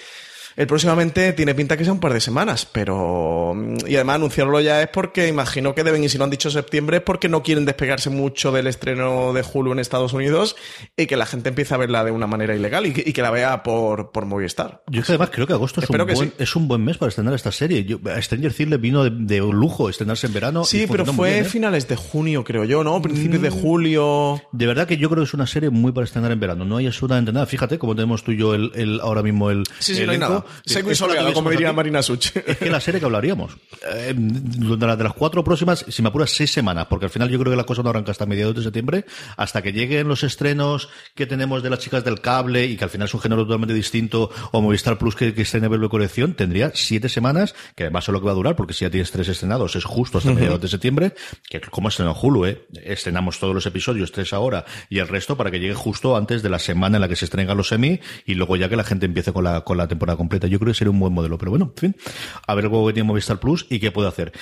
El 0.58 0.68
próximamente 0.68 1.34
tiene 1.34 1.54
pinta 1.54 1.76
que 1.76 1.84
sea 1.84 1.92
un 1.92 2.00
par 2.00 2.14
de 2.14 2.22
semanas, 2.22 2.66
pero. 2.66 3.54
Y 3.86 3.96
además 3.96 4.16
anunciarlo 4.16 4.62
ya 4.62 4.82
es 4.82 4.88
porque 4.88 5.28
imagino 5.28 5.76
que 5.76 5.84
deben, 5.84 6.04
y 6.04 6.10
si 6.10 6.18
no 6.18 6.24
han 6.24 6.30
dicho 6.30 6.50
septiembre, 6.50 6.98
es 6.98 7.04
porque 7.04 7.28
no 7.28 7.44
quieren 7.44 7.66
despegarse 7.66 8.10
mucho 8.10 8.54
del 8.54 8.68
estreno 8.68 9.34
de 9.34 9.44
Hulu 9.44 9.74
en 9.74 9.80
Estados 9.80 10.14
Unidos 10.14 10.56
y 10.96 11.08
que 11.08 11.18
la 11.18 11.26
gente 11.26 11.50
empiece 11.50 11.74
a 11.74 11.78
verla 11.78 12.06
de 12.06 12.12
una 12.12 12.26
manera 12.26 12.56
ilegal 12.56 12.86
y 12.86 12.94
que, 12.94 13.22
la 13.22 13.32
vea 13.32 13.64
por, 13.64 14.12
por 14.12 14.26
Movistar. 14.26 14.84
Yo 14.88 15.02
además 15.08 15.32
creo 15.32 15.48
que 15.48 15.54
agosto 15.54 15.82
es 15.82 15.90
un, 15.90 15.98
buen, 15.98 16.34
es 16.38 16.56
un, 16.56 16.68
buen, 16.68 16.84
mes 16.84 16.98
para 16.98 17.10
estrenar 17.10 17.34
esta 17.34 17.52
serie. 17.52 17.84
Yo, 17.84 18.00
a 18.06 18.22
Stranger 18.22 18.54
Things 18.54 18.70
le 18.70 18.78
vino 18.78 19.04
de, 19.04 19.38
lujo 19.40 19.90
estrenarse 19.90 20.28
en 20.28 20.34
verano. 20.34 20.64
Sí, 20.64 20.86
pero 20.90 21.06
fue 21.06 21.40
¿eh? 21.40 21.44
finales 21.44 21.88
de 21.88 21.96
junio, 21.96 22.44
creo 22.44 22.64
yo, 22.64 22.84
¿no? 22.84 23.02
Principios 23.02 23.42
de 23.42 23.50
mm. 23.50 23.62
julio. 23.62 24.42
De 24.52 24.68
verdad 24.68 24.88
que 24.88 24.98
yo 24.98 25.10
creo 25.10 25.24
que 25.24 25.28
es 25.28 25.34
una 25.34 25.48
serie 25.48 25.70
muy 25.70 25.92
para 25.92 26.06
estrenar 26.06 26.32
en 26.32 26.40
verano. 26.40 26.64
No 26.64 26.78
hay 26.78 26.88
absolutamente 26.88 27.34
nada. 27.34 27.46
Fíjate, 27.46 27.78
como 27.78 27.96
tenemos 27.96 28.24
tú 28.24 28.32
y 28.32 28.38
yo 28.38 28.54
el, 28.54 29.00
ahora 29.02 29.22
mismo 29.22 29.50
el. 29.50 29.64
Sí, 29.80 29.96
sí, 29.96 30.06
no 30.06 30.12
hay 30.12 30.18
nada. 30.18 30.45
Y 30.66 30.96
soleado, 30.96 31.34
como 31.34 31.50
diría 31.50 31.74
Marina 31.74 32.02
Such. 32.02 32.36
Es 32.46 32.58
que 32.58 32.70
la 32.70 32.80
serie 32.80 33.00
que 33.00 33.06
hablaríamos. 33.06 33.58
Eh, 33.94 34.14
de, 34.16 34.78
las 34.88 35.14
cuatro 35.14 35.44
próximas, 35.44 35.86
si 35.88 36.02
me 36.02 36.10
apuras, 36.10 36.32
seis 36.32 36.52
semanas, 36.52 36.88
porque 36.90 37.06
al 37.06 37.12
final 37.12 37.30
yo 37.30 37.40
creo 37.40 37.52
que 37.52 37.58
la 37.58 37.64
cosa 37.64 37.84
no 37.84 37.90
arranca 37.90 38.12
hasta 38.12 38.26
mediados 38.26 38.56
de 38.56 38.64
septiembre, 38.64 39.06
hasta 39.38 39.62
que 39.62 39.74
lleguen 39.74 40.08
los 40.08 40.24
estrenos 40.24 40.90
que 41.14 41.26
tenemos 41.26 41.64
de 41.64 41.70
las 41.70 41.80
chicas 41.80 42.04
del 42.04 42.22
cable 42.22 42.66
y 42.66 42.78
que 42.78 42.84
al 42.84 42.90
final 42.90 43.08
es 43.08 43.14
un 43.14 43.22
género 43.22 43.44
totalmente 43.44 43.74
distinto, 43.74 44.30
o 44.52 44.62
Movistar 44.62 44.98
Plus 44.98 45.16
que, 45.16 45.34
que 45.34 45.44
estrene 45.44 45.68
verlo 45.68 45.88
de 45.88 45.92
colección, 45.92 46.34
tendría 46.34 46.72
siete 46.74 47.10
semanas, 47.10 47.56
que 47.76 47.84
además 47.84 48.08
es 48.08 48.14
lo 48.14 48.20
que 48.20 48.26
va 48.26 48.32
a 48.32 48.36
durar, 48.36 48.56
porque 48.56 48.74
si 48.74 48.86
ya 48.86 48.92
tienes 48.92 49.12
tres 49.12 49.28
estrenados, 49.28 49.76
es 49.76 49.84
justo 49.84 50.18
hasta 50.18 50.32
mediados 50.32 50.62
de 50.62 50.68
septiembre, 50.68 51.14
que 51.50 51.62
como 51.62 51.90
estrenó 51.90 52.14
Hulu, 52.14 52.46
¿eh? 52.46 52.66
estrenamos 52.84 53.40
todos 53.40 53.54
los 53.54 53.66
episodios, 53.66 54.12
tres 54.12 54.34
ahora, 54.34 54.66
y 54.90 55.00
el 55.00 55.08
resto 55.08 55.38
para 55.38 55.52
que 55.52 55.60
llegue 55.60 55.74
justo 55.74 56.16
antes 56.16 56.44
de 56.44 56.50
la 56.50 56.60
semana 56.60 56.98
en 56.98 57.02
la 57.02 57.08
que 57.08 57.16
se 57.16 57.26
estrenan 57.26 57.56
los 57.56 57.70
semi, 57.70 58.00
y 58.26 58.36
luego 58.36 58.56
ya 58.56 58.70
que 58.70 58.76
la 58.76 58.84
gente 58.84 59.06
empiece 59.06 59.32
con 59.32 59.44
la, 59.44 59.62
con 59.62 59.78
la 59.78 59.88
temporada 59.88 60.18
completa. 60.18 60.35
Yo 60.40 60.60
creo 60.60 60.74
que 60.74 60.78
sería 60.78 60.92
un 60.92 61.00
buen 61.00 61.14
modelo. 61.14 61.38
Pero 61.38 61.52
bueno, 61.52 61.72
en 61.76 61.80
fin, 61.80 61.96
a 62.48 62.56
ver 62.56 62.66
luego 62.66 62.88
que 62.88 62.94
tiene 62.94 63.08
Movistar 63.08 63.40
Plus 63.40 63.66
y 63.70 63.80
qué 63.80 63.92
puede 63.92 64.10
hacer. 64.10 64.34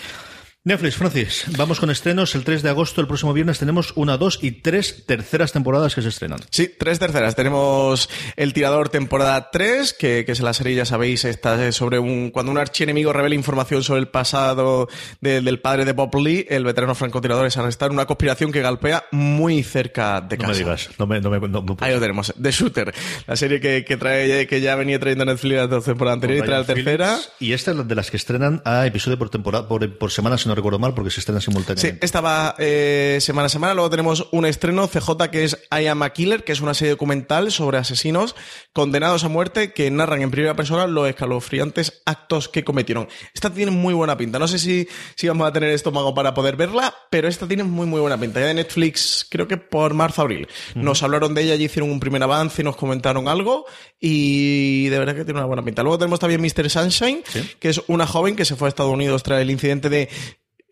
Netflix, 0.65 0.95
Francis, 0.95 1.43
vamos 1.57 1.81
con 1.81 1.89
estrenos. 1.89 2.35
El 2.35 2.45
3 2.45 2.63
de 2.63 2.69
agosto, 2.69 3.01
el 3.01 3.07
próximo 3.07 3.33
viernes, 3.33 3.59
tenemos 3.59 3.91
una, 3.97 4.15
dos 4.15 4.39
y 4.41 4.51
tres 4.51 5.05
terceras 5.05 5.51
temporadas 5.51 5.93
que 5.93 6.01
se 6.01 6.07
estrenan. 6.07 6.39
Sí, 6.51 6.71
tres 6.79 6.99
terceras. 6.99 7.35
Tenemos 7.35 8.09
El 8.37 8.53
Tirador 8.53 8.87
temporada 8.87 9.49
3, 9.51 9.91
que, 9.91 10.23
que 10.25 10.31
es 10.31 10.39
la 10.39 10.53
serie, 10.53 10.75
ya 10.75 10.85
sabéis, 10.85 11.25
esta 11.25 11.69
sobre 11.73 11.99
un 11.99 12.31
cuando 12.31 12.49
un 12.49 12.57
archienemigo 12.57 13.11
revela 13.11 13.35
información 13.35 13.83
sobre 13.83 13.99
el 13.99 14.07
pasado 14.07 14.87
del 15.19 15.59
padre 15.59 15.83
de 15.83 15.91
Bob 15.91 16.15
Lee, 16.15 16.45
el 16.49 16.63
veterano 16.63 16.95
francotirador 16.95 17.45
es 17.45 17.57
arrestado 17.57 17.91
en 17.91 17.97
una 17.97 18.05
conspiración 18.05 18.53
que 18.53 18.61
galpea 18.61 19.03
muy 19.11 19.63
cerca 19.63 20.21
de 20.21 20.37
casa. 20.37 20.47
No 20.47 20.53
me 20.53 20.59
digas, 20.59 20.89
no 20.97 21.07
me, 21.07 21.19
no 21.19 21.29
me 21.29 21.39
no, 21.45 21.77
Ahí 21.81 21.93
lo 21.93 21.99
tenemos, 21.99 22.33
The 22.41 22.51
Shooter, 22.51 22.93
la 23.27 23.35
serie 23.35 23.59
que, 23.59 23.83
que 23.83 23.97
trae 23.97 24.47
que 24.47 24.61
ya 24.61 24.75
venía 24.75 24.97
trayendo 24.97 25.25
Netflix 25.25 25.57
la 25.57 25.81
temporada 25.81 26.13
anterior 26.13 26.41
y 26.41 26.47
trae 26.47 26.59
la 26.59 26.65
tercera. 26.65 27.19
Y 27.41 27.51
esta 27.51 27.71
es 27.71 27.85
de 27.85 27.95
las 27.95 28.09
que 28.09 28.15
estrenan 28.15 28.61
a 28.63 28.87
episodio 28.87 29.19
por 29.19 29.29
temporada, 29.29 29.67
por, 29.67 29.97
por 29.97 30.09
semana, 30.09 30.37
no 30.53 30.55
recuerdo 30.55 30.79
mal, 30.79 30.93
porque 30.93 31.09
se 31.09 31.19
estrena 31.19 31.41
simultáneamente. 31.41 31.99
Sí, 31.99 32.05
esta 32.05 32.21
va 32.21 32.55
eh, 32.59 33.17
semana 33.21 33.47
a 33.47 33.49
semana. 33.49 33.73
Luego 33.73 33.89
tenemos 33.89 34.27
un 34.31 34.45
estreno 34.45 34.87
CJ 34.87 35.29
que 35.31 35.43
es 35.43 35.57
I 35.71 35.87
Am 35.87 36.03
a 36.03 36.11
Killer, 36.11 36.43
que 36.43 36.51
es 36.51 36.61
una 36.61 36.73
serie 36.73 36.91
documental 36.91 37.51
sobre 37.51 37.77
asesinos 37.77 38.35
condenados 38.71 39.23
a 39.23 39.29
muerte 39.29 39.73
que 39.73 39.89
narran 39.89 40.21
en 40.21 40.31
primera 40.31 40.55
persona 40.55 40.85
los 40.85 41.09
escalofriantes 41.09 42.03
actos 42.05 42.49
que 42.49 42.63
cometieron. 42.63 43.07
Esta 43.33 43.49
tiene 43.49 43.71
muy 43.71 43.93
buena 43.93 44.15
pinta. 44.15 44.37
No 44.37 44.47
sé 44.47 44.59
si, 44.59 44.87
si 45.15 45.27
vamos 45.27 45.47
a 45.47 45.53
tener 45.53 45.69
estómago 45.69 46.13
para 46.13 46.33
poder 46.33 46.55
verla, 46.55 46.93
pero 47.09 47.27
esta 47.27 47.47
tiene 47.47 47.63
muy, 47.63 47.87
muy 47.87 47.99
buena 47.99 48.19
pinta. 48.19 48.39
Ya 48.39 48.47
de 48.47 48.53
Netflix, 48.53 49.25
creo 49.29 49.47
que 49.47 49.57
por 49.57 49.93
marzo-abril. 49.93 50.47
Nos 50.75 51.01
hablaron 51.01 51.33
de 51.33 51.43
ella 51.43 51.55
y 51.55 51.63
hicieron 51.63 51.89
un 51.89 51.99
primer 51.99 52.21
avance 52.21 52.61
y 52.61 52.65
nos 52.65 52.75
comentaron 52.75 53.27
algo 53.27 53.65
y 53.99 54.89
de 54.89 54.99
verdad 54.99 55.15
que 55.15 55.25
tiene 55.25 55.39
una 55.39 55.47
buena 55.47 55.63
pinta. 55.63 55.81
Luego 55.81 55.97
tenemos 55.97 56.19
también 56.19 56.41
Mr. 56.41 56.69
Sunshine, 56.69 57.23
que 57.59 57.69
es 57.69 57.81
una 57.87 58.05
joven 58.05 58.35
que 58.35 58.45
se 58.45 58.55
fue 58.55 58.67
a 58.67 58.69
Estados 58.69 58.93
Unidos 58.93 59.23
tras 59.23 59.41
el 59.41 59.49
incidente 59.49 59.89
de 59.89 60.09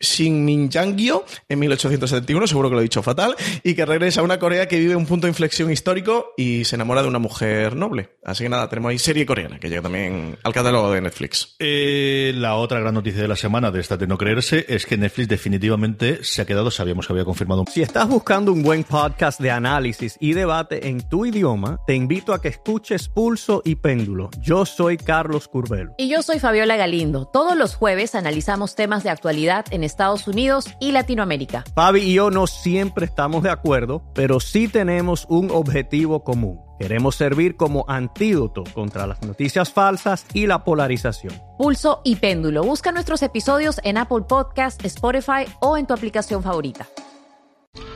Shin 0.01 0.43
Min 0.43 0.69
Jangyo 0.69 1.25
en 1.47 1.59
1871, 1.59 2.47
seguro 2.47 2.69
que 2.69 2.75
lo 2.75 2.81
he 2.81 2.83
dicho 2.83 3.01
fatal, 3.01 3.35
y 3.63 3.73
que 3.73 3.85
regresa 3.85 4.21
a 4.21 4.23
una 4.23 4.39
Corea 4.39 4.67
que 4.67 4.79
vive 4.79 4.95
un 4.95 5.05
punto 5.05 5.27
de 5.27 5.31
inflexión 5.31 5.71
histórico 5.71 6.33
y 6.37 6.65
se 6.65 6.75
enamora 6.75 7.01
de 7.01 7.07
una 7.07 7.19
mujer 7.19 7.75
noble. 7.75 8.17
Así 8.23 8.43
que 8.43 8.49
nada, 8.49 8.69
tenemos 8.69 8.91
ahí 8.91 8.99
serie 8.99 9.25
coreana 9.25 9.59
que 9.59 9.69
llega 9.69 9.81
también 9.81 10.37
al 10.43 10.53
catálogo 10.53 10.91
de 10.91 11.01
Netflix. 11.01 11.55
Eh, 11.59 12.33
la 12.35 12.55
otra 12.55 12.79
gran 12.79 12.93
noticia 12.93 13.21
de 13.21 13.27
la 13.27 13.35
semana 13.35 13.71
de 13.71 13.79
esta 13.79 13.97
de 13.97 14.07
no 14.07 14.17
creerse 14.17 14.65
es 14.67 14.85
que 14.85 14.97
Netflix 14.97 15.27
definitivamente 15.29 16.23
se 16.23 16.41
ha 16.41 16.45
quedado, 16.45 16.71
sabíamos 16.71 17.07
que 17.07 17.13
había 17.13 17.25
confirmado. 17.25 17.65
Si 17.71 17.81
estás 17.81 18.07
buscando 18.07 18.51
un 18.51 18.63
buen 18.63 18.83
podcast 18.83 19.39
de 19.39 19.51
análisis 19.51 20.17
y 20.19 20.33
debate 20.33 20.87
en 20.87 21.07
tu 21.07 21.25
idioma, 21.25 21.79
te 21.85 21.95
invito 21.95 22.33
a 22.33 22.41
que 22.41 22.47
escuches 22.49 23.07
Pulso 23.07 23.61
y 23.65 23.75
Péndulo. 23.75 24.29
Yo 24.39 24.65
soy 24.65 24.97
Carlos 24.97 25.47
Curbelo. 25.47 25.93
Y 25.97 26.09
yo 26.09 26.21
soy 26.21 26.39
Fabiola 26.39 26.75
Galindo. 26.75 27.25
Todos 27.25 27.55
los 27.55 27.75
jueves 27.75 28.15
analizamos 28.15 28.75
temas 28.75 29.03
de 29.03 29.09
actualidad 29.09 29.65
en 29.71 29.83
Estados 29.91 30.27
Unidos 30.27 30.65
y 30.79 30.91
Latinoamérica. 30.91 31.63
Fabi 31.75 32.01
y 32.01 32.13
yo 32.15 32.31
no 32.31 32.47
siempre 32.47 33.05
estamos 33.05 33.43
de 33.43 33.49
acuerdo, 33.49 34.01
pero 34.13 34.39
sí 34.39 34.67
tenemos 34.67 35.25
un 35.29 35.51
objetivo 35.51 36.23
común. 36.23 36.59
Queremos 36.79 37.15
servir 37.15 37.55
como 37.57 37.85
antídoto 37.87 38.63
contra 38.73 39.05
las 39.05 39.21
noticias 39.21 39.71
falsas 39.71 40.25
y 40.33 40.47
la 40.47 40.63
polarización. 40.63 41.33
Pulso 41.57 42.01
y 42.03 42.15
péndulo. 42.15 42.63
Busca 42.63 42.91
nuestros 42.91 43.21
episodios 43.21 43.79
en 43.83 43.97
Apple 43.97 44.23
Podcast, 44.27 44.83
Spotify 44.83 45.45
o 45.59 45.77
en 45.77 45.85
tu 45.85 45.93
aplicación 45.93 46.41
favorita. 46.41 46.87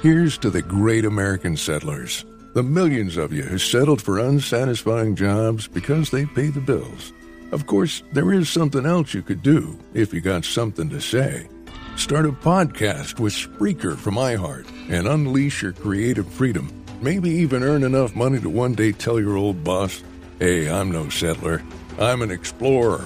Here's 0.04 0.38
to 0.40 0.52
the 0.52 0.62
great 0.62 1.04
American 1.04 1.58
settlers. 1.58 2.26
The 2.54 2.62
millions 2.62 3.18
of 3.18 3.34
you 3.34 3.44
who 3.44 3.58
settled 3.58 4.02
for 4.02 4.20
unsatisfying 4.20 5.16
jobs 5.16 5.68
because 5.68 6.12
they 6.12 6.26
pay 6.26 6.52
the 6.52 6.62
bills. 6.62 7.12
Of 7.52 7.66
course, 7.66 8.04
there 8.14 8.32
is 8.32 8.50
something 8.50 8.86
else 8.86 9.14
you 9.14 9.24
could 9.24 9.42
do 9.42 9.78
if 9.94 10.14
you 10.14 10.22
got 10.22 10.46
something 10.46 10.90
to 10.90 11.00
say. 11.02 11.48
Start 11.96 12.26
a 12.26 12.32
podcast 12.32 13.20
with 13.20 13.34
Spreaker 13.34 13.98
from 13.98 14.16
iHeart 14.16 14.68
and 14.90 15.08
unleash 15.08 15.62
your 15.64 15.72
creative 15.72 16.28
freedom. 16.28 16.70
Maybe 17.02 17.30
even 17.30 17.64
earn 17.64 17.84
enough 17.84 18.16
money 18.16 18.40
to 18.42 18.50
one 18.50 18.74
day 18.74 18.92
tell 18.92 19.20
your 19.20 19.38
old 19.38 19.64
boss, 19.64 20.04
hey, 20.40 20.70
I'm 20.70 20.92
no 20.92 21.10
settler, 21.10 21.64
I'm 21.98 22.22
an 22.22 22.32
explorer. 22.32 23.06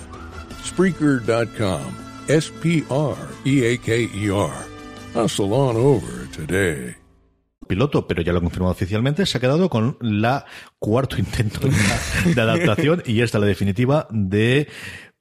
Spreaker.com. 0.63 1.95
S 2.27 2.51
P 2.61 2.83
R 2.89 3.17
E 3.45 3.63
A 3.65 3.77
K 3.77 4.09
E 4.13 4.29
R. 4.29 4.65
Hustle 5.13 5.53
on 5.53 5.75
over 5.77 6.25
today. 6.33 6.95
piloto, 7.69 8.07
pero 8.07 8.23
ya 8.23 8.33
lo 8.33 8.39
ha 8.39 8.41
confirmado 8.41 8.71
oficialmente, 8.71 9.27
se 9.27 9.37
ha 9.37 9.41
quedado 9.41 9.69
con 9.69 9.95
la 10.01 10.43
cuarto 10.79 11.17
intento 11.19 11.59
de, 11.59 12.33
de 12.33 12.41
adaptación 12.41 13.03
y 13.05 13.21
esta 13.21 13.37
la 13.37 13.45
definitiva 13.45 14.07
de 14.09 14.67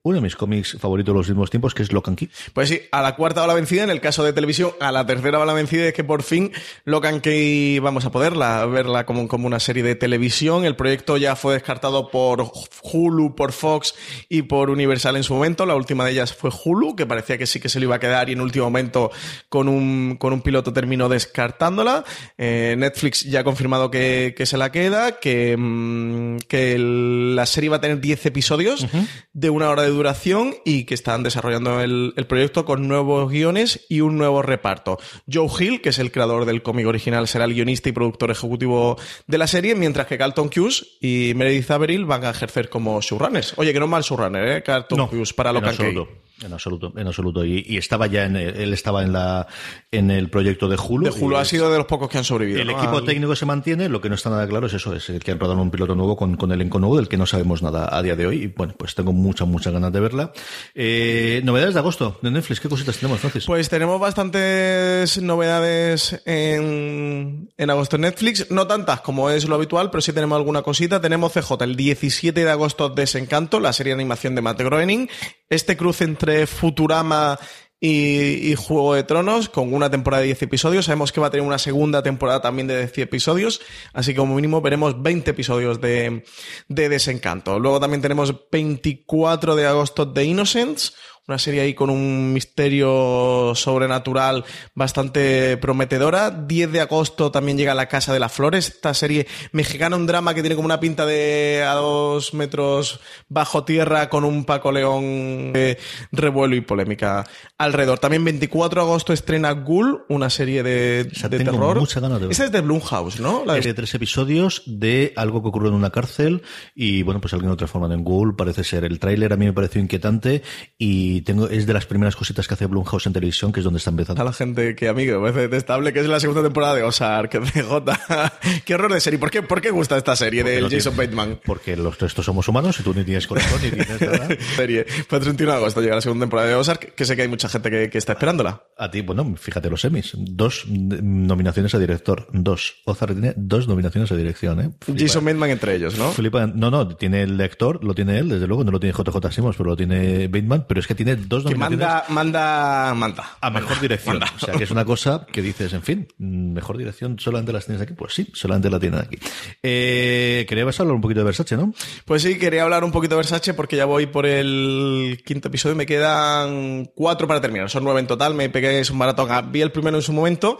uno 0.02 0.16
de 0.16 0.22
mis 0.22 0.36
cómics 0.36 0.76
favoritos 0.80 1.12
de 1.12 1.18
los 1.18 1.28
últimos 1.28 1.50
tiempos, 1.50 1.74
que 1.74 1.82
es 1.82 1.92
Locan 1.92 2.16
Key. 2.16 2.30
Pues 2.54 2.68
sí, 2.68 2.80
a 2.92 3.02
la 3.02 3.16
cuarta 3.16 3.40
bala 3.42 3.54
vencida, 3.54 3.82
en 3.84 3.90
el 3.90 4.00
caso 4.00 4.24
de 4.24 4.32
televisión, 4.32 4.70
a 4.80 4.92
la 4.92 5.04
tercera 5.04 5.38
bala 5.38 5.52
vencida 5.52 5.86
es 5.86 5.92
que 5.92 6.04
por 6.04 6.22
fin 6.22 6.52
Locan 6.84 7.20
Key 7.20 7.78
vamos 7.80 8.04
a 8.06 8.12
poderla 8.12 8.64
verla 8.66 9.04
como, 9.04 9.28
como 9.28 9.46
una 9.46 9.60
serie 9.60 9.82
de 9.82 9.96
televisión. 9.96 10.64
El 10.64 10.76
proyecto 10.76 11.16
ya 11.16 11.36
fue 11.36 11.54
descartado 11.54 12.10
por 12.10 12.50
Hulu, 12.82 13.34
por 13.34 13.52
Fox 13.52 13.94
y 14.28 14.42
por 14.42 14.70
Universal 14.70 15.16
en 15.16 15.24
su 15.24 15.34
momento. 15.34 15.66
La 15.66 15.74
última 15.74 16.04
de 16.04 16.12
ellas 16.12 16.32
fue 16.32 16.50
Hulu, 16.64 16.94
que 16.96 17.04
parecía 17.06 17.36
que 17.36 17.46
sí 17.46 17.60
que 17.60 17.68
se 17.68 17.78
lo 17.80 17.86
iba 17.86 17.96
a 17.96 18.00
quedar 18.00 18.28
y 18.30 18.32
en 18.32 18.40
último 18.40 18.66
momento 18.66 19.10
con 19.48 19.68
un, 19.68 20.16
con 20.18 20.32
un 20.32 20.42
piloto 20.42 20.72
terminó 20.72 21.08
descartándola. 21.08 22.04
Eh, 22.38 22.76
Netflix 22.78 23.24
ya 23.24 23.40
ha 23.40 23.44
confirmado 23.44 23.90
que, 23.90 24.32
que 24.36 24.46
se 24.46 24.56
la 24.56 24.70
queda, 24.72 25.18
que, 25.18 25.56
mm, 25.58 26.38
que 26.48 26.72
el- 26.74 27.36
la 27.36 27.46
serie 27.46 27.68
va 27.68 27.76
a 27.76 27.80
tener 27.80 28.00
10 28.00 28.24
episodios 28.26 28.86
de 29.32 29.50
una 29.50 29.68
hora 29.70 29.82
de 29.82 29.87
duración 29.88 30.54
y 30.64 30.84
que 30.84 30.94
están 30.94 31.22
desarrollando 31.22 31.80
el, 31.80 32.12
el 32.16 32.26
proyecto 32.26 32.64
con 32.64 32.88
nuevos 32.88 33.30
guiones 33.30 33.86
y 33.88 34.00
un 34.00 34.18
nuevo 34.18 34.42
reparto. 34.42 34.98
Joe 35.32 35.48
Hill, 35.58 35.80
que 35.80 35.90
es 35.90 35.98
el 35.98 36.12
creador 36.12 36.44
del 36.44 36.62
cómic 36.62 36.86
original, 36.86 37.28
será 37.28 37.44
el 37.44 37.54
guionista 37.54 37.88
y 37.88 37.92
productor 37.92 38.30
ejecutivo 38.30 38.96
de 39.26 39.38
la 39.38 39.46
serie, 39.46 39.74
mientras 39.74 40.06
que 40.06 40.18
Carlton 40.18 40.48
Cuse 40.48 40.86
y 41.00 41.32
Meredith 41.34 41.70
Averill 41.70 42.04
van 42.04 42.24
a 42.24 42.30
ejercer 42.30 42.68
como 42.68 43.00
showrunners. 43.00 43.54
Oye, 43.56 43.72
que 43.72 43.80
no 43.80 43.86
mal 43.86 44.02
showrunner, 44.02 44.48
¿eh? 44.48 44.62
Carlton 44.62 45.08
Cuse 45.08 45.34
para 45.34 45.52
Key. 45.52 45.68
absoluto. 45.68 46.08
En 46.44 46.52
absoluto, 46.52 46.92
en 46.96 47.06
absoluto. 47.06 47.44
Y, 47.44 47.64
y 47.66 47.76
estaba 47.78 48.06
ya 48.06 48.24
en 48.24 48.36
el, 48.36 48.56
él 48.56 48.72
estaba 48.72 49.02
en 49.02 49.12
la 49.12 49.46
en 49.90 50.10
el 50.10 50.30
proyecto 50.30 50.68
de 50.68 50.76
Hulu. 50.76 51.04
De 51.06 51.20
Hulu 51.20 51.36
ha 51.36 51.44
sido 51.44 51.70
de 51.70 51.78
los 51.78 51.86
pocos 51.86 52.08
que 52.08 52.18
han 52.18 52.24
sobrevivido. 52.24 52.62
El 52.62 52.68
¿no? 52.68 52.78
equipo 52.78 52.98
Al- 52.98 53.04
técnico 53.04 53.34
se 53.34 53.44
mantiene, 53.46 53.88
lo 53.88 54.00
que 54.00 54.08
no 54.08 54.14
está 54.14 54.30
nada 54.30 54.46
claro 54.46 54.66
es 54.68 54.72
eso, 54.74 54.94
es 54.94 55.08
el 55.10 55.18
que 55.22 55.32
han 55.32 55.40
rodado 55.40 55.60
un 55.60 55.70
piloto 55.70 55.94
nuevo 55.96 56.16
con, 56.16 56.36
con 56.36 56.52
elenco 56.52 56.78
nuevo 56.78 56.96
del 56.96 57.08
que 57.08 57.16
no 57.16 57.26
sabemos 57.26 57.62
nada 57.62 57.88
a 57.96 58.02
día 58.02 58.14
de 58.14 58.26
hoy. 58.26 58.42
Y 58.44 58.46
bueno, 58.48 58.74
pues 58.78 58.94
tengo 58.94 59.12
muchas, 59.12 59.48
muchas 59.48 59.72
ganas 59.72 59.92
de 59.92 60.00
verla. 60.00 60.32
Eh, 60.74 61.40
novedades 61.44 61.74
de 61.74 61.80
agosto 61.80 62.18
de 62.22 62.30
Netflix, 62.30 62.60
¿qué 62.60 62.68
cositas 62.68 62.96
tenemos, 62.98 63.18
Francis? 63.20 63.44
Pues 63.46 63.68
tenemos 63.68 63.98
bastantes 64.00 65.20
novedades 65.22 66.20
en, 66.24 67.50
en 67.56 67.70
agosto 67.70 67.96
en 67.96 68.02
Netflix, 68.02 68.50
no 68.50 68.66
tantas 68.66 69.00
como 69.00 69.30
es 69.30 69.48
lo 69.48 69.54
habitual, 69.54 69.90
pero 69.90 70.00
sí 70.00 70.12
tenemos 70.12 70.36
alguna 70.36 70.62
cosita. 70.62 71.00
Tenemos 71.00 71.32
CJ 71.32 71.62
el 71.64 71.76
17 71.76 72.44
de 72.44 72.50
agosto 72.50 72.88
Desencanto, 72.90 73.60
la 73.60 73.72
serie 73.72 73.90
de 73.94 74.00
animación 74.00 74.34
de 74.34 74.42
Matt 74.42 74.60
Groening. 74.60 75.08
Este 75.50 75.76
cruce 75.78 76.04
entre 76.04 76.27
Futurama 76.46 77.38
y, 77.80 78.54
Juego 78.56 78.94
de 78.94 79.04
Tronos 79.04 79.48
con 79.48 79.72
una 79.72 79.90
temporada 79.90 80.20
de 80.20 80.26
10 80.26 80.42
episodios. 80.42 80.86
Sabemos 80.86 81.12
que 81.12 81.20
va 81.20 81.28
a 81.28 81.30
tener 81.30 81.46
una 81.46 81.58
segunda 81.58 82.02
temporada 82.02 82.40
también 82.40 82.66
de 82.66 82.76
10 82.78 82.98
episodios, 82.98 83.60
así 83.92 84.12
que 84.12 84.18
como 84.18 84.34
mínimo 84.34 84.60
veremos 84.60 85.00
20 85.00 85.30
episodios 85.30 85.80
de, 85.80 86.24
de 86.68 86.88
Desencanto. 86.88 87.58
Luego 87.58 87.80
también 87.80 88.02
tenemos 88.02 88.34
24 88.50 89.54
de 89.54 89.66
agosto 89.66 90.12
The 90.12 90.24
Innocents, 90.24 90.94
una 91.28 91.38
serie 91.38 91.60
ahí 91.60 91.74
con 91.74 91.90
un 91.90 92.32
misterio 92.32 93.52
sobrenatural 93.54 94.44
bastante 94.74 95.58
prometedora. 95.58 96.30
10 96.30 96.72
de 96.72 96.80
agosto 96.80 97.30
también 97.30 97.58
llega 97.58 97.74
La 97.74 97.86
Casa 97.86 98.14
de 98.14 98.18
las 98.18 98.32
Flores, 98.32 98.68
esta 98.68 98.94
serie 98.94 99.26
mexicana, 99.52 99.96
un 99.96 100.06
drama 100.06 100.32
que 100.32 100.40
tiene 100.40 100.56
como 100.56 100.64
una 100.66 100.80
pinta 100.80 101.04
de 101.04 101.62
a 101.68 101.74
dos 101.74 102.32
metros 102.32 103.00
bajo 103.28 103.64
tierra 103.64 104.08
con 104.08 104.24
un 104.24 104.44
Paco 104.46 104.72
León 104.72 105.52
de 105.52 105.78
revuelo 106.12 106.56
y 106.56 106.62
polémica 106.62 107.26
alrededor. 107.58 107.98
También 107.98 108.24
24 108.24 108.80
de 108.82 108.86
agosto 108.88 109.12
estrena 109.12 109.52
Ghoul, 109.52 110.04
una 110.08 110.30
serie 110.30 110.62
de, 110.62 111.04
de 111.04 111.28
tengo 111.38 111.52
terror. 111.52 111.86
ganas 112.00 112.20
de 112.20 112.26
ver. 112.26 112.32
Esa 112.32 112.44
es 112.46 112.52
de 112.52 112.60
Blumhouse, 112.62 113.20
¿no? 113.20 113.44
La 113.44 113.52
de- 113.54 113.58
Es 113.60 113.64
de 113.66 113.74
tres 113.74 113.94
episodios 113.94 114.62
de 114.64 115.12
algo 115.16 115.42
que 115.42 115.48
ocurre 115.48 115.68
en 115.68 115.74
una 115.74 115.90
cárcel 115.90 116.42
y 116.74 117.02
bueno, 117.02 117.20
pues 117.20 117.34
alguien 117.34 117.50
lo 117.50 117.56
transforman 117.58 117.92
en 117.92 118.02
Google, 118.02 118.32
parece 118.34 118.64
ser. 118.64 118.84
El 118.84 118.98
tráiler 118.98 119.32
a 119.32 119.36
mí 119.36 119.44
me 119.44 119.52
pareció 119.52 119.80
inquietante 119.82 120.42
y 120.78 121.17
tengo 121.22 121.48
es 121.48 121.66
de 121.66 121.72
las 121.74 121.86
primeras 121.86 122.16
cositas 122.16 122.46
que 122.48 122.54
hace 122.54 122.66
Blumhouse 122.66 123.06
en 123.06 123.12
televisión, 123.12 123.52
que 123.52 123.60
es 123.60 123.64
donde 123.64 123.78
está 123.78 123.90
a 123.90 123.92
empezando. 123.92 124.24
la 124.24 124.32
gente 124.32 124.74
que 124.74 124.88
a 124.88 124.92
mí 124.94 125.06
me 125.06 125.18
parece 125.18 125.40
detestable, 125.40 125.92
que 125.92 126.00
es 126.00 126.06
la 126.06 126.20
segunda 126.20 126.42
temporada 126.42 126.74
de 126.74 126.82
Ozark, 126.82 127.32
de 127.52 127.62
J. 127.62 128.32
Qué 128.64 128.74
horror 128.74 128.92
de 128.92 129.00
serie. 129.00 129.18
¿Por 129.18 129.30
qué, 129.30 129.42
¿Por 129.42 129.60
qué 129.60 129.70
gusta 129.70 129.96
esta 129.96 130.14
serie 130.16 130.42
Porque 130.42 130.54
del 130.54 130.62
no 130.64 130.70
Jason 130.70 130.92
tiene- 130.94 131.06
Bateman? 131.06 131.40
Porque 131.44 131.76
los 131.76 131.98
restos 131.98 132.24
somos 132.24 132.46
humanos 132.48 132.78
y 132.80 132.82
tú 132.82 132.92
ni 132.94 133.04
tienes 133.04 133.26
corazón 133.26 133.60
ni 133.62 133.70
tienes 133.70 134.00
nada. 134.00 134.28
serie. 134.56 134.86
Pues 135.08 135.22
31 135.22 135.52
de 135.52 135.58
agosto 135.58 135.80
llega 135.80 135.94
la 135.96 136.00
segunda 136.00 136.24
temporada 136.24 136.48
de 136.48 136.54
Ozark, 136.54 136.94
que 136.94 137.04
sé 137.04 137.16
que 137.16 137.22
hay 137.22 137.28
mucha 137.28 137.48
gente 137.48 137.70
que, 137.70 137.90
que 137.90 137.98
está 137.98 138.12
esperándola. 138.12 138.62
A 138.80 138.90
ti, 138.90 139.00
bueno, 139.00 139.34
fíjate 139.36 139.68
los 139.68 139.80
semis. 139.80 140.12
Dos 140.16 140.64
nominaciones 140.68 141.74
a 141.74 141.78
director. 141.80 142.28
Dos. 142.32 142.76
Ozark 142.84 143.12
tiene 143.12 143.34
dos 143.36 143.66
nominaciones 143.66 144.12
a 144.12 144.16
dirección, 144.16 144.60
¿eh? 144.60 144.70
Flipa. 144.80 145.00
Jason 145.00 145.24
Bateman 145.24 145.50
entre 145.50 145.74
ellos, 145.74 145.98
¿no? 145.98 146.12
Flipa. 146.12 146.46
No, 146.46 146.70
no, 146.70 146.86
tiene 146.96 147.22
el 147.22 147.36
lector, 147.36 147.82
lo 147.82 147.92
tiene 147.94 148.18
él, 148.18 148.28
desde 148.28 148.46
luego, 148.46 148.62
no 148.62 148.70
lo 148.70 148.78
tiene 148.78 148.96
JJ 148.96 149.32
Simmons, 149.32 149.56
pero 149.56 149.70
lo 149.70 149.76
tiene 149.76 150.28
Bateman, 150.28 150.64
pero 150.68 150.78
es 150.78 150.86
que 150.86 150.94
tiene 150.94 151.16
dos 151.16 151.42
Que 151.42 151.50
nominaciones 151.56 151.80
manda, 151.80 152.04
manda, 152.08 152.94
manda. 152.94 153.36
a 153.40 153.50
mejor 153.50 153.80
dirección. 153.80 154.20
O 154.22 154.38
sea, 154.38 154.54
que 154.54 154.62
es 154.64 154.70
una 154.70 154.84
cosa 154.84 155.26
que 155.32 155.42
dices, 155.42 155.72
en 155.72 155.82
fin, 155.82 156.08
mejor 156.18 156.76
dirección 156.78 157.18
solamente 157.18 157.52
las 157.52 157.66
tienes 157.66 157.82
aquí. 157.82 157.94
Pues 157.94 158.14
sí, 158.14 158.30
solamente 158.32 158.70
la 158.70 158.78
tienen 158.78 159.00
aquí. 159.00 159.18
Eh, 159.62 160.46
querías 160.48 160.78
hablar 160.78 160.94
un 160.94 161.00
poquito 161.00 161.20
de 161.20 161.24
Versace, 161.24 161.56
¿no? 161.56 161.74
Pues 162.04 162.22
sí, 162.22 162.38
quería 162.38 162.62
hablar 162.62 162.84
un 162.84 162.92
poquito 162.92 163.16
de 163.16 163.20
Versace 163.22 163.54
porque 163.54 163.76
ya 163.76 163.86
voy 163.86 164.06
por 164.06 164.24
el 164.24 165.20
quinto 165.26 165.48
episodio 165.48 165.74
y 165.74 165.78
me 165.78 165.86
quedan 165.86 166.84
cuatro 166.94 167.26
para 167.26 167.40
terminar. 167.40 167.68
Son 167.68 167.82
nueve 167.82 167.98
en 168.00 168.06
total. 168.06 168.34
Me 168.34 168.48
pegué 168.48 168.67
es 168.68 168.90
un 168.90 168.98
maratón. 168.98 169.30
Ah, 169.30 169.42
Vi 169.42 169.60
el 169.60 169.72
primero 169.72 169.96
en 169.96 170.02
su 170.02 170.12
momento 170.12 170.58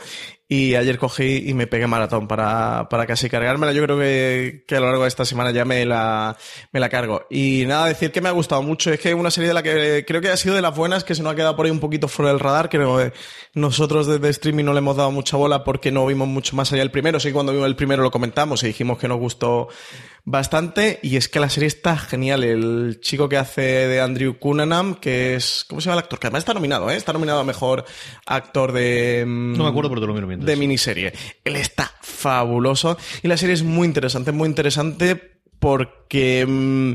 y 0.51 0.77
ayer 0.77 0.99
cogí 0.99 1.45
y 1.47 1.53
me 1.53 1.67
pegué 1.67 1.87
maratón 1.87 2.27
para, 2.27 2.89
para 2.89 3.07
casi 3.07 3.29
cargármela. 3.29 3.73
Yo 3.73 3.83
creo 3.83 3.99
que, 3.99 4.65
que 4.67 4.77
a 4.77 4.81
lo 4.81 4.87
largo 4.87 5.03
de 5.03 5.09
esta 5.09 5.27
semana 5.27 5.51
ya 5.51 5.67
me 5.67 5.85
la, 5.85 6.39
me 6.73 6.81
la 6.81 6.89
cargo. 6.89 7.27
Y 7.29 7.65
nada, 7.67 7.87
decir 7.87 8.11
que 8.13 8.23
me 8.23 8.31
ha 8.31 8.33
gustado 8.33 8.63
mucho. 8.63 8.91
Es 8.91 8.99
que 8.99 9.13
una 9.13 9.31
serie 9.31 9.49
de 9.49 9.55
la 9.55 9.63
que 9.63 10.05
creo 10.07 10.23
que 10.23 10.31
ha 10.31 10.37
sido 10.39 10.55
de 10.55 10.63
las 10.63 10.75
buenas 10.75 11.05
que 11.05 11.15
se 11.15 11.23
nos 11.23 11.33
ha 11.33 11.37
quedado 11.37 11.55
por 11.55 11.67
ahí 11.67 11.71
un 11.71 11.81
poquito 11.81 12.09
fuera 12.09 12.31
del 12.31 12.41
radar. 12.41 12.71
Creo 12.71 12.97
que 12.97 13.13
nosotros 13.53 14.07
desde 14.07 14.31
streaming 14.31 14.65
no 14.65 14.73
le 14.73 14.79
hemos 14.79 14.97
dado 14.97 15.11
mucha 15.11 15.37
bola 15.37 15.65
porque 15.65 15.93
no 15.93 16.07
vimos 16.07 16.29
mucho 16.29 16.57
más 16.57 16.73
allá 16.73 16.81
del 16.81 16.91
primero. 16.91 17.21
Sí, 17.21 17.31
cuando 17.31 17.53
vimos 17.53 17.67
el 17.67 17.77
primero 17.77 18.03
lo 18.03 18.11
comentamos 18.11 18.63
y 18.63 18.69
dijimos 18.69 18.99
que 18.99 19.07
nos 19.07 19.19
gustó 19.19 19.69
bastante 20.31 21.01
y 21.03 21.17
es 21.17 21.29
que 21.29 21.41
la 21.41 21.49
serie 21.49 21.67
está 21.67 21.97
genial. 21.97 22.45
El 22.45 22.99
chico 23.01 23.29
que 23.29 23.37
hace 23.39 23.63
de 23.63 24.01
Andrew 24.01 24.39
Cunningham, 24.39 24.95
que 24.97 25.35
es... 25.35 25.65
¿Cómo 25.69 25.81
se 25.81 25.87
llama 25.87 26.01
el 26.01 26.05
actor? 26.05 26.19
Que 26.19 26.27
además 26.27 26.41
está 26.41 26.55
nominado, 26.55 26.91
¿eh? 26.91 26.97
Está 26.97 27.13
nominado 27.13 27.41
a 27.41 27.45
Mejor 27.45 27.85
Actor 28.27 28.73
de... 28.73 29.25
mm, 29.27 29.57
No 29.57 29.65
me 29.65 29.71
acuerdo, 29.71 29.89
pero 29.89 30.01
te 30.03 30.07
lo 30.07 30.15
miro 30.15 30.27
mientras. 30.27 30.47
De 30.47 30.57
miniserie. 30.57 31.13
Él 31.45 31.57
está 31.57 31.91
fabuloso 32.03 32.99
y 33.23 33.29
la 33.29 33.37
serie 33.37 33.55
es 33.55 33.63
muy 33.63 33.87
interesante, 33.87 34.33
muy 34.33 34.49
interesante 34.49 35.17
porque... 35.59 36.45
mm, 36.47 36.93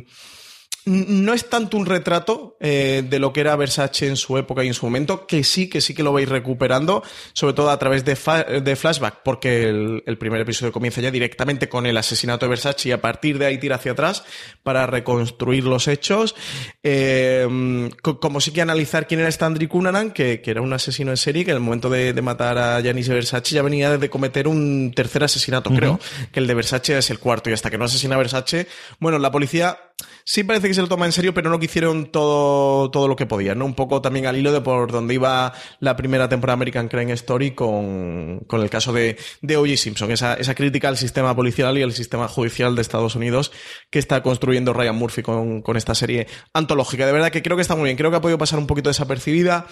no 0.86 1.34
es 1.34 1.50
tanto 1.50 1.78
un 1.78 1.86
retrato 1.86 2.58
eh, 2.60 3.04
de 3.08 3.20
lo 3.20 3.32
que 3.32 3.42
era 3.42 3.56
Versace 3.56 4.08
en 4.08 4.18
su 4.18 4.38
época 4.38 4.64
y 4.64 4.68
en 4.68 4.74
su 4.74 4.86
momento, 4.86 5.26
que 5.26 5.44
sí, 5.44 5.70
que 5.70 5.80
sí 5.82 5.94
que 5.94 6.04
lo 6.04 6.12
vais 6.14 6.28
recuperando, 6.28 7.04
sobre 7.34 7.54
todo 7.54 7.70
a 7.70 7.80
través 7.80 8.04
de, 8.04 8.16
fa- 8.16 8.44
de 8.44 8.76
flashback, 8.76 9.22
porque 9.24 9.70
el, 9.70 10.04
el 10.06 10.18
primer 10.18 10.42
episodio 10.42 10.72
comienza 10.72 11.00
ya 11.02 11.12
directamente 11.12 11.70
con 11.70 11.86
el 11.86 11.96
asesinato 11.98 12.46
de 12.46 12.50
Versace 12.50 12.90
y 12.90 12.92
a 12.92 13.02
partir 13.02 13.38
de 13.40 13.46
ahí 13.46 13.58
tira 13.58 13.78
hacia 13.78 13.94
atrás 13.94 14.24
para 14.64 14.86
reconstruir 14.86 15.64
los 15.64 15.88
hechos. 15.88 16.36
Eh, 16.84 17.90
co- 18.02 18.20
como 18.20 18.42
sí 18.42 18.52
que 18.52 18.62
analizar 18.62 19.08
quién 19.08 19.22
era 19.22 19.30
Stanley 19.30 19.68
Cunanan, 19.68 20.12
que, 20.12 20.42
que 20.42 20.52
era 20.52 20.62
un 20.62 20.74
asesino 20.74 21.12
en 21.12 21.18
serie, 21.18 21.46
que 21.46 21.52
en 21.52 21.58
el 21.58 21.64
momento 21.64 21.90
de, 21.90 22.14
de 22.14 22.22
matar 22.22 22.58
a 22.58 22.82
Giannis 22.82 23.08
Versace 23.10 23.56
ya 23.56 23.62
venía 23.62 23.98
de 23.98 24.10
cometer 24.10 24.48
un 24.48 24.92
tercer 24.96 25.24
asesinato, 25.24 25.70
creo, 25.72 26.00
que 26.32 26.40
el 26.40 26.48
de 26.48 26.54
Versace 26.54 26.98
es 26.98 27.10
el 27.10 27.20
cuarto, 27.20 27.50
y 27.50 27.54
hasta 27.54 27.70
que 27.72 27.78
no 27.78 27.86
asesina 27.86 28.16
a 28.16 28.18
Versace, 28.18 28.68
bueno, 29.00 29.18
la 29.20 29.32
policía 29.32 29.78
sí 30.26 30.44
parece 30.44 30.68
que 30.68 30.74
se 30.74 30.82
lo 30.82 30.88
toma 30.88 31.06
en 31.06 31.12
serio, 31.12 31.34
pero 31.34 31.50
no 31.50 31.60
que 31.60 31.66
hicieron 31.66 32.08
todo, 32.08 32.92
todo 32.92 33.08
lo 33.08 33.16
que 33.16 33.26
podían, 33.26 33.60
¿no? 33.60 33.66
Un 33.66 33.76
poco 33.76 34.02
también 34.02 34.26
al 34.26 34.38
hilo 34.38 34.52
de 34.52 34.62
por 34.62 34.92
donde 34.92 35.14
iba 35.14 35.54
la 35.80 35.96
primera 35.96 36.30
temporada 36.30 36.54
American 36.54 36.88
Crime 36.88 37.14
Story 37.14 37.52
con, 37.52 38.40
con 38.48 38.62
el 38.62 38.70
caso 38.70 38.94
de, 38.94 39.18
de 39.42 39.58
O.J. 39.58 39.78
Simpson, 39.78 40.12
esa, 40.12 40.36
esa 40.36 40.56
crítica 40.56 40.88
al 40.88 40.98
sistema 40.98 41.36
policial 41.36 41.78
y 41.78 41.84
al 41.84 41.94
sistema 41.94 42.28
judicial 42.28 42.76
de 42.76 42.82
Estados 42.82 43.16
Unidos 43.16 43.52
que 43.90 44.00
está 44.00 44.24
construyendo 44.24 44.74
Ryan 44.74 44.96
Murphy 44.96 45.22
con, 45.22 45.62
con 45.62 45.78
esta 45.78 45.96
serie 45.96 46.28
antológica. 46.54 47.06
De 47.06 47.12
verdad 47.12 47.32
que 47.32 47.42
creo 47.42 47.58
que 47.58 47.62
está 47.62 47.76
muy 47.76 47.86
bien, 47.86 47.98
creo 47.98 48.12
que 48.12 48.18
ha 48.18 48.22
podido 48.22 48.38
pasar 48.38 48.60
un 48.60 48.68
poquito 48.68 48.90
desapercibida. 48.90 49.68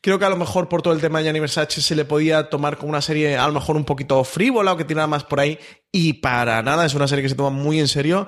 Creo 0.00 0.18
que 0.18 0.24
a 0.24 0.30
lo 0.30 0.36
mejor 0.36 0.68
por 0.68 0.82
todo 0.82 0.92
el 0.92 1.00
tema 1.00 1.20
de 1.20 1.24
Gianni 1.24 1.40
se 1.48 1.94
le 1.94 2.04
podía 2.04 2.50
tomar 2.50 2.76
como 2.76 2.90
una 2.90 3.00
serie 3.00 3.36
a 3.36 3.46
lo 3.46 3.54
mejor 3.54 3.76
un 3.76 3.84
poquito 3.84 4.22
frívola 4.24 4.72
o 4.72 4.76
que 4.76 4.84
tirara 4.84 5.06
más 5.06 5.24
por 5.24 5.40
ahí 5.40 5.58
y 5.96 6.14
para 6.14 6.60
nada, 6.60 6.84
es 6.84 6.94
una 6.94 7.06
serie 7.06 7.22
que 7.22 7.28
se 7.28 7.36
toma 7.36 7.50
muy 7.50 7.78
en 7.78 7.86
serio 7.86 8.26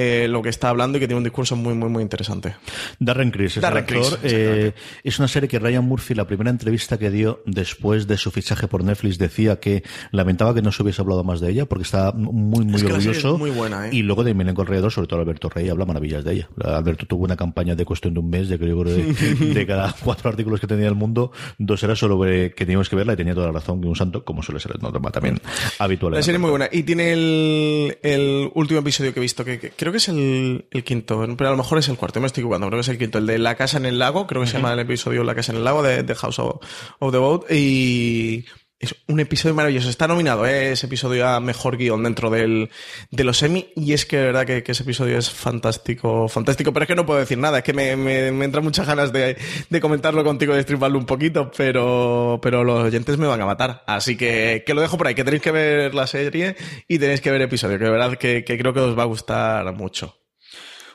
eh, 0.00 0.28
lo 0.28 0.42
que 0.42 0.48
está 0.48 0.68
hablando 0.68 0.96
y 0.98 1.00
que 1.00 1.08
tiene 1.08 1.18
un 1.18 1.24
discurso 1.24 1.56
muy, 1.56 1.74
muy, 1.74 1.88
muy 1.88 2.02
interesante. 2.04 2.54
Darren 3.00 3.32
Criss 3.32 3.56
es 3.56 3.62
Darren 3.62 3.84
el 3.88 3.96
actor. 3.96 4.18
Criss, 4.20 4.32
Eh, 4.32 4.72
es 5.02 5.18
una 5.18 5.26
serie 5.26 5.48
que 5.48 5.58
Ryan 5.58 5.84
Murphy, 5.84 6.14
la 6.14 6.24
primera 6.24 6.50
entrevista 6.50 6.98
que 6.98 7.10
dio 7.10 7.42
después 7.46 8.06
de 8.06 8.16
su 8.16 8.30
fichaje 8.30 8.68
por 8.68 8.84
Netflix, 8.84 9.18
decía 9.18 9.58
que 9.58 9.82
lamentaba 10.12 10.54
que 10.54 10.62
no 10.62 10.70
se 10.70 10.84
hubiese 10.84 11.02
hablado 11.02 11.24
más 11.24 11.40
de 11.40 11.50
ella 11.50 11.66
porque 11.66 11.82
está 11.82 12.12
muy, 12.12 12.64
muy 12.64 12.76
Es 12.76 12.84
que 12.84 12.92
orgulloso. 12.92 13.32
es 13.32 13.38
muy 13.38 13.50
buena, 13.50 13.88
¿eh? 13.88 13.90
Y 13.92 14.02
luego 14.02 14.22
de 14.22 14.34
mi 14.34 14.42
elenco 14.42 14.62
alrededor, 14.62 14.92
sobre 14.92 15.08
todo 15.08 15.20
Alberto 15.20 15.48
Rey, 15.48 15.68
habla 15.68 15.84
maravillas 15.84 16.22
de 16.24 16.32
ella. 16.34 16.48
Alberto 16.62 17.06
tuvo 17.06 17.24
una 17.24 17.36
campaña 17.36 17.74
de 17.74 17.84
cuestión 17.84 18.14
de 18.14 18.20
un 18.20 18.30
mes, 18.30 18.48
de 18.48 18.56
creo 18.58 18.84
que 18.84 18.90
de, 18.92 19.34
de 19.54 19.66
cada 19.66 19.92
cuatro 20.04 20.30
artículos 20.30 20.60
que 20.60 20.68
tenía 20.68 20.86
el 20.86 20.94
mundo, 20.94 21.32
dos 21.58 21.82
era 21.82 21.96
sobre 21.96 22.52
que 22.54 22.64
teníamos 22.64 22.88
que 22.88 22.94
verla 22.94 23.14
y 23.14 23.16
tenía 23.16 23.34
toda 23.34 23.46
la 23.48 23.52
razón 23.54 23.80
que 23.80 23.88
un 23.88 23.96
santo, 23.96 24.24
como 24.24 24.42
suele 24.44 24.60
ser 24.60 24.72
el 24.76 24.80
norma 24.80 25.10
también 25.10 25.40
habitual. 25.80 26.14
La 26.14 26.22
serie 26.22 26.36
es 26.36 26.40
muy 26.40 26.50
buena. 26.50 26.68
Y 26.70 26.82
tiene 26.84 27.12
el, 27.12 27.98
el 28.02 28.50
último 28.54 28.80
episodio 28.80 29.12
que 29.12 29.18
he 29.18 29.22
visto, 29.22 29.44
que, 29.44 29.58
que 29.58 29.70
creo 29.70 29.87
creo 29.90 29.92
que 29.92 29.98
es 29.98 30.08
el, 30.08 30.66
el 30.70 30.84
quinto, 30.84 31.26
pero 31.36 31.48
a 31.48 31.52
lo 31.52 31.56
mejor 31.56 31.78
es 31.78 31.88
el 31.88 31.96
cuarto, 31.96 32.20
me 32.20 32.26
estoy 32.26 32.42
equivocando, 32.42 32.66
creo 32.66 32.78
que 32.78 32.82
es 32.82 32.88
el 32.88 32.98
quinto, 32.98 33.18
el 33.18 33.26
de 33.26 33.38
La 33.38 33.54
Casa 33.54 33.78
en 33.78 33.86
el 33.86 33.98
Lago, 33.98 34.26
creo 34.26 34.42
que 34.42 34.48
se 34.48 34.58
llama 34.58 34.72
el 34.72 34.78
episodio 34.80 35.24
La 35.24 35.34
Casa 35.34 35.52
en 35.52 35.58
el 35.58 35.64
Lago 35.64 35.82
de, 35.82 36.02
de 36.02 36.14
House 36.14 36.38
of, 36.38 36.62
of 36.98 37.12
the 37.12 37.18
Boat, 37.18 37.50
y 37.50 38.44
es 38.80 38.94
un 39.08 39.18
episodio 39.18 39.54
maravilloso. 39.54 39.90
Está 39.90 40.06
nominado 40.06 40.46
¿eh? 40.46 40.72
ese 40.72 40.86
episodio 40.86 41.26
a 41.26 41.40
mejor 41.40 41.76
guion 41.76 42.02
dentro 42.02 42.30
del, 42.30 42.70
de 43.10 43.24
los 43.24 43.42
Emmy. 43.42 43.68
Y 43.74 43.92
es 43.92 44.06
que 44.06 44.18
de 44.18 44.26
verdad 44.26 44.46
que, 44.46 44.62
que 44.62 44.72
ese 44.72 44.84
episodio 44.84 45.18
es 45.18 45.30
fantástico, 45.30 46.28
fantástico. 46.28 46.72
Pero 46.72 46.84
es 46.84 46.88
que 46.88 46.94
no 46.94 47.04
puedo 47.04 47.18
decir 47.18 47.38
nada. 47.38 47.58
Es 47.58 47.64
que 47.64 47.72
me, 47.72 47.96
me, 47.96 48.30
me 48.30 48.44
entran 48.44 48.62
muchas 48.62 48.86
ganas 48.86 49.12
de, 49.12 49.36
de 49.68 49.80
comentarlo 49.80 50.22
contigo, 50.22 50.54
de 50.54 50.62
striparlo 50.62 50.98
un 50.98 51.06
poquito. 51.06 51.50
Pero, 51.56 52.38
pero 52.40 52.62
los 52.62 52.84
oyentes 52.84 53.18
me 53.18 53.26
van 53.26 53.40
a 53.40 53.46
matar. 53.46 53.82
Así 53.86 54.16
que, 54.16 54.62
que 54.64 54.74
lo 54.74 54.80
dejo 54.80 54.96
por 54.96 55.08
ahí. 55.08 55.14
Que 55.14 55.24
tenéis 55.24 55.42
que 55.42 55.50
ver 55.50 55.94
la 55.94 56.06
serie 56.06 56.56
y 56.86 56.98
tenéis 56.98 57.20
que 57.20 57.30
ver 57.30 57.40
el 57.40 57.48
episodio. 57.48 57.78
Que 57.78 57.84
de 57.84 57.90
verdad 57.90 58.16
que, 58.16 58.44
que 58.44 58.58
creo 58.58 58.72
que 58.72 58.80
os 58.80 58.96
va 58.96 59.02
a 59.02 59.06
gustar 59.06 59.72
mucho. 59.72 60.16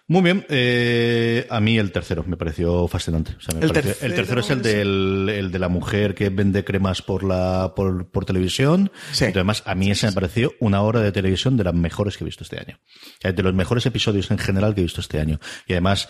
Muy 0.05 0.21
bien, 0.21 0.45
eh, 0.49 1.47
a 1.49 1.61
mí 1.61 1.77
el 1.79 1.93
tercero 1.93 2.25
me 2.27 2.35
pareció 2.35 2.87
fascinante. 2.89 3.35
O 3.37 3.41
sea, 3.41 3.57
me 3.57 3.65
¿El 3.65 3.71
pareció- 3.71 3.91
tercero 3.93 4.05
el 4.09 4.15
tercero 4.15 4.39
es 4.41 4.49
el, 4.49 4.61
del, 4.61 5.29
el 5.29 5.51
de 5.51 5.59
la 5.59 5.69
mujer 5.69 6.13
que 6.13 6.29
vende 6.29 6.65
cremas 6.65 7.01
por 7.01 7.23
la 7.23 7.71
por, 7.73 8.11
por 8.11 8.25
televisión. 8.25 8.91
Sí. 9.13 9.25
Y 9.25 9.29
además, 9.29 9.63
a 9.65 9.75
mí 9.75 9.89
ese 9.91 10.07
me 10.07 10.11
pareció 10.13 10.51
una 10.59 10.81
hora 10.81 10.99
de 10.99 11.13
televisión 11.13 11.55
de 11.55 11.63
las 11.63 11.73
mejores 11.73 12.17
que 12.17 12.23
he 12.23 12.25
visto 12.25 12.43
este 12.43 12.59
año. 12.59 12.79
O 12.83 13.21
sea, 13.21 13.31
de 13.31 13.43
los 13.43 13.53
mejores 13.53 13.85
episodios 13.85 14.29
en 14.29 14.39
general 14.39 14.75
que 14.75 14.81
he 14.81 14.83
visto 14.83 14.99
este 14.99 15.19
año. 15.21 15.39
Y 15.67 15.71
además, 15.73 16.09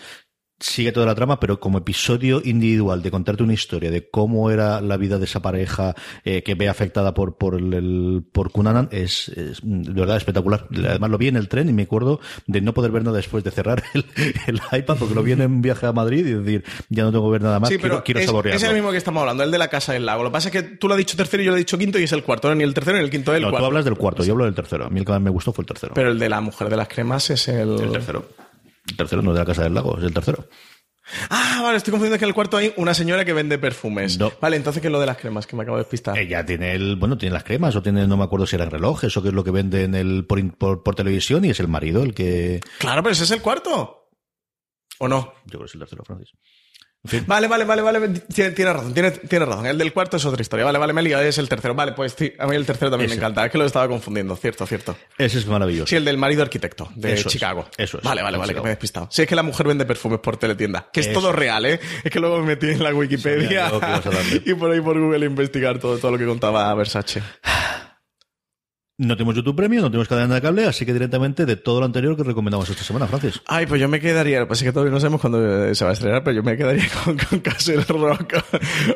sigue 0.60 0.92
toda 0.92 1.06
la 1.06 1.14
trama, 1.14 1.40
pero 1.40 1.60
como 1.60 1.78
episodio 1.78 2.40
individual 2.44 3.02
de 3.02 3.10
contarte 3.10 3.42
una 3.42 3.54
historia 3.54 3.90
de 3.90 4.08
cómo 4.08 4.50
era 4.50 4.80
la 4.80 4.96
vida 4.96 5.18
de 5.18 5.24
esa 5.24 5.42
pareja 5.42 5.94
eh, 6.24 6.42
que 6.42 6.54
ve 6.54 6.68
afectada 6.68 7.12
por 7.12 7.36
por 7.36 7.56
el, 7.56 8.24
por 8.32 8.50
Cunanan 8.50 8.88
es, 8.92 9.28
es, 9.28 9.60
de 9.62 10.00
verdad 10.00 10.16
espectacular. 10.16 10.66
Además 10.70 11.10
lo 11.10 11.18
vi 11.18 11.28
en 11.28 11.36
el 11.36 11.48
tren 11.48 11.68
y 11.68 11.72
me 11.72 11.82
acuerdo 11.82 12.20
de 12.46 12.60
no 12.60 12.72
poder 12.72 12.92
ver 12.92 13.04
nada 13.04 13.16
después 13.16 13.42
de 13.44 13.50
cerrar 13.50 13.82
el, 13.94 14.04
el 14.46 14.60
iPad 14.72 14.96
porque 14.98 15.14
lo 15.14 15.22
vi 15.22 15.32
en 15.32 15.42
un 15.42 15.62
viaje 15.62 15.86
a 15.86 15.92
Madrid 15.92 16.26
y 16.26 16.34
decir 16.34 16.64
ya 16.88 17.02
no 17.02 17.12
tengo 17.12 17.26
que 17.26 17.32
ver 17.32 17.42
nada 17.42 17.58
más. 17.58 17.68
Sí, 17.68 17.76
quiero, 17.76 17.96
pero 17.96 18.04
quiero 18.04 18.20
es, 18.20 18.26
saborearlo. 18.26 18.56
es 18.56 18.62
el 18.62 18.74
mismo 18.74 18.90
que 18.90 18.98
estamos 18.98 19.20
hablando, 19.20 19.42
el 19.42 19.50
de 19.50 19.58
la 19.58 19.68
casa 19.68 19.92
del 19.92 20.06
lago. 20.06 20.22
Lo 20.22 20.30
que 20.30 20.34
pasa 20.34 20.48
es 20.48 20.52
que 20.52 20.62
tú 20.62 20.88
lo 20.88 20.94
has 20.94 20.98
dicho 20.98 21.16
tercero 21.16 21.42
y 21.42 21.46
yo 21.46 21.50
lo 21.50 21.56
he 21.56 21.60
dicho 21.60 21.78
quinto 21.78 21.98
y 21.98 22.04
es 22.04 22.12
el 22.12 22.22
cuarto. 22.22 22.48
No, 22.48 22.54
ni 22.54 22.64
el 22.64 22.74
tercero 22.74 22.96
ni 22.96 23.04
el 23.04 23.10
quinto 23.10 23.32
es 23.32 23.38
el 23.38 23.42
no, 23.42 23.50
cuarto. 23.50 23.64
tú 23.64 23.66
hablas 23.66 23.84
del 23.84 23.96
cuarto, 23.96 24.24
yo 24.24 24.32
hablo 24.32 24.44
del 24.44 24.54
tercero. 24.54 24.86
A 24.86 24.90
mí 24.90 25.00
el 25.00 25.04
que 25.04 25.12
más 25.12 25.20
me 25.20 25.30
gustó 25.30 25.52
fue 25.52 25.62
el 25.62 25.66
tercero. 25.66 25.94
Pero 25.94 26.10
el 26.10 26.18
de 26.18 26.28
la 26.28 26.40
mujer 26.40 26.68
de 26.68 26.76
las 26.76 26.88
cremas 26.88 27.28
es 27.30 27.48
el... 27.48 27.80
el 27.80 27.92
tercero. 27.92 28.43
El 28.88 28.96
tercero 28.96 29.22
no 29.22 29.30
es 29.30 29.34
de 29.34 29.40
la 29.40 29.46
Casa 29.46 29.62
del 29.62 29.74
Lago, 29.74 29.98
es 29.98 30.04
el 30.04 30.12
tercero. 30.14 30.48
Ah, 31.28 31.60
vale, 31.62 31.76
estoy 31.76 31.90
confundiendo 31.90 32.18
que 32.18 32.24
en 32.24 32.30
el 32.30 32.34
cuarto 32.34 32.56
hay 32.56 32.72
una 32.76 32.94
señora 32.94 33.24
que 33.24 33.34
vende 33.34 33.58
perfumes. 33.58 34.18
No. 34.18 34.32
Vale, 34.40 34.56
entonces 34.56 34.80
¿qué 34.80 34.88
es 34.88 34.92
lo 34.92 35.00
de 35.00 35.06
las 35.06 35.18
cremas? 35.18 35.46
Que 35.46 35.54
me 35.54 35.62
acabo 35.62 35.76
de 35.76 35.82
despistar. 35.82 36.16
Ella 36.16 36.44
tiene 36.46 36.74
el, 36.74 36.96
bueno, 36.96 37.18
tiene 37.18 37.34
las 37.34 37.44
cremas 37.44 37.76
o 37.76 37.82
tiene, 37.82 38.06
no 38.06 38.16
me 38.16 38.24
acuerdo 38.24 38.46
si 38.46 38.56
eran 38.56 38.70
relojes 38.70 39.14
o 39.16 39.22
qué 39.22 39.28
es 39.28 39.34
lo 39.34 39.44
que 39.44 39.50
vende 39.50 39.84
en 39.84 39.94
el, 39.94 40.24
por, 40.26 40.56
por, 40.56 40.82
por 40.82 40.94
televisión 40.94 41.44
y 41.44 41.50
es 41.50 41.60
el 41.60 41.68
marido 41.68 42.02
el 42.02 42.14
que, 42.14 42.60
Claro, 42.78 43.02
pero 43.02 43.12
ese 43.12 43.24
es 43.24 43.30
el 43.32 43.42
cuarto. 43.42 44.08
¿O 44.98 45.08
no? 45.08 45.34
yo 45.44 45.58
creo 45.58 45.60
que 45.60 45.66
es 45.66 45.74
el 45.74 45.80
tercero, 45.80 46.04
Francis. 46.04 46.30
Vale, 47.26 47.48
vale, 47.48 47.64
vale, 47.64 47.82
vale. 47.82 48.08
Tiene, 48.34 48.52
tiene 48.52 48.72
razón, 48.72 48.94
tiene, 48.94 49.10
tiene 49.10 49.44
razón. 49.44 49.66
El 49.66 49.76
del 49.76 49.92
cuarto 49.92 50.16
es 50.16 50.24
otra 50.24 50.40
historia. 50.40 50.64
Vale, 50.64 50.78
vale, 50.78 50.92
me 50.94 51.02
he 51.02 51.04
liado, 51.04 51.22
es 51.22 51.36
el 51.36 51.48
tercero. 51.50 51.74
Vale, 51.74 51.92
pues 51.92 52.14
sí, 52.18 52.32
a 52.38 52.46
mí 52.46 52.56
el 52.56 52.64
tercero 52.64 52.90
también 52.90 53.10
Ese. 53.10 53.20
me 53.20 53.24
encanta. 53.26 53.44
Es 53.44 53.52
que 53.52 53.58
lo 53.58 53.66
estaba 53.66 53.86
confundiendo. 53.88 54.34
Cierto, 54.36 54.66
cierto. 54.66 54.96
Ese 55.18 55.38
es 55.38 55.46
maravilloso. 55.46 55.86
Sí, 55.86 55.96
el 55.96 56.04
del 56.06 56.16
marido 56.16 56.42
arquitecto 56.42 56.90
de 56.94 57.12
Eso 57.12 57.28
es, 57.28 57.32
Chicago. 57.34 57.68
eso 57.76 57.98
es, 57.98 58.04
Vale, 58.04 58.22
vale, 58.22 58.38
vale, 58.38 58.48
que 58.48 58.54
Chicago. 58.54 58.64
me 58.64 58.70
he 58.70 58.72
despistado. 58.74 59.08
Sí, 59.10 59.22
es 59.22 59.28
que 59.28 59.36
la 59.36 59.42
mujer 59.42 59.66
vende 59.68 59.84
perfumes 59.84 60.20
por 60.20 60.38
teletienda. 60.38 60.88
Que 60.92 61.00
es 61.00 61.06
Eso 61.08 61.20
todo 61.20 61.32
real, 61.32 61.66
¿eh? 61.66 61.78
Es 62.02 62.10
que 62.10 62.20
luego 62.20 62.38
me 62.40 62.46
metí 62.46 62.70
en 62.70 62.82
la 62.82 62.94
Wikipedia 62.94 63.68
darle. 63.70 64.42
y 64.46 64.54
por 64.54 64.70
ahí 64.70 64.80
por 64.80 64.98
Google 64.98 65.26
a 65.26 65.28
investigar 65.28 65.78
todo, 65.78 65.98
todo 65.98 66.12
lo 66.12 66.18
que 66.18 66.24
contaba 66.26 66.74
Versace. 66.74 67.22
No 68.96 69.16
tenemos 69.16 69.34
YouTube 69.34 69.56
Premium, 69.56 69.82
no 69.82 69.90
tenemos 69.90 70.06
cadena 70.06 70.36
de 70.36 70.40
cable, 70.40 70.66
así 70.66 70.86
que 70.86 70.92
directamente 70.92 71.46
de 71.46 71.56
todo 71.56 71.80
lo 71.80 71.86
anterior 71.86 72.16
que 72.16 72.22
recomendamos 72.22 72.70
esta 72.70 72.84
semana, 72.84 73.08
Francis. 73.08 73.42
Ay, 73.46 73.66
pues 73.66 73.80
yo 73.80 73.88
me 73.88 73.98
quedaría, 73.98 74.46
pasa 74.46 74.62
es 74.62 74.68
que 74.68 74.72
todavía 74.72 74.92
no 74.92 75.00
sabemos 75.00 75.20
cuándo 75.20 75.66
eh, 75.66 75.74
se 75.74 75.84
va 75.84 75.90
a 75.90 75.94
estrenar, 75.94 76.22
pero 76.22 76.36
yo 76.36 76.42
me 76.44 76.56
quedaría 76.56 76.84
con, 77.04 77.18
con 77.18 77.40
Castle 77.40 77.82
Rock 77.88 78.34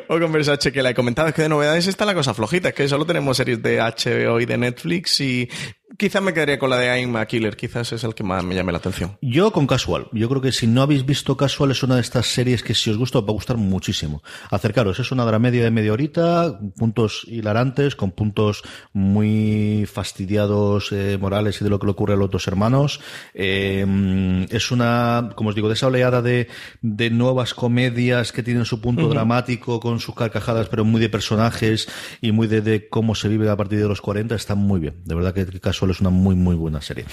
o 0.07 0.19
con 0.19 0.31
Versace, 0.31 0.71
que 0.71 0.81
la 0.81 0.91
he 0.91 0.95
comentado. 0.95 1.27
Es 1.27 1.33
que 1.33 1.41
de 1.41 1.49
novedades 1.49 1.85
está 1.87 2.05
la 2.05 2.13
cosa 2.13 2.33
flojita, 2.33 2.69
es 2.69 2.75
que 2.75 2.87
solo 2.87 3.05
tenemos 3.05 3.35
series 3.35 3.61
de 3.61 3.79
HBO 3.79 4.39
y 4.39 4.45
de 4.45 4.57
Netflix 4.57 5.19
y 5.19 5.49
quizás 5.97 6.21
me 6.21 6.33
quedaría 6.33 6.59
con 6.59 6.69
la 6.69 6.77
de 6.77 6.99
I'm 6.99 7.15
a 7.15 7.25
Killer, 7.25 7.55
quizás 7.55 7.91
es 7.93 8.03
el 8.03 8.13
que 8.13 8.23
más 8.23 8.43
me 8.43 8.55
llame 8.55 8.71
la 8.71 8.77
atención. 8.77 9.17
Yo 9.21 9.51
con 9.51 9.67
Casual. 9.67 10.07
Yo 10.11 10.29
creo 10.29 10.41
que 10.41 10.51
si 10.51 10.67
no 10.67 10.81
habéis 10.81 11.05
visto 11.05 11.37
Casual 11.37 11.71
es 11.71 11.83
una 11.83 11.95
de 11.95 12.01
estas 12.01 12.27
series 12.27 12.63
que 12.63 12.73
si 12.73 12.89
os 12.89 12.97
gusta 12.97 13.19
os 13.19 13.25
va 13.25 13.29
a 13.29 13.33
gustar 13.33 13.57
muchísimo. 13.57 14.21
Acercaros, 14.49 14.99
es 14.99 15.11
una 15.11 15.25
dramedia 15.25 15.63
de 15.63 15.71
media 15.71 15.93
horita, 15.93 16.59
puntos 16.77 17.25
hilarantes, 17.27 17.95
con 17.95 18.11
puntos 18.11 18.63
muy 18.93 19.85
fastidiados 19.91 20.91
eh, 20.91 21.17
morales 21.19 21.61
y 21.61 21.63
de 21.63 21.69
lo 21.69 21.79
que 21.79 21.87
le 21.87 21.91
ocurre 21.91 22.13
a 22.13 22.17
los 22.17 22.29
dos 22.29 22.47
hermanos. 22.47 23.01
Eh, 23.33 24.45
es 24.49 24.71
una, 24.71 25.31
como 25.35 25.49
os 25.49 25.55
digo, 25.55 25.67
de 25.67 25.73
esa 25.73 25.87
oleada 25.87 26.21
de, 26.21 26.47
de 26.81 27.09
nuevas 27.09 27.53
comedias 27.53 28.31
que 28.31 28.43
tienen 28.43 28.65
su 28.65 28.81
punto 28.81 29.07
dramático 29.07 29.79
con 29.79 29.99
sus 29.99 30.15
carcajadas, 30.15 30.69
pero 30.69 30.85
muy 30.85 31.01
de 31.01 31.09
personajes 31.09 31.89
y 32.21 32.31
muy 32.31 32.47
de, 32.47 32.61
de 32.61 32.89
cómo 32.89 33.15
se 33.15 33.27
vive 33.27 33.49
a 33.49 33.57
partir 33.57 33.79
de 33.79 33.87
los 33.87 34.01
40. 34.01 34.35
Está 34.35 34.55
muy 34.55 34.79
bien. 34.79 35.01
De 35.05 35.15
verdad 35.15 35.33
que 35.33 35.59
Casual 35.59 35.78
es 35.87 36.01
una 36.01 36.09
muy, 36.09 36.35
muy 36.35 36.55
buena 36.55 36.81
serie. 36.81 37.05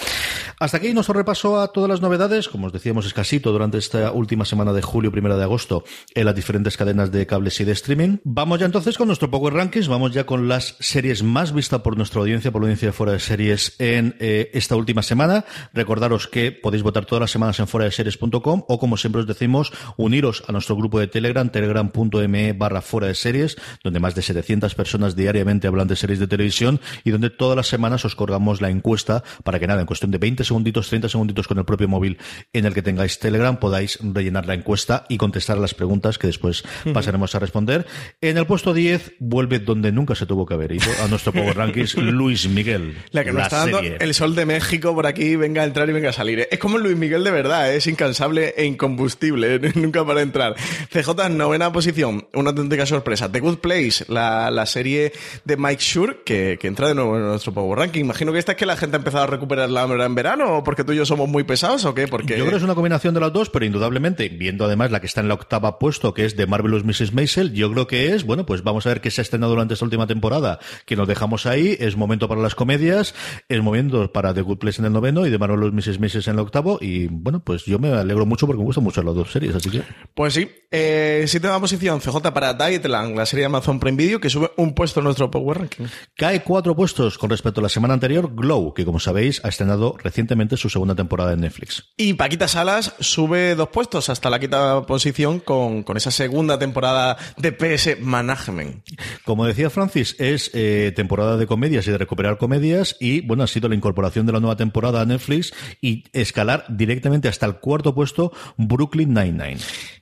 Hasta 0.59 0.79
aquí 0.79 0.93
nuestro 0.93 1.15
repaso 1.15 1.61
a 1.61 1.69
todas 1.69 1.89
las 1.89 2.01
novedades. 2.01 2.49
Como 2.49 2.67
os 2.67 2.73
decíamos, 2.73 3.07
escasito 3.07 3.53
durante 3.53 3.79
esta 3.79 4.13
última 4.13 4.45
semana 4.45 4.73
de 4.73 4.83
julio, 4.83 5.13
primera 5.13 5.37
de 5.37 5.43
agosto, 5.43 5.85
en 6.15 6.25
las 6.25 6.35
diferentes 6.35 6.77
cadenas 6.77 7.13
de 7.13 7.27
cables 7.27 7.61
y 7.61 7.65
de 7.65 7.73
streaming. 7.73 8.19
Vamos 8.25 8.61
ya 8.61 8.67
entonces 8.67 8.97
con 8.97 9.07
nuestro 9.07 9.31
Power 9.31 9.55
Rankings. 9.55 9.89
Vamos 9.89 10.13
ya 10.13 10.25
con 10.25 10.49
las 10.49 10.77
series 10.81 11.23
más 11.23 11.53
vistas 11.53 11.81
por 11.81 11.97
nuestra 11.97 12.21
audiencia, 12.21 12.51
por 12.51 12.63
la 12.63 12.67
audiencia 12.67 12.89
de 12.89 12.93
fuera 12.93 13.13
de 13.13 13.21
series 13.21 13.77
en 13.79 14.17
eh, 14.19 14.51
esta 14.55 14.77
última 14.77 15.03
semana. 15.03 15.45
Recordaros 15.73 16.27
que 16.27 16.53
podéis 16.53 16.83
votar 16.83 17.05
todas 17.05 17.21
las 17.21 17.31
semanas 17.31 17.59
en 17.61 17.69
fuera 17.69 17.85
de 17.85 17.93
series.com 17.93 18.65
o, 18.69 18.79
como 18.79 18.97
siempre 18.97 19.21
os 19.21 19.27
decimos, 19.27 19.73
uniros 19.97 20.43
a 20.49 20.53
nuestro 20.53 20.77
grupo 20.77 20.99
de 20.99 21.07
Telegram, 21.07 21.49
telegram.me 21.49 22.53
barra 22.53 22.81
fuera 22.81 23.09
de 23.09 23.15
series, 23.15 23.57
donde 23.85 24.01
más 24.01 24.15
de 24.15 24.23
700 24.23 24.75
personas 24.75 25.17
diariamente 25.17 25.67
hablan 25.67 25.89
de 25.89 25.97
series 25.97 26.19
de 26.19 26.27
televisión 26.27 26.81
y 27.05 27.11
donde 27.11 27.31
todas 27.31 27.57
las 27.57 27.69
semanas 27.69 28.05
os 28.05 28.17
colgamos 28.17 28.56
la 28.61 28.71
encuesta 28.71 29.23
para 29.45 29.59
que 29.59 29.67
nada, 29.67 29.81
en 29.81 29.87
cuestión 29.87 30.11
de 30.11 30.19
20 30.19 30.45
segunditos, 30.45 30.89
30 30.89 31.09
segunditos 31.09 31.49
con 31.49 31.59
el 31.59 31.65
propio 31.65 31.89
móvil 31.89 32.19
en 32.53 32.67
el 32.67 32.75
que 32.75 32.83
tengáis 32.83 33.19
Telegram, 33.19 33.59
podáis 33.59 33.99
rellenar 34.03 34.47
la 34.47 34.55
encuesta 34.55 35.05
y 35.09 35.17
contestar 35.17 35.57
a 35.59 35.61
las 35.61 35.75
preguntas 35.75 36.19
que 36.19 36.27
después 36.27 36.65
pasaremos 36.93 37.35
a 37.35 37.39
responder. 37.39 37.87
En 38.21 38.39
el 38.39 38.47
puesto 38.47 38.75
10 38.75 39.15
vuelve 39.19 39.59
donde 39.59 39.93
nunca 39.93 40.15
se 40.15 40.27
tuvo 40.27 40.47
que 40.47 40.55
haber 40.55 40.73
ido 40.73 40.87
a 41.05 41.09
nuestro 41.09 41.33
Power 41.33 41.57
Rankings 41.57 41.95
Luis 41.97 42.49
Miguel. 42.49 42.97
La 43.11 43.25
que 43.25 43.33
nos 43.33 43.43
está 43.43 43.67
dando 43.67 43.81
el 43.81 44.15
sol 44.15 44.35
de 44.35 44.47
México 44.47 44.95
por 44.95 45.07
aquí, 45.07 45.37
venga 45.37 45.63
a 45.63 45.65
entrar 45.65 45.89
y 45.89 45.93
venga 45.93 46.11
a 46.11 46.13
salir. 46.13 46.41
¿eh? 46.41 46.49
Es 46.51 46.59
como 46.59 46.79
Luis 46.79 46.97
Miguel 46.97 47.25
de 47.25 47.31
verdad, 47.31 47.73
¿eh? 47.73 47.77
es 47.77 47.87
incansable 47.87 48.55
e 48.57 48.65
incombustible, 48.65 49.57
¿eh? 49.57 49.61
nunca 49.75 50.05
para 50.05 50.23
entrar. 50.23 50.57
CJ, 50.91 51.29
novena 51.31 51.73
posición, 51.73 52.29
una 52.35 52.51
auténtica 52.51 52.87
sorpresa. 52.87 53.31
The 53.31 53.41
Good 53.41 53.59
Place, 53.59 54.05
la, 54.09 54.51
la 54.51 54.67
serie 54.67 55.13
de 55.45 55.57
Mike 55.57 55.83
Shure, 55.83 56.19
que, 56.25 56.59
que 56.61 56.69
entra 56.69 56.89
de 56.89 56.95
nuevo 56.95 57.17
en 57.17 57.25
nuestro 57.25 57.53
Power 57.53 57.79
Ranking. 57.79 58.01
Imagino 58.01 58.33
que 58.33 58.39
esta 58.47 58.53
es 58.53 58.59
que 58.59 58.67
la 58.67 58.77
gente 58.77 58.97
ha 58.97 58.99
empezado 58.99 59.25
a 59.25 59.27
recuperar 59.27 59.69
la 59.69 59.83
hambre 59.83 60.05
en 60.05 60.15
verano, 60.15 60.59
o 60.59 60.63
porque 60.63 60.85
tú 60.85 60.93
y 60.93 60.97
yo 60.97 61.05
somos 61.05 61.29
muy 61.29 61.43
pesados, 61.43 61.85
o 61.85 61.95
qué? 61.95 62.07
Porque... 62.07 62.39
Yo 62.39 62.45
creo 62.45 62.51
que 62.51 62.59
es 62.59 62.63
una 62.63 62.77
combinación 62.77 63.13
de 63.13 63.19
las 63.19 63.33
dos, 63.33 63.51
pero 63.51 63.65
indudablemente, 63.65 64.29
viendo 64.29 64.65
además 64.65 64.93
la 64.93 65.01
que 65.01 65.07
está 65.07 65.21
en 65.21 65.27
la 65.27 65.35
octava 65.35 65.81
puesto, 65.81 66.15
que 66.15 66.25
es 66.25 66.37
de 66.37 66.47
Marvelous 66.47 66.85
Mrs. 66.85 67.13
Maisel, 67.13 67.53
yo 67.55 67.73
creo 67.73 67.89
que 67.89 68.15
es, 68.15 68.23
bueno, 68.23 68.47
pues 68.47 68.63
vamos 68.63 68.87
a 68.87 68.91
ver 68.91 69.01
qué 69.01 69.11
se 69.11 69.21
ha 69.21 69.23
estrenado 69.23 69.51
durante 69.51 69.75
esta 69.75 69.85
última 69.85 70.07
temporada, 70.07 70.61
que 70.85 70.95
nos 70.95 71.09
dejamos 71.09 71.45
ahí, 71.47 71.77
es 71.81 71.97
momento 71.97 72.29
para 72.29 72.41
las 72.41 72.55
comedias, 72.55 73.17
es 73.49 73.61
momento 73.63 74.13
para 74.13 74.33
The 74.33 74.43
Good 74.43 74.59
Place 74.59 74.81
en 74.81 74.87
el 74.87 74.93
noveno 74.93 75.27
y 75.27 75.31
de 75.31 75.39
Marvelous 75.39 75.73
Mrs. 75.73 75.99
Maisel 75.99 76.23
en 76.25 76.35
el 76.35 76.39
octavo, 76.39 76.79
y 76.81 77.09
bueno, 77.09 77.41
pues 77.41 77.65
yo 77.65 77.81
me 77.81 77.89
alegro 77.95 78.27
mucho 78.27 78.47
porque 78.47 78.61
me 78.61 78.65
gustan 78.67 78.85
mucho 78.85 79.03
las 79.03 79.17
dos 79.17 79.33
series, 79.33 79.57
así 79.57 79.71
que... 79.71 79.83
Pues 80.15 80.35
sí, 80.35 80.49
eh, 80.71 81.25
séptima 81.27 81.59
posición, 81.59 81.99
CJ 81.99 82.33
para 82.33 82.55
Dietland, 82.55 83.17
la 83.17 83.27
serie 83.27 83.43
de 83.43 83.47
Amazon 83.47 83.81
Prime 83.81 83.97
Video, 83.97 84.21
que 84.21 84.31
sube 84.31 84.53
un 84.57 84.73
puesto 84.73 85.01
en 85.01 85.05
nuestro 85.05 85.33
Power 85.33 85.59
Ranking. 85.59 85.87
Cae 86.17 86.45
cuatro 86.45 86.77
puestos 86.77 87.19
con 87.19 87.29
respecto 87.29 87.61
a 87.61 87.63
la 87.63 87.69
semana 87.69 87.95
anterior, 87.95 88.31
Glow, 88.37 88.75
que 88.75 88.85
como 88.85 89.01
sabéis 89.01 89.41
ha 89.45 89.49
estrenado 89.49 89.97
recientemente 90.03 90.57
su 90.57 90.69
segunda 90.69 90.95
temporada 90.95 91.33
en 91.33 91.41
Netflix. 91.41 91.85
Y 91.97 92.15
Paquita 92.15 92.47
Salas 92.47 92.95
sube 93.01 93.55
dos 93.55 93.71
puestos 93.71 94.09
hasta 94.09 94.31
la 94.31 94.39
quinta 94.39 94.83
posición 94.83 95.41
con, 95.41 95.83
con 95.83 95.97
esa 95.97 96.11
segunda 96.11 96.59
temporada 96.59 97.17
de 97.37 97.53
PS 97.53 98.01
Management. 98.01 98.85
Como 99.25 99.47
decía 99.47 99.71
Francis, 99.71 100.15
es 100.19 100.51
eh, 100.55 100.93
temporada 100.95 101.37
de 101.37 101.47
comedias 101.47 101.87
y 101.89 101.91
de 101.91 101.99
recuperar 101.99 102.39
comedias 102.39 102.97
y 103.01 103.23
bueno, 103.23 103.43
ha 103.43 103.47
sido 103.47 103.69
la 103.69 103.75
incorporación 103.75 104.27
de 104.27 104.33
la 104.33 104.41
nueva 104.41 104.57
temporada 104.57 105.01
a 105.01 105.05
Netflix 105.05 105.53
y 105.81 106.05
escalar 106.13 106.65
directamente 106.69 107.29
hasta 107.29 107.47
el 107.47 107.57
cuarto 107.57 107.95
puesto 107.95 108.33
Brooklyn 108.57 109.15
Nine-Nine. 109.15 109.59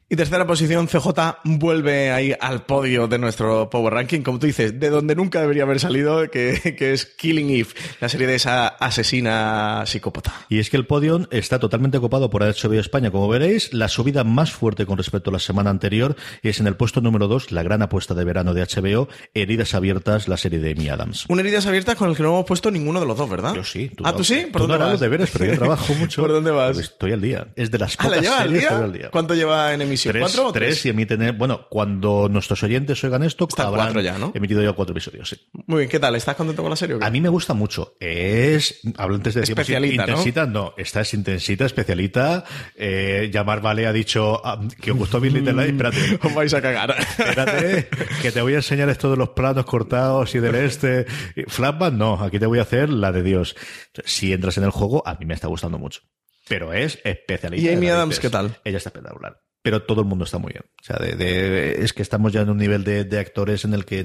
Y 0.06 0.16
tercera 0.16 0.46
posición, 0.46 0.86
CJ 0.86 1.08
vuelve 1.44 2.12
ahí 2.12 2.34
al 2.38 2.66
podio 2.66 3.08
de 3.08 3.18
nuestro 3.18 3.70
Power 3.70 3.94
Ranking, 3.94 4.20
como 4.20 4.38
tú 4.38 4.46
dices, 4.46 4.78
de 4.78 4.90
donde 4.90 5.16
nunca 5.16 5.40
debería 5.40 5.62
haber 5.62 5.80
salido, 5.80 6.30
que, 6.30 6.76
que 6.78 6.92
es 6.92 7.06
Killing 7.06 7.48
Eve, 7.50 7.68
la 8.00 8.08
serie 8.10 8.26
de 8.26 8.34
esa 8.34 8.68
asesina 8.68 9.82
psicópata. 9.86 10.32
Y 10.50 10.58
es 10.58 10.68
que 10.68 10.76
el 10.76 10.86
podio 10.86 11.26
está 11.30 11.58
totalmente 11.58 11.96
ocupado 11.98 12.28
por 12.28 12.42
HBO 12.42 12.74
España, 12.78 13.10
como 13.10 13.28
veréis. 13.28 13.72
La 13.72 13.88
subida 13.88 14.24
más 14.24 14.52
fuerte 14.52 14.84
con 14.84 14.98
respecto 14.98 15.30
a 15.30 15.32
la 15.32 15.38
semana 15.38 15.70
anterior 15.70 16.16
es 16.42 16.60
en 16.60 16.66
el 16.66 16.76
puesto 16.76 17.00
número 17.00 17.26
2, 17.26 17.50
la 17.52 17.62
gran 17.62 17.80
apuesta 17.80 18.12
de 18.14 18.24
verano 18.24 18.52
de 18.52 18.62
HBO, 18.62 19.08
Heridas 19.32 19.74
Abiertas, 19.74 20.28
la 20.28 20.36
serie 20.36 20.58
de 20.58 20.72
Amy 20.72 20.90
Adams. 20.90 21.24
Un 21.28 21.40
Heridas 21.40 21.66
Abiertas 21.66 21.96
con 21.96 22.10
el 22.10 22.16
que 22.16 22.22
no 22.22 22.28
hemos 22.28 22.44
puesto 22.44 22.70
ninguno 22.70 23.00
de 23.00 23.06
los 23.06 23.16
dos, 23.16 23.30
¿verdad? 23.30 23.54
Yo 23.54 23.64
sí. 23.64 23.90
¿Ah, 24.04 24.14
tú 24.14 24.22
sí? 24.22 24.46
¿Por 24.52 24.60
tú 24.60 24.68
dónde 24.68 24.74
no 24.78 24.84
vas? 24.84 24.92
los 24.92 25.00
deberes, 25.00 25.30
pero 25.32 25.46
yo 25.46 25.56
trabajo 25.58 25.94
mucho. 25.98 26.20
¿Por 26.20 26.30
dónde 26.32 26.50
vas? 26.50 26.74
Pues 26.74 26.86
estoy 26.90 27.12
al 27.12 27.22
día. 27.22 27.46
Es 27.56 27.70
de 27.70 27.78
las 27.78 27.94
Ah, 27.98 28.04
¿la 28.04 28.08
pocas 28.08 28.22
lleva 28.22 28.38
al 28.38 28.48
series 28.48 28.66
que 28.68 28.74
al 28.74 28.92
día. 28.92 29.10
¿Cuánto 29.10 29.34
lleva 29.34 29.72
en 29.72 29.93
emisión? 29.94 30.12
Tres, 30.12 30.22
¿Cuatro 30.22 30.48
o 30.48 30.52
tres 30.52 30.68
tres? 30.68 30.86
y 30.86 30.88
emiten, 30.90 31.38
bueno, 31.38 31.66
cuando 31.70 32.28
nuestros 32.28 32.62
oyentes 32.62 33.02
oigan 33.04 33.22
esto, 33.22 33.46
Está 33.48 33.64
habrán 33.68 33.86
cuatro 33.86 34.00
ya, 34.00 34.18
¿no? 34.18 34.32
emitido 34.34 34.62
ya 34.62 34.72
cuatro 34.72 34.92
episodios, 34.92 35.28
sí. 35.28 35.36
Muy 35.66 35.78
bien, 35.78 35.88
¿qué 35.90 35.98
tal? 36.00 36.14
¿Estás 36.16 36.36
contento 36.36 36.62
con 36.62 36.70
la 36.70 36.76
serie 36.76 36.96
o 36.96 36.98
qué? 36.98 37.04
A 37.04 37.10
mí 37.10 37.20
me 37.20 37.28
gusta 37.28 37.54
mucho. 37.54 37.96
Es, 38.00 38.80
hablo 38.96 39.16
antes 39.16 39.34
de 39.34 39.40
decir, 39.40 39.52
Especialita, 39.58 40.06
¿no? 40.06 40.12
intensita, 40.12 40.46
¿no? 40.46 40.74
Esta 40.76 41.00
es 41.00 41.14
intensita, 41.14 41.64
especialita. 41.66 42.44
Eh, 42.76 43.30
Llamar 43.32 43.60
Vale 43.60 43.86
ha 43.86 43.92
dicho 43.92 44.40
ah, 44.44 44.60
que 44.80 44.90
os 44.92 44.98
gustó 44.98 45.20
Bill 45.20 45.34
Little 45.34 45.52
Lies. 45.52 45.70
Espérate, 45.70 46.18
Os 46.26 46.34
vais 46.34 46.52
a 46.54 46.60
cagar. 46.62 46.94
espérate, 46.98 47.88
que 48.22 48.32
te 48.32 48.40
voy 48.42 48.54
a 48.54 48.56
enseñar 48.56 48.88
esto 48.88 49.10
de 49.10 49.16
los 49.16 49.30
planos 49.30 49.64
cortados 49.64 50.34
y 50.34 50.40
del 50.40 50.54
este. 50.54 51.06
Flashback, 51.48 51.94
no, 51.94 52.14
aquí 52.14 52.38
te 52.38 52.46
voy 52.46 52.58
a 52.58 52.62
hacer 52.62 52.90
la 52.90 53.12
de 53.12 53.22
Dios. 53.22 53.56
Si 54.04 54.32
entras 54.32 54.58
en 54.58 54.64
el 54.64 54.70
juego, 54.70 55.02
a 55.06 55.14
mí 55.14 55.24
me 55.26 55.34
está 55.34 55.48
gustando 55.48 55.78
mucho. 55.78 56.00
Pero 56.48 56.72
es 56.72 56.98
especialista. 57.04 57.70
¿Y 57.70 57.74
Amy. 57.74 57.88
Adams 57.88 58.20
qué 58.20 58.28
tal? 58.30 58.58
Ella 58.64 58.78
está 58.78 58.90
espectacular. 58.90 59.40
Pero 59.64 59.82
todo 59.84 60.02
el 60.02 60.06
mundo 60.06 60.26
está 60.26 60.36
muy 60.36 60.52
bien. 60.52 60.64
O 60.78 60.84
sea, 60.84 60.96
de, 60.96 61.16
de- 61.16 61.82
es 61.82 61.94
que 61.94 62.02
estamos 62.02 62.34
ya 62.34 62.42
en 62.42 62.50
un 62.50 62.58
nivel 62.58 62.84
de, 62.84 63.04
de 63.04 63.18
actores 63.18 63.64
en 63.64 63.72
el 63.72 63.86
que, 63.86 64.04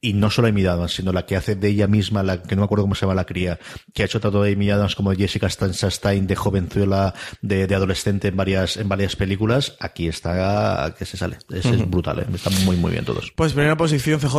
y 0.00 0.14
no 0.14 0.30
solo 0.30 0.48
Amy 0.48 0.64
Adams, 0.64 0.94
sino 0.94 1.12
la 1.12 1.26
que 1.26 1.36
hace 1.36 1.56
de 1.56 1.68
ella 1.68 1.86
misma, 1.86 2.22
la 2.22 2.42
que 2.42 2.56
no 2.56 2.62
me 2.62 2.64
acuerdo 2.64 2.84
cómo 2.84 2.94
se 2.94 3.02
llama 3.02 3.14
la 3.14 3.26
cría, 3.26 3.58
que 3.92 4.00
ha 4.02 4.06
hecho 4.06 4.18
tanto 4.18 4.42
de 4.42 4.54
Amy 4.54 4.70
Adams 4.70 4.94
como 4.94 5.12
Jessica 5.12 5.46
Chastain 5.50 6.26
de 6.26 6.34
jovenzuela, 6.36 7.12
de, 7.42 7.66
de 7.66 7.74
adolescente 7.74 8.28
en 8.28 8.36
varias, 8.38 8.78
en 8.78 8.88
varias 8.88 9.14
películas, 9.14 9.76
aquí 9.78 10.08
está, 10.08 10.94
que 10.98 11.04
se 11.04 11.18
sale. 11.18 11.36
Es, 11.50 11.66
es 11.66 11.90
brutal, 11.90 12.20
¿eh? 12.20 12.26
Están 12.34 12.54
muy, 12.64 12.76
muy 12.76 12.90
bien 12.92 13.04
todos. 13.04 13.30
Pues 13.36 13.52
primera 13.52 13.76
posición 13.76 14.20
CJ 14.20 14.38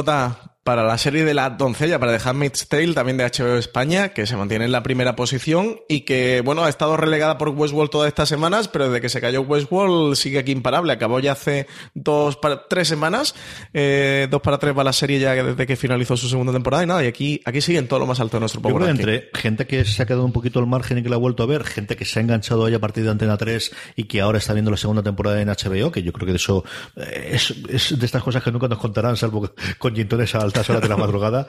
para 0.70 0.84
la 0.84 1.00
serie 1.00 1.26
de 1.26 1.34
la 1.34 1.50
doncella, 1.50 1.98
para 1.98 2.16
The 2.16 2.30
Handmaid's 2.30 2.68
Tale, 2.68 2.94
también 2.94 3.18
de 3.18 3.24
HBO 3.24 3.58
España, 3.58 4.10
que 4.10 4.28
se 4.28 4.38
mantiene 4.38 4.66
en 4.66 4.72
la 4.72 4.84
primera 4.84 5.16
posición 5.16 5.80
y 5.90 6.02
que, 6.02 6.44
bueno, 6.46 6.64
ha 6.64 6.70
estado 6.70 6.96
relegada 6.96 7.40
por 7.40 7.50
Westworld 7.50 7.90
todas 7.90 8.08
estas 8.08 8.30
semanas, 8.30 8.68
pero 8.68 8.86
desde 8.86 9.02
que 9.02 9.10
se 9.10 9.20
cayó 9.20 9.42
Westworld 9.42 10.14
sigue 10.14 10.38
aquí 10.38 10.52
imparable. 10.52 10.94
Acabó 10.94 11.20
ya 11.22 11.32
hace 11.32 11.66
dos 11.96 12.36
para 12.38 12.68
tres 12.68 12.88
semanas, 12.88 13.34
eh, 13.74 14.28
dos 14.30 14.44
para 14.44 14.60
tres 14.60 14.78
va 14.78 14.84
la 14.84 14.94
serie 14.94 15.20
ya 15.20 15.34
desde 15.34 15.66
que 15.66 15.76
finalizó 15.76 16.16
su 16.16 16.30
segunda 16.30 16.54
temporada 16.54 16.84
y 16.84 16.86
nada, 16.86 17.04
y 17.04 17.08
aquí, 17.08 17.42
aquí 17.46 17.62
sigue 17.62 17.80
en 17.80 17.88
todo 17.88 17.98
lo 17.98 18.06
más 18.06 18.20
alto 18.20 18.38
de 18.38 18.42
nuestro 18.42 18.62
Power 18.62 18.90
entre 18.90 19.32
gente 19.34 19.66
que 19.66 19.84
se 19.86 20.04
ha 20.04 20.06
quedado 20.06 20.24
un 20.24 20.34
poquito 20.34 20.60
al 20.60 20.68
margen 20.68 21.00
y 21.00 21.02
que 21.02 21.10
la 21.10 21.16
ha 21.16 21.20
vuelto 21.20 21.42
a 21.42 21.48
ver, 21.48 21.64
gente 21.64 21.96
que 21.96 22.06
se 22.06 22.20
ha 22.20 22.22
enganchado 22.22 22.68
ahí 22.68 22.76
a 22.76 22.80
partir 22.80 23.06
de 23.06 23.10
Antena 23.10 23.38
3 23.38 23.72
y 23.96 24.04
que 24.04 24.22
ahora 24.22 24.38
está 24.38 24.54
viendo 24.54 24.70
la 24.70 24.78
segunda 24.78 25.02
temporada 25.02 25.42
en 25.42 25.48
HBO, 25.48 25.92
que 25.92 26.04
yo 26.04 26.14
creo 26.14 26.28
que 26.28 26.36
eso 26.36 26.64
eh, 26.96 27.32
es, 27.32 27.56
es 27.68 27.98
de 27.98 28.06
estas 28.06 28.22
cosas 28.22 28.44
que 28.44 28.52
nunca 28.52 28.68
nos 28.68 28.78
contarán, 28.78 29.18
salvo 29.18 29.52
con 29.80 29.96
gintones 29.96 30.36
a 30.36 30.44
altas 30.60 30.70
horas 30.70 30.82
de 30.82 30.90
la 30.90 30.98
madrugada. 30.98 31.48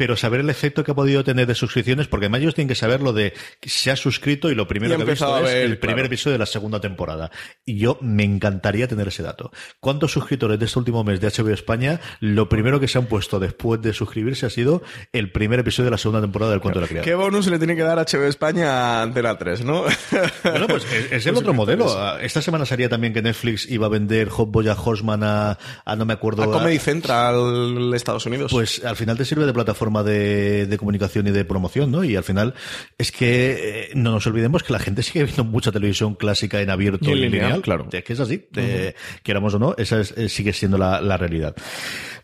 Pero 0.00 0.16
saber 0.16 0.40
el 0.40 0.48
efecto 0.48 0.82
que 0.82 0.92
ha 0.92 0.94
podido 0.94 1.22
tener 1.24 1.46
de 1.46 1.54
suscripciones, 1.54 2.08
porque 2.08 2.24
además 2.24 2.40
ellos 2.40 2.54
tienen 2.54 2.68
que 2.68 2.74
saber 2.74 3.02
lo 3.02 3.12
de 3.12 3.34
se 3.60 3.90
ha 3.90 3.96
suscrito 3.96 4.50
y 4.50 4.54
lo 4.54 4.66
primero 4.66 4.94
Y 4.94 4.96
que 4.96 5.02
ha 5.02 5.04
visto 5.04 5.34
a 5.34 5.42
es 5.42 5.50
el 5.56 5.78
primer 5.78 6.06
episodio 6.06 6.32
de 6.32 6.38
la 6.38 6.46
segunda 6.46 6.80
temporada. 6.80 7.30
Y 7.66 7.76
yo 7.78 7.98
me 8.00 8.24
encantaría 8.24 8.88
tener 8.88 9.08
ese 9.08 9.22
dato. 9.22 9.52
¿Cuántos 9.78 10.10
suscriptores 10.12 10.58
de 10.58 10.64
este 10.64 10.78
último 10.78 11.04
mes 11.04 11.20
de 11.20 11.28
HBO 11.28 11.50
España, 11.52 12.00
lo 12.20 12.48
primero 12.48 12.80
que 12.80 12.88
se 12.88 12.96
han 12.96 13.04
puesto 13.08 13.38
después 13.38 13.82
de 13.82 13.92
suscribirse 13.92 14.46
ha 14.46 14.50
sido 14.50 14.82
el 15.12 15.30
primer 15.32 15.60
episodio 15.60 15.84
de 15.88 15.90
la 15.90 15.98
segunda 15.98 16.22
temporada 16.22 16.52
del 16.52 16.62
Cuento 16.62 16.80
de 16.80 16.84
la 16.86 16.88
Criada? 16.88 17.04
¿Qué 17.04 17.14
bonus 17.14 17.48
le 17.48 17.58
tiene 17.58 17.76
que 17.76 17.82
dar 17.82 17.98
HBO 17.98 18.24
España 18.24 18.70
a 18.70 19.02
Antena 19.02 19.36
3, 19.36 19.66
no? 19.66 19.84
Bueno, 20.42 20.66
pues 20.66 20.84
es, 20.94 21.12
es 21.12 21.26
el 21.26 21.36
otro 21.36 21.52
modelo. 21.52 22.18
Esta 22.20 22.40
semana 22.40 22.64
salía 22.64 22.88
también 22.88 23.12
que 23.12 23.20
Netflix 23.20 23.68
iba 23.70 23.84
a 23.84 23.90
vender 23.90 24.30
Hot 24.30 24.50
Boya 24.50 24.74
Horseman 24.82 25.22
a, 25.24 25.58
a 25.84 25.96
no 25.96 26.06
me 26.06 26.14
acuerdo. 26.14 26.42
a 26.44 26.46
Comedy 26.50 26.76
a- 26.76 26.80
Central 26.80 27.92
Estados 27.94 28.24
Unidos. 28.24 28.50
pues 28.50 28.82
al 28.84 28.96
final 28.96 29.18
te 29.18 29.24
sirve 29.24 29.44
de 29.44 29.52
plataforma 29.52 29.89
de, 30.04 30.66
de 30.66 30.78
comunicación 30.78 31.26
y 31.26 31.30
de 31.30 31.44
promoción, 31.44 31.90
¿no? 31.90 32.04
Y 32.04 32.16
al 32.16 32.24
final 32.24 32.54
es 32.98 33.12
que 33.12 33.88
eh, 33.88 33.88
no 33.94 34.12
nos 34.12 34.26
olvidemos 34.26 34.62
que 34.62 34.72
la 34.72 34.78
gente 34.78 35.02
sigue 35.02 35.24
viendo 35.24 35.44
mucha 35.44 35.72
televisión 35.72 36.14
clásica 36.14 36.60
en 36.60 36.70
abierto 36.70 37.10
Y 37.10 37.12
y, 37.12 37.14
lineal, 37.16 37.32
lineal. 37.32 37.62
claro. 37.62 37.88
Es 37.92 38.04
que 38.04 38.12
es 38.12 38.20
así, 38.20 38.46
de- 38.52 38.94
queramos 39.22 39.54
o 39.54 39.58
no, 39.58 39.74
esa 39.76 40.00
es- 40.00 40.12
eh, 40.16 40.28
sigue 40.28 40.52
siendo 40.52 40.78
la, 40.78 41.00
la 41.00 41.16
realidad. 41.16 41.54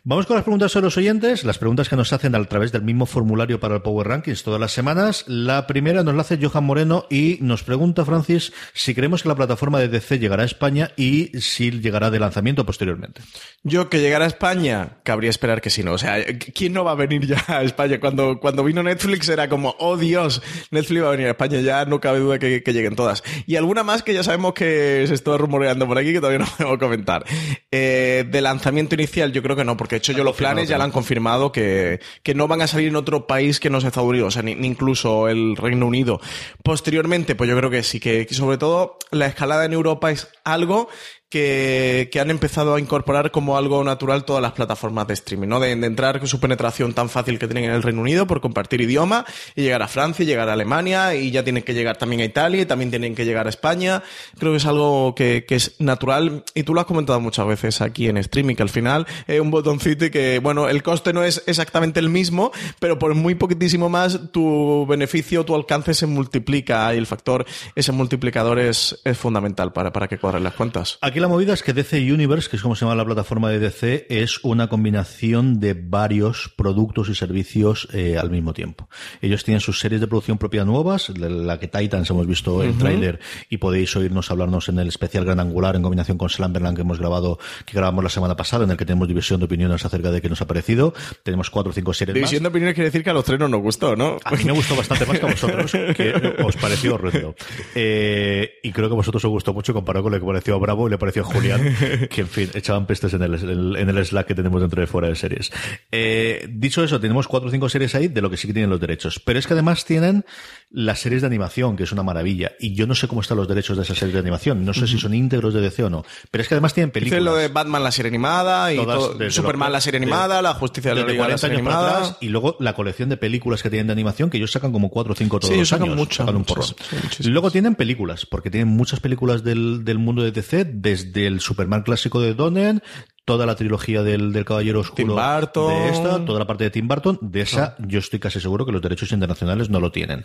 Vamos 0.09 0.27
con 0.27 0.37
las 0.37 0.45
preguntas 0.45 0.73
de 0.73 0.81
los 0.83 0.97
oyentes, 0.97 1.43
las 1.43 1.59
preguntas 1.59 1.89
que 1.89 1.97
nos 1.97 2.13
hacen 2.13 2.37
a 2.37 2.45
través 2.45 2.71
del 2.71 2.83
mismo 2.83 3.07
formulario 3.07 3.59
para 3.59 3.75
el 3.75 3.83
Power 3.83 4.07
Rankings 4.07 4.45
todas 4.45 4.61
las 4.61 4.71
semanas. 4.71 5.25
La 5.27 5.67
primera 5.67 6.05
nos 6.05 6.15
la 6.15 6.21
hace 6.21 6.39
Johan 6.41 6.63
Moreno 6.63 7.07
y 7.11 7.39
nos 7.41 7.65
pregunta, 7.65 8.05
Francis, 8.05 8.53
si 8.73 8.95
creemos 8.95 9.25
que 9.25 9.29
la 9.29 9.35
plataforma 9.35 9.81
de 9.81 9.89
DC 9.89 10.21
llegará 10.21 10.45
a 10.45 10.47
España 10.47 10.93
y 10.97 11.33
si 11.41 11.73
llegará 11.73 12.13
de 12.13 12.21
lanzamiento 12.21 12.65
posteriormente. 12.65 13.21
Yo 13.65 13.91
que 13.91 13.99
llegara 13.99 14.27
a 14.27 14.29
España, 14.29 14.99
cabría 15.03 15.29
esperar 15.29 15.61
que 15.61 15.71
sí, 15.71 15.83
¿no? 15.83 15.95
O 15.95 15.99
sea, 15.99 16.25
¿quién 16.55 16.73
no 16.73 16.85
va 16.85 16.93
a 16.93 16.95
venir 16.95 17.27
ya 17.27 17.43
a 17.49 17.65
España? 17.65 17.99
Cuando, 17.99 18.39
cuando 18.39 18.63
vino 18.63 18.85
Netflix 18.85 19.29
era 19.29 19.49
como, 19.49 19.75
oh 19.81 19.97
Dios, 19.97 20.41
Netflix 20.71 21.03
va 21.03 21.09
a 21.09 21.11
venir 21.11 21.27
a 21.27 21.31
España, 21.31 21.59
ya 21.63 21.85
no 21.85 22.01
cabe 22.01 22.21
duda 22.21 22.39
que, 22.39 22.63
que 22.63 22.73
lleguen 22.73 22.95
todas. 22.95 23.25
Y 23.49 23.57
alguna 23.57 23.83
más 23.83 24.05
que 24.05 24.15
ya 24.15 24.23
sabemos 24.23 24.55
que 24.55 25.05
se 25.09 25.15
está 25.15 25.37
rumoreando 25.37 25.85
por 25.89 25.99
aquí 25.99 26.13
que 26.13 26.21
todavía 26.21 26.39
no 26.39 26.47
podemos 26.57 26.79
comentar. 26.79 27.25
Eh, 27.73 28.25
de 28.31 28.41
lanzamiento 28.41 28.95
inicial, 28.95 29.33
yo 29.33 29.43
creo 29.43 29.57
que 29.57 29.65
no, 29.65 29.77
porque 29.77 29.96
de 29.97 29.99
hecho 29.99 30.13
yo 30.13 30.25
los 30.25 30.37
planes 30.37 30.69
ya 30.69 30.77
lo 30.77 30.85
han 30.85 30.91
confirmado 30.91 31.53
que, 31.53 32.01
que 32.23 32.35
no 32.35 32.47
van 32.49 32.61
a 32.61 32.67
salir 32.67 32.89
en 32.89 32.97
otro 32.97 33.27
país 33.27 33.59
que 33.59 33.71
no 33.71 33.81
sea 33.81 33.89
Estados 33.89 34.11
Unidos, 34.11 34.29
o 34.29 34.31
sea, 34.31 34.43
ni, 34.43 34.55
ni 34.55 34.67
incluso 34.67 35.27
el 35.27 35.57
Reino 35.57 35.87
Unido. 35.87 36.21
Posteriormente, 36.63 37.35
pues 37.35 37.49
yo 37.49 37.57
creo 37.57 37.71
que 37.71 37.83
sí, 37.83 37.99
que, 37.99 38.27
que 38.27 38.35
sobre 38.35 38.59
todo 38.59 38.99
la 39.11 39.27
escalada 39.27 39.65
en 39.65 39.73
Europa 39.73 40.11
es 40.11 40.29
algo 40.45 40.89
que, 41.29 42.18
han 42.20 42.31
empezado 42.31 42.74
a 42.74 42.81
incorporar 42.81 43.31
como 43.31 43.57
algo 43.57 43.83
natural 43.85 44.24
todas 44.24 44.41
las 44.41 44.53
plataformas 44.53 45.07
de 45.07 45.14
streaming, 45.14 45.49
¿no? 45.49 45.61
De, 45.61 45.72
entrar 45.72 46.18
con 46.18 46.29
su 46.29 46.41
penetración 46.41 46.95
tan 46.95 47.09
fácil 47.09 47.39
que 47.39 47.47
tienen 47.47 47.64
en 47.64 47.72
el 47.72 47.83
Reino 47.83 48.01
Unido 48.01 48.27
por 48.27 48.41
compartir 48.41 48.81
idioma 48.81 49.24
y 49.55 49.62
llegar 49.62 49.83
a 49.83 49.89
Francia, 49.89 50.22
y 50.22 50.27
llegar 50.27 50.49
a 50.49 50.55
Alemania 50.55 51.14
y 51.14 51.31
ya 51.31 51.45
tienen 51.45 51.62
que 51.62 51.74
llegar 51.74 51.97
también 51.97 52.22
a 52.22 52.24
Italia 52.24 52.62
y 52.62 52.66
también 52.66 52.91
tienen 52.91 53.14
que 53.14 53.24
llegar 53.24 53.47
a 53.47 53.51
España. 53.51 54.03
Creo 54.39 54.53
que 54.53 54.59
es 54.59 54.66
algo 54.66 55.14
que, 55.14 55.45
es 55.49 55.77
natural 55.79 56.45
y 56.55 56.62
tú 56.62 56.74
lo 56.74 56.81
has 56.81 56.87
comentado 56.87 57.20
muchas 57.20 57.47
veces 57.47 57.81
aquí 57.81 58.09
en 58.09 58.16
streaming, 58.18 58.55
que 58.55 58.62
al 58.62 58.68
final 58.68 59.07
es 59.27 59.41
un 59.41 59.51
botoncito 59.51 60.05
y 60.05 60.11
que, 60.11 60.39
bueno, 60.39 60.68
el 60.68 60.83
coste 60.83 61.12
no 61.12 61.24
es 61.24 61.43
exactamente 61.47 62.01
el 62.01 62.09
mismo, 62.09 62.53
pero 62.79 62.99
por 62.99 63.14
muy 63.14 63.35
poquitísimo 63.35 63.89
más 63.89 64.33
tu 64.33 64.87
beneficio, 64.87 65.45
tu 65.45 65.55
alcance 65.55 65.95
se 65.95 66.07
multiplica 66.07 66.95
y 66.95 66.99
el 66.99 67.07
factor, 67.07 67.47
ese 67.74 67.93
multiplicador 67.93 68.59
es, 68.59 69.01
fundamental 69.14 69.72
para, 69.72 69.93
para 69.93 70.09
que 70.09 70.18
cuadren 70.18 70.45
las 70.45 70.55
cuentas. 70.55 70.99
La 71.21 71.29
movida 71.29 71.53
es 71.55 71.62
que 71.62 71.73
DC 71.73 72.12
Universe, 72.12 72.49
que 72.51 72.57
es 72.57 72.62
como 72.62 72.75
se 72.77 72.85
llama 72.85 72.95
la 72.95 73.05
plataforma 73.05 73.51
de 73.51 73.59
DC, 73.59 74.07
es 74.11 74.43
una 74.45 74.69
combinación 74.69 75.61
de 75.61 75.75
varios 75.75 76.53
productos 76.57 77.09
y 77.09 77.14
servicios 77.14 77.89
eh, 77.93 78.17
al 78.19 78.31
mismo 78.31 78.53
tiempo. 78.53 78.89
Ellos 79.23 79.45
tienen 79.45 79.61
sus 79.61 79.79
series 79.81 80.01
de 80.01 80.07
producción 80.07 80.39
propia 80.39 80.64
nuevas, 80.64 81.09
la- 81.19 81.59
que 81.59 81.69
Titans 81.69 82.11
hemos 82.11 82.27
visto 82.27 82.62
el 82.62 82.77
tráiler 82.77 83.19
y 83.49 83.57
podéis 83.59 83.95
oírnos 83.97 84.31
hablarnos 84.31 84.69
en 84.69 84.79
el 84.79 84.89
especial 84.89 85.25
Gran 85.25 85.41
Angular 85.41 85.75
en 85.77 85.83
combinación 85.83 86.19
con 86.19 86.29
Slumberland 86.29 86.77
que 86.77 86.83
hemos 86.83 86.99
grabado, 86.99 87.39
que 87.64 87.73
grabamos 87.73 88.05
la 88.05 88.11
semana 88.11 88.37
pasada, 88.37 88.64
en 88.64 88.71
el 88.71 88.77
que 88.77 88.85
tenemos 88.85 89.09
división 89.09 89.41
de 89.41 89.47
opiniones 89.47 89.85
acerca 89.85 90.11
de 90.11 90.21
qué 90.21 90.29
nos 90.29 90.41
ha 90.43 90.47
parecido. 90.47 90.93
Tenemos 91.23 91.51
cuatro 91.51 91.71
o 91.71 91.73
cinco 91.73 91.95
series 91.95 92.14
División 92.14 92.43
de 92.43 92.49
opiniones 92.51 92.75
quiere 92.75 92.89
decir 92.89 93.03
que 93.03 93.11
a 93.11 93.14
los 93.14 93.25
tres 93.25 93.39
no 93.39 93.49
nos 93.49 93.61
gustó, 93.62 93.97
¿no? 93.97 94.19
A 94.25 94.33
mí 94.35 94.45
me 94.45 94.53
gustó 94.53 94.77
bastante 94.77 95.07
más 95.07 95.19
que 95.19 95.27
a 95.27 95.31
vosotros, 95.31 95.73
que 95.73 96.37
os 96.45 96.57
pareció 96.57 96.95
horrendo. 96.97 97.35
Eh, 97.75 98.55
y 98.62 98.73
creo 98.73 98.89
que 98.89 98.95
a 98.95 98.97
vosotros 98.97 99.25
os 99.25 99.31
gustó 99.31 99.53
mucho 99.55 99.73
comparado 99.75 100.05
con 100.05 100.12
lo 100.12 100.21
que 100.21 100.27
pareció 100.27 100.55
a 100.55 100.59
Bravo 100.59 100.87
y 100.87 100.91
le 100.91 100.99
pareció 101.07 101.23
a 101.23 101.25
Julián, 101.27 101.61
que 102.11 102.21
en 102.23 102.29
fin, 102.29 102.51
echaban 102.55 102.87
pestes 102.87 103.13
en 103.15 103.23
el, 103.23 103.35
en 103.77 103.89
el- 103.89 104.05
Slack 104.05 104.27
que 104.27 104.35
tenemos 104.35 104.61
dentro 104.61 104.81
de 104.81 104.87
fuera 104.87 105.09
de 105.09 105.15
series. 105.17 105.51
Eh, 105.93 106.47
dicho 106.51 106.83
eso, 106.85 107.01
tenemos 107.01 107.29
cuatro 107.29 107.49
o 107.49 107.53
cinco 107.53 107.69
series 107.69 107.95
ahí 107.95 108.09
de 108.09 108.21
lo 108.21 108.29
que 108.31 108.37
sí 108.37 108.47
que 108.47 108.53
tienen 108.53 108.71
los 108.71 108.81
derechos. 108.81 109.21
Pero 109.25 109.39
es 109.39 109.47
que 109.47 109.53
además 109.55 109.85
tienen 109.85 110.25
las 110.71 110.99
series 111.01 111.23
de 111.23 111.27
animación, 111.29 111.77
que 111.77 111.85
es 111.85 111.93
una 111.93 112.03
maravilla. 112.03 112.53
Y 112.61 112.75
yo 112.75 112.87
no 112.87 112.95
sé 112.95 113.09
cómo 113.09 113.21
están 113.21 113.37
los 113.39 113.49
derechos 113.49 113.77
de 113.77 113.85
esas 113.85 113.97
series 113.99 114.15
de 114.15 114.21
animación. 114.21 114.65
No 114.65 114.75
sé 114.75 114.87
si 114.87 114.99
son 114.99 115.15
íntegros 115.15 115.55
de 115.55 115.61
DC 115.61 115.85
o 115.85 115.91
no. 115.91 116.05
Pero 116.31 116.43
es 116.43 116.49
que 116.49 116.55
además 116.55 116.75
tienen 116.75 116.91
películas. 116.91 117.21
Dice 117.21 117.25
lo 117.25 117.37
de 117.37 117.49
Batman 117.49 117.83
la 117.85 117.93
serie 117.93 118.09
animada 118.11 118.73
y 118.73 118.77
Todas 118.77 118.99
todo- 118.99 119.15
desde 119.15 119.31
Superman 119.31 119.73
la 119.73 119.81
serie 119.81 120.01
de- 120.01 120.05
animada, 120.05 120.43
la 120.43 120.55
Justicia 120.55 120.91
de 120.91 120.97
la 120.97 121.01
desde 121.03 121.13
Liga 121.13 121.23
la 121.25 121.27
40 121.37 121.41
serie 121.41 121.57
años 121.59 121.69
para 121.69 121.79
animada. 121.81 121.99
atrás, 122.07 122.19
y 122.21 122.29
luego 122.29 122.57
la 122.61 122.75
colección 122.75 123.09
de 123.09 123.17
películas 123.17 123.63
que 123.63 123.71
tienen 123.71 123.87
de 123.87 123.93
animación 123.93 124.29
que 124.31 124.37
ellos 124.37 124.51
sacan 124.53 124.73
como 124.73 124.91
cuatro 124.91 125.13
o 125.13 125.17
cinco 125.17 125.39
todos 125.41 125.53
Sí, 125.55 125.61
los 125.61 125.69
sacan 125.69 125.85
años. 125.89 125.97
muchas, 125.97 126.17
sacan 126.19 126.35
un 126.37 126.41
muchas, 126.43 126.73
porrón. 126.73 126.89
sí, 126.91 126.97
muchísimas. 127.03 127.33
luego 127.33 127.51
tienen 127.51 127.75
películas 127.75 128.27
porque 128.27 128.51
tienen 128.51 128.69
muchas 128.69 129.01
películas 129.01 129.43
del, 129.45 129.85
del 129.85 129.99
mundo 129.99 130.23
de 130.23 130.33
DC 130.33 130.65
desde 130.97 131.27
el 131.27 131.41
Superman 131.41 131.83
clásico 131.83 132.21
de 132.21 132.35
Donner 132.35 132.83
toda 133.27 133.45
la 133.45 133.57
trilogía 133.57 134.03
del, 134.03 134.33
del 134.33 134.45
Caballero 134.45 134.81
Oscuro 134.81 135.17
de 135.17 135.89
esta, 135.89 136.25
toda 136.25 136.39
la 136.39 136.47
parte 136.47 136.65
de 136.65 136.71
Tim 136.71 136.87
Burton, 136.87 137.19
de 137.21 137.41
esa 137.41 137.75
yo 137.81 137.99
estoy 137.99 138.21
casi 138.21 138.41
seguro 138.41 138.65
que 138.65 138.73
los 138.73 138.81
derechos 138.81 139.11
internacionales 139.13 139.69
no 139.69 139.81
lo 139.81 139.91
tienen. 139.91 140.25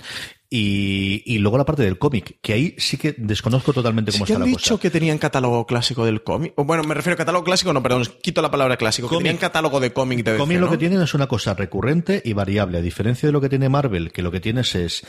Y, 0.54 1.24
y 1.26 1.38
luego 1.40 1.58
la 1.58 1.64
parte 1.64 1.82
del 1.82 1.98
cómic, 1.98 2.40
que 2.42 2.52
ahí 2.52 2.76
sí 2.78 2.98
que 2.98 3.16
desconozco 3.18 3.72
totalmente 3.72 4.12
Sí 4.12 4.18
cómo 4.18 4.26
que 4.26 4.34
está 4.34 4.44
han 4.44 4.50
la 4.50 4.58
dicho 4.58 4.74
cosa. 4.76 4.82
que 4.82 4.90
tenían 4.90 5.18
catálogo 5.18 5.66
clásico 5.66 6.04
del 6.04 6.24
cómic. 6.24 6.54
Bueno, 6.58 6.84
me 6.84 6.94
refiero 6.94 7.14
a 7.14 7.18
catálogo 7.18 7.46
clásico, 7.46 7.72
no, 7.72 7.82
perdón, 7.82 8.04
quito 8.22 8.42
la 8.42 8.52
palabra 8.52 8.76
clásico. 8.76 9.08
Que 9.08 9.16
Cómic. 9.16 9.28
tenían 9.28 9.40
catálogo 9.40 9.80
de 9.80 9.94
cómic 9.94 10.26
de 10.26 10.38
cómic 10.38 10.60
lo 10.60 10.66
¿no? 10.66 10.72
que 10.74 10.78
tienen 10.78 11.02
es 11.02 11.14
una 11.14 11.28
cosa 11.28 11.54
recurrente 11.54 12.22
y 12.26 12.34
variable, 12.34 12.80
a 12.80 12.82
diferencia 12.82 13.28
de 13.28 13.32
lo 13.34 13.40
que 13.40 13.48
tiene 13.48 13.70
Marvel, 13.70 14.12
que 14.12 14.22
lo 14.22 14.30
que 14.30 14.42
tienes 14.42 14.76
es, 14.76 15.06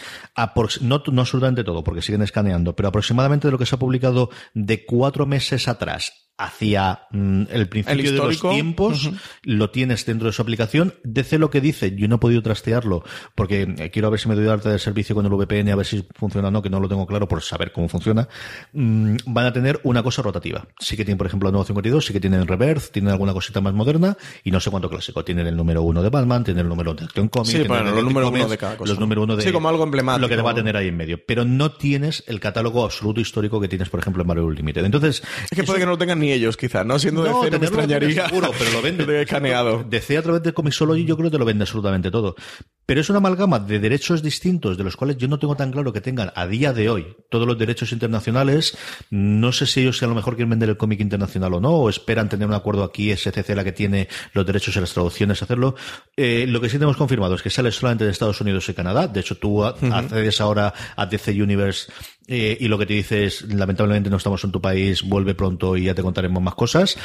no, 0.81 1.03
no 1.11 1.21
absolutamente 1.21 1.65
todo, 1.65 1.83
porque 1.83 2.03
siguen 2.03 2.23
escaneando, 2.23 2.77
pero 2.77 2.89
aproximadamente 2.91 3.49
de 3.49 3.53
lo 3.53 3.59
que 3.59 3.67
se 3.67 3.75
ha 3.75 3.79
publicado 3.81 4.31
de 4.55 4.85
cuatro 4.87 5.27
meses 5.27 5.67
atrás 5.67 6.13
hacia 6.39 7.03
mm, 7.11 7.43
el 7.51 7.69
principio 7.69 8.09
El 8.11 8.17
de 8.17 8.19
los 8.23 8.41
tiempos, 8.41 9.11
lo 9.43 9.71
tienes 9.71 10.05
dentro 10.07 10.27
de 10.27 10.33
su 10.33 10.43
aplicación. 10.43 10.95
DC 11.05 11.39
lo 11.39 11.51
que 11.51 11.61
dice, 11.61 11.95
yo 11.95 12.09
no 12.09 12.17
he 12.17 12.19
podido 12.19 12.43
trastearlo, 12.43 13.05
porque 13.35 13.63
eh, 13.79 13.91
quiero 13.91 14.09
a 14.09 14.11
ver 14.11 14.21
si 14.21 14.29
me 14.29 14.35
doy 14.35 14.45
de 14.45 14.51
alta 14.51 14.71
del 14.71 14.81
servicio 14.81 15.15
con 15.15 15.25
el 15.33 15.47
VPN, 15.47 15.71
a 15.71 15.77
ver 15.77 15.87
si 15.87 16.07
funciona 16.15 16.49
o 16.49 16.51
no, 16.51 16.63
que 16.63 16.71
no 16.71 16.81
lo 16.81 16.89
tengo 16.89 17.07
claro 17.07 17.29
por 17.29 17.43
saber 17.43 17.73
cómo 17.73 17.89
funciona. 17.89 18.29
Mm, 18.73 19.17
van 19.27 19.47
a 19.47 19.53
tener 19.53 19.81
una 19.85 20.03
cosa 20.03 20.23
rotativa. 20.23 20.67
Sí 20.79 20.97
que 20.97 21.05
tienen, 21.05 21.19
por 21.19 21.27
ejemplo, 21.27 21.49
el 21.49 21.53
nuevo 21.53 21.65
52, 21.65 22.07
sí 22.07 22.13
que 22.13 22.21
tienen 22.21 22.47
Reverse, 22.47 22.91
tienen 22.93 23.11
alguna 23.13 23.33
cosita 23.33 23.61
más 23.61 23.75
moderna, 23.75 24.17
y 24.45 24.51
no 24.51 24.61
sé 24.61 24.71
cuánto 24.71 24.89
clásico. 24.89 25.25
Tienen 25.25 25.47
el 25.47 25.57
número 25.57 25.83
uno 25.83 26.03
de 26.03 26.11
Batman, 26.11 26.45
tienen 26.45 26.63
el 26.65 26.69
número 26.69 26.95
de 26.95 27.05
Action 27.05 27.29
Comics, 27.29 27.51
Sí, 27.51 27.63
bueno, 27.63 27.91
el 27.91 27.95
los 27.97 28.05
número 28.05 28.27
Comics, 28.27 28.45
uno 28.45 28.51
de 28.51 28.59
cada 28.59 28.77
cosa. 28.77 28.91
Los 28.91 29.01
número 29.01 29.23
uno 29.23 29.37
de... 29.37 29.43
Sí, 29.43 29.53
como 29.53 29.69
algo 29.69 29.85
emblemático. 29.85 30.23
Lo 30.23 30.29
que 30.29 30.37
te 30.37 30.43
va 30.43 30.51
a 30.53 30.55
tener 30.55 30.77
ahí 30.77 30.89
en 30.89 30.97
medio. 30.97 31.19
Pero 31.27 31.45
no 31.45 31.73
tienes 31.73 32.25
el 32.27 32.41
catálogo 32.41 32.85
absoluto 32.85 33.21
histórico 33.21 33.61
que 33.61 33.69
tienes, 33.69 33.89
por 33.89 34.01
ejemplo, 34.01 34.23
en 34.23 34.29
Marvel 34.29 34.45
Unlimited. 34.45 34.85
Entonces... 34.85 35.23
Es 35.51 35.57
que 35.57 35.65
puede 35.65 35.81
que 35.81 35.87
no 35.87 35.93
lo 35.93 35.99
tengan 35.99 36.19
ni 36.19 36.33
ellos, 36.33 36.57
quizás, 36.57 36.85
¿no? 36.87 36.99
Siendo 36.99 37.23
DC 37.23 37.51
no 37.51 37.59
me 37.59 37.67
extrañaría. 37.67 38.29
seguro, 38.29 38.51
pero 38.59 38.71
lo 38.73 38.83
venden. 38.83 39.07
tenga 39.07 39.21
escaneado. 39.21 39.85
DC 39.89 40.17
a 40.19 40.23
través 40.23 40.43
de 40.43 40.53
Comixology 40.53 41.05
yo 41.05 41.17
creo 41.17 41.31
que 41.31 41.35
te 41.35 41.39
lo 41.39 41.45
vende 41.45 41.63
absolutamente 41.65 42.11
todo. 42.11 42.35
Pero 42.87 43.01
es 43.01 43.09
una 43.11 43.19
amalgama 43.19 43.59
de 43.59 43.79
derechos 43.79 44.23
distintos 44.23 44.77
de 44.77 44.85
los 44.85 44.97
cuales 44.97 45.17
yo 45.23 45.29
no 45.29 45.39
tengo 45.39 45.55
tan 45.55 45.71
claro 45.71 45.93
que 45.93 46.01
tengan 46.01 46.33
a 46.35 46.49
día 46.49 46.73
de 46.73 46.91
hoy 46.91 47.17
todos 47.31 47.47
los 47.47 47.57
derechos 47.57 47.93
internacionales. 47.93 48.77
No 49.09 49.53
sé 49.53 49.67
si 49.67 49.83
ellos 49.83 49.97
si 49.97 50.05
a 50.05 50.09
lo 50.09 50.17
mejor 50.17 50.35
quieren 50.35 50.51
vender 50.51 50.69
el 50.69 50.77
cómic 50.77 51.01
internacional 51.01 51.55
o 51.55 51.61
no, 51.61 51.71
o 51.71 51.89
esperan 51.89 52.29
tener 52.29 52.49
un 52.49 52.55
acuerdo 52.55 52.83
aquí, 52.83 53.15
SCC 53.17 53.51
la 53.51 53.63
que 53.63 53.71
tiene 53.71 54.09
los 54.33 54.45
derechos 54.45 54.75
y 54.75 54.81
las 54.81 54.93
traducciones, 54.93 55.41
hacerlo. 55.41 55.77
Eh, 56.17 56.45
lo 56.49 56.61
que 56.61 56.69
sí 56.69 56.73
tenemos 56.73 56.97
confirmado 56.97 57.37
es 57.37 57.43
que 57.43 57.51
sale 57.51 57.71
solamente 57.71 58.05
de 58.05 58.11
Estados 58.11 58.41
Unidos 58.41 58.69
y 58.69 58.75
Canadá. 58.75 59.07
De 59.07 59.21
hecho, 59.21 59.37
tú 59.37 59.65
accedes 59.65 60.41
ahora 60.41 60.75
a 60.97 61.07
DC 61.07 61.41
Universe 61.41 61.93
eh, 62.35 62.57
y 62.59 62.69
lo 62.69 62.79
que 62.79 62.87
te 62.87 62.95
dice 62.95 63.27
es, 63.27 63.43
lamentablemente 63.53 64.09
no 64.09 64.17
estamos 64.17 64.43
en 64.43 64.53
tu 64.53 64.63
país, 64.63 65.03
vuelve 65.03 65.35
pronto 65.35 65.77
y 65.77 65.85
ya 65.85 65.95
te 65.95 66.01
contaremos 66.01 66.43
más 66.43 66.55
cosas. 66.55 66.97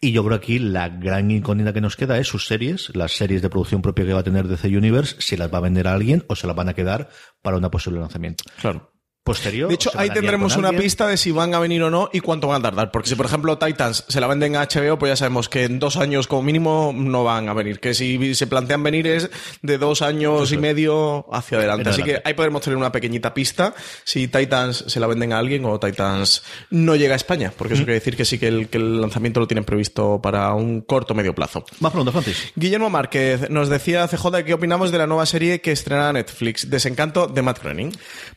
Y 0.00 0.12
yo 0.12 0.24
creo 0.24 0.36
aquí 0.36 0.60
la 0.60 0.88
gran 0.88 1.28
incógnita 1.32 1.72
que 1.72 1.80
nos 1.80 1.96
queda 1.96 2.18
es 2.18 2.28
sus 2.28 2.46
series, 2.46 2.94
las 2.94 3.10
series 3.10 3.42
de 3.42 3.50
producción 3.50 3.82
propia 3.82 4.06
que 4.06 4.12
va 4.12 4.20
a 4.20 4.22
tener 4.22 4.46
DC 4.46 4.68
Universe, 4.68 5.16
si 5.18 5.36
las 5.36 5.52
va 5.52 5.58
a 5.58 5.62
vender 5.62 5.88
a 5.88 5.94
alguien 5.94 6.22
o 6.28 6.36
se 6.36 6.46
las 6.46 6.54
van 6.54 6.68
a 6.68 6.74
quedar 6.74 7.08
para 7.42 7.56
una 7.56 7.68
posible 7.68 7.98
lanzamiento. 7.98 8.44
Claro. 8.60 8.95
Posterior. 9.26 9.66
De 9.66 9.74
hecho, 9.74 9.90
ahí 9.96 10.08
tendremos 10.08 10.54
una 10.56 10.70
pista 10.70 11.08
de 11.08 11.16
si 11.16 11.32
van 11.32 11.52
a 11.52 11.58
venir 11.58 11.82
o 11.82 11.90
no 11.90 12.08
y 12.12 12.20
cuánto 12.20 12.46
van 12.46 12.60
a 12.60 12.62
tardar. 12.62 12.92
Porque 12.92 13.08
si, 13.08 13.16
por 13.16 13.26
ejemplo, 13.26 13.58
Titans 13.58 14.04
se 14.06 14.20
la 14.20 14.28
venden 14.28 14.54
a 14.54 14.68
HBO, 14.68 15.00
pues 15.00 15.10
ya 15.10 15.16
sabemos 15.16 15.48
que 15.48 15.64
en 15.64 15.80
dos 15.80 15.96
años 15.96 16.28
como 16.28 16.42
mínimo 16.42 16.92
no 16.94 17.24
van 17.24 17.48
a 17.48 17.52
venir. 17.52 17.80
Que 17.80 17.92
si 17.92 18.36
se 18.36 18.46
plantean 18.46 18.84
venir 18.84 19.08
es 19.08 19.28
de 19.62 19.78
dos 19.78 20.00
años 20.00 20.52
y 20.52 20.58
medio 20.58 21.26
hacia 21.34 21.58
adelante. 21.58 21.88
Así 21.88 22.02
adelante. 22.02 22.22
que 22.22 22.28
ahí 22.28 22.34
podremos 22.34 22.62
tener 22.62 22.76
una 22.76 22.92
pequeñita 22.92 23.34
pista 23.34 23.74
si 24.04 24.28
Titans 24.28 24.84
se 24.86 25.00
la 25.00 25.08
venden 25.08 25.32
a 25.32 25.38
alguien 25.38 25.64
o 25.64 25.80
Titans 25.80 26.44
no 26.70 26.94
llega 26.94 27.14
a 27.14 27.16
España. 27.16 27.52
Porque 27.58 27.74
eso 27.74 27.82
quiere 27.82 27.94
decir 27.94 28.16
que 28.16 28.24
sí 28.24 28.38
que 28.38 28.46
el, 28.46 28.68
que 28.68 28.78
el 28.78 29.00
lanzamiento 29.00 29.40
lo 29.40 29.48
tienen 29.48 29.64
previsto 29.64 30.20
para 30.22 30.54
un 30.54 30.82
corto 30.82 31.14
o 31.14 31.16
medio 31.16 31.34
plazo. 31.34 31.64
Más 31.80 31.90
pronto, 31.90 32.12
Francis. 32.12 32.52
Guillermo 32.54 32.90
Márquez 32.90 33.50
nos 33.50 33.68
decía 33.70 34.06
CJ 34.06 34.44
qué 34.44 34.54
opinamos 34.54 34.92
de 34.92 34.98
la 34.98 35.08
nueva 35.08 35.26
serie 35.26 35.60
que 35.60 35.72
estrena 35.72 36.12
Netflix, 36.12 36.70
Desencanto 36.70 37.26
de 37.26 37.42
Matt 37.42 37.60
Groening. 37.60 37.90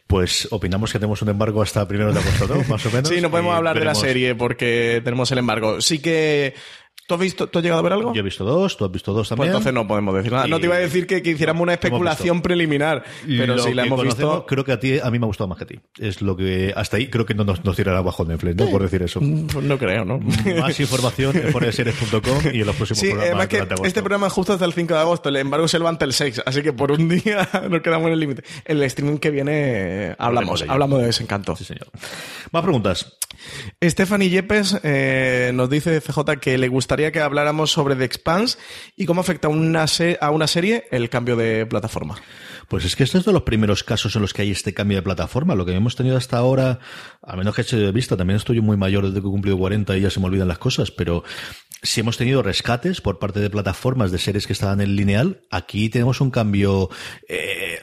Pues 0.09 0.47
opinamos 0.49 0.91
que 0.91 0.97
tenemos 0.97 1.21
un 1.21 1.29
embargo 1.29 1.61
hasta 1.61 1.87
primero 1.87 2.11
de 2.11 2.19
agosto, 2.19 2.47
¿no? 2.47 2.63
Más 2.67 2.83
o 2.83 2.89
menos. 2.89 3.09
Sí, 3.09 3.21
no 3.21 3.29
podemos 3.29 3.55
hablar 3.55 3.77
de 3.77 3.85
la 3.85 3.93
serie 3.93 4.33
porque 4.33 5.01
tenemos 5.03 5.31
el 5.31 5.37
embargo. 5.37 5.81
Sí 5.81 5.99
que. 5.99 6.55
¿Tú 7.09 7.15
has 7.15 7.21
visto, 7.21 7.47
tú 7.47 7.57
has 7.57 7.63
llegado 7.63 7.79
a 7.79 7.81
ver 7.81 7.93
algo? 7.93 8.13
Yo 8.13 8.19
he 8.19 8.23
visto 8.23 8.43
dos, 8.45 8.77
tú 8.77 8.85
has 8.85 8.91
visto 8.91 9.11
dos 9.13 9.21
Pues 9.21 9.29
también. 9.29 9.47
entonces 9.49 9.73
no 9.73 9.87
podemos 9.87 10.13
decir 10.13 10.31
nada. 10.31 10.45
No 10.45 10.59
te 10.59 10.67
iba 10.67 10.75
a 10.75 10.77
decir 10.77 11.07
que, 11.07 11.23
que 11.23 11.31
hiciéramos 11.31 11.63
una 11.63 11.73
especulación 11.73 12.43
preliminar, 12.43 13.03
pero 13.25 13.55
Lo 13.55 13.63
si 13.63 13.73
la 13.73 13.83
hemos 13.85 14.03
visto. 14.03 14.45
Creo 14.45 14.63
que 14.63 14.73
a 14.73 14.79
ti, 14.79 14.99
a 14.99 15.09
mí 15.09 15.17
me 15.17 15.25
ha 15.25 15.27
gustado 15.27 15.47
más 15.47 15.57
que 15.57 15.63
a 15.63 15.67
ti. 15.67 15.79
Es 15.97 16.21
lo 16.21 16.37
que, 16.37 16.71
hasta 16.75 16.97
ahí 16.97 17.07
creo 17.09 17.25
que 17.25 17.33
no 17.33 17.45
nos, 17.45 17.65
nos 17.65 17.75
tirará 17.75 18.01
bajo 18.01 18.25
Netflix, 18.25 18.57
¿no? 18.57 18.69
Por 18.69 18.83
decir 18.83 19.01
eso. 19.01 19.19
Pues 19.19 19.65
no 19.65 19.79
creo, 19.79 20.05
¿no? 20.05 20.19
Más 20.19 20.79
información 20.79 21.35
en 21.35 21.51
foreseries.com 21.51 22.53
y 22.53 22.59
en 22.59 22.67
los 22.67 22.75
próximos 22.75 22.99
Sí, 22.99 23.09
programas 23.09 23.47
que 23.47 23.67
este 23.85 24.01
programa 24.03 24.27
es 24.27 24.33
justo 24.33 24.53
hasta 24.53 24.65
el 24.65 24.73
5 24.73 24.93
de 24.93 24.99
agosto, 24.99 25.29
el 25.29 25.37
embargo 25.37 25.67
se 25.67 25.79
levanta 25.79 26.05
el 26.05 26.13
6, 26.13 26.43
así 26.45 26.61
que 26.61 26.73
por 26.73 26.91
un 26.91 27.09
día 27.09 27.49
nos 27.71 27.81
quedamos 27.81 28.05
en 28.05 28.13
el 28.13 28.19
límite. 28.19 28.43
En 28.65 28.77
el 28.77 28.83
streaming 28.83 29.17
que 29.17 29.31
viene 29.31 30.15
hablamos, 30.19 30.63
hablamos 30.67 30.99
de 30.99 31.07
desencanto. 31.07 31.55
Sí, 31.55 31.63
señor. 31.65 31.87
Más 32.51 32.61
preguntas. 32.61 33.17
Stephanie 33.83 34.29
Yepes 34.29 34.79
eh, 34.83 35.51
nos 35.53 35.69
dice 35.69 36.01
CJ 36.01 36.39
que 36.41 36.57
le 36.57 36.67
gustaría 36.67 37.11
que 37.11 37.21
habláramos 37.21 37.71
sobre 37.71 37.95
The 37.95 38.05
Expanse 38.05 38.57
y 38.95 39.05
cómo 39.05 39.21
afecta 39.21 39.47
a 39.47 39.51
una, 39.51 39.85
a 40.19 40.31
una 40.31 40.47
serie 40.47 40.85
el 40.91 41.09
cambio 41.09 41.35
de 41.35 41.65
plataforma. 41.65 42.21
Pues 42.67 42.85
es 42.85 42.95
que 42.95 43.03
este 43.03 43.17
es 43.17 43.25
de 43.25 43.33
los 43.33 43.43
primeros 43.43 43.83
casos 43.83 44.15
en 44.15 44.21
los 44.21 44.33
que 44.33 44.43
hay 44.43 44.51
este 44.51 44.73
cambio 44.73 44.97
de 44.97 45.01
plataforma. 45.01 45.55
Lo 45.55 45.65
que 45.65 45.73
hemos 45.73 45.95
tenido 45.95 46.17
hasta 46.17 46.37
ahora, 46.37 46.79
a 47.23 47.35
menos 47.35 47.55
que 47.55 47.61
eche 47.61 47.77
de 47.77 47.91
vista, 47.91 48.15
también 48.15 48.37
estoy 48.37 48.61
muy 48.61 48.77
mayor 48.77 49.07
desde 49.07 49.21
que 49.21 49.27
he 49.27 49.31
cumplido 49.31 49.57
40 49.57 49.97
y 49.97 50.01
ya 50.01 50.09
se 50.09 50.19
me 50.19 50.27
olvidan 50.27 50.47
las 50.47 50.59
cosas, 50.59 50.91
pero 50.91 51.23
si 51.81 52.01
hemos 52.01 52.17
tenido 52.17 52.43
rescates 52.43 53.01
por 53.01 53.19
parte 53.19 53.39
de 53.39 53.49
plataformas 53.49 54.11
de 54.11 54.19
series 54.19 54.45
que 54.45 54.53
estaban 54.53 54.81
en 54.81 54.95
lineal, 54.95 55.41
aquí 55.49 55.89
tenemos 55.89 56.21
un 56.21 56.29
cambio 56.29 56.89
eh, 57.27 57.79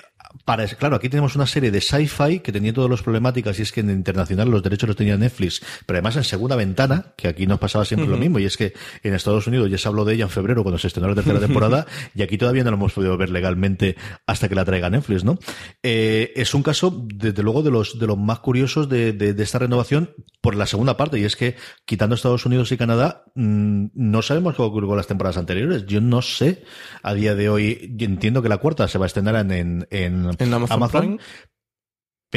para, 0.47 0.65
claro, 0.69 0.95
aquí 0.95 1.09
tenemos 1.09 1.35
una 1.35 1.47
serie 1.47 1.73
de 1.73 1.81
sci-fi 1.81 2.39
que 2.39 2.53
tenía 2.53 2.73
todas 2.73 2.89
las 2.89 3.03
problemáticas 3.03 3.59
y 3.59 3.63
es 3.63 3.73
que 3.73 3.81
en 3.81 3.91
internacional 3.91 4.49
los 4.49 4.63
derechos 4.63 4.87
los 4.87 4.97
tenía 4.97 5.19
Netflix, 5.19 5.61
pero 5.85 5.97
además 5.97 6.17
en 6.17 6.25
segunda 6.25 6.55
ventana, 6.55 7.13
que 7.17 7.27
aquí 7.27 7.49
nos 7.49 7.59
pasaba 7.59 7.85
siempre 7.85 8.09
lo 8.09 8.17
mismo, 8.17 8.39
y 8.39 8.45
es 8.45 8.57
que 8.57 8.73
en 9.03 9.13
Estados 9.13 9.49
Unidos 9.49 9.69
ya 9.69 9.77
se 9.77 9.89
habló 9.89 10.05
de 10.05 10.15
ella 10.15 10.25
en 10.25 10.31
febrero 10.31 10.63
cuando 10.63 10.79
se 10.79 10.87
estrenó 10.87 11.09
la 11.09 11.17
tercera 11.17 11.41
temporada, 11.41 11.87
y 12.15 12.23
aquí 12.23 12.39
todavía 12.39 12.63
no 12.63 12.71
lo 12.71 12.77
hemos 12.77 12.93
podido 12.93 13.17
ver 13.17 13.31
legalmente 13.31 13.97
hasta 14.25 14.49
que 14.49 14.55
la 14.55 14.65
traiga 14.65 14.89
Netflix, 14.89 15.25
¿no? 15.25 15.37
Eh, 15.83 16.33
es 16.37 16.55
un 16.55 16.63
caso, 16.63 17.05
desde 17.13 17.43
luego, 17.43 17.65
de 17.65 17.73
los, 17.73 17.99
de 17.99 18.07
los 18.07 18.17
más 18.17 18.39
curiosos 18.39 18.89
de, 18.89 19.13
de, 19.13 19.35
de 19.35 19.43
esta 19.43 19.59
renovación 19.59 20.15
por 20.41 20.55
la 20.55 20.67
segunda 20.67 20.97
parte, 20.97 21.19
y 21.19 21.25
es 21.25 21.35
que 21.35 21.57
quitando 21.85 22.15
Estados 22.15 22.47
Unidos 22.47 22.71
y 22.71 22.77
Canadá, 22.77 23.25
mmm, 23.35 23.87
no 23.95 24.23
sabemos 24.23 24.55
qué 24.55 24.63
ocurrió 24.63 24.89
con 24.89 24.97
las 24.97 25.09
temporadas 25.09 25.39
anteriores. 25.39 25.87
Yo 25.87 26.01
no 26.01 26.23
sé 26.23 26.63
a 27.03 27.15
día 27.15 27.35
de 27.35 27.49
hoy, 27.49 27.93
yo 27.97 28.07
entiendo 28.07 28.43
que 28.43 28.49
la 28.49 28.59
cuarta 28.59 28.87
se 28.87 28.99
va 28.99 29.07
a 29.07 29.09
estrenar 29.09 29.35
en, 29.51 29.87
en, 29.91 30.36
En 30.39 30.53
Amazon 30.53 30.89
Prime. 30.89 31.19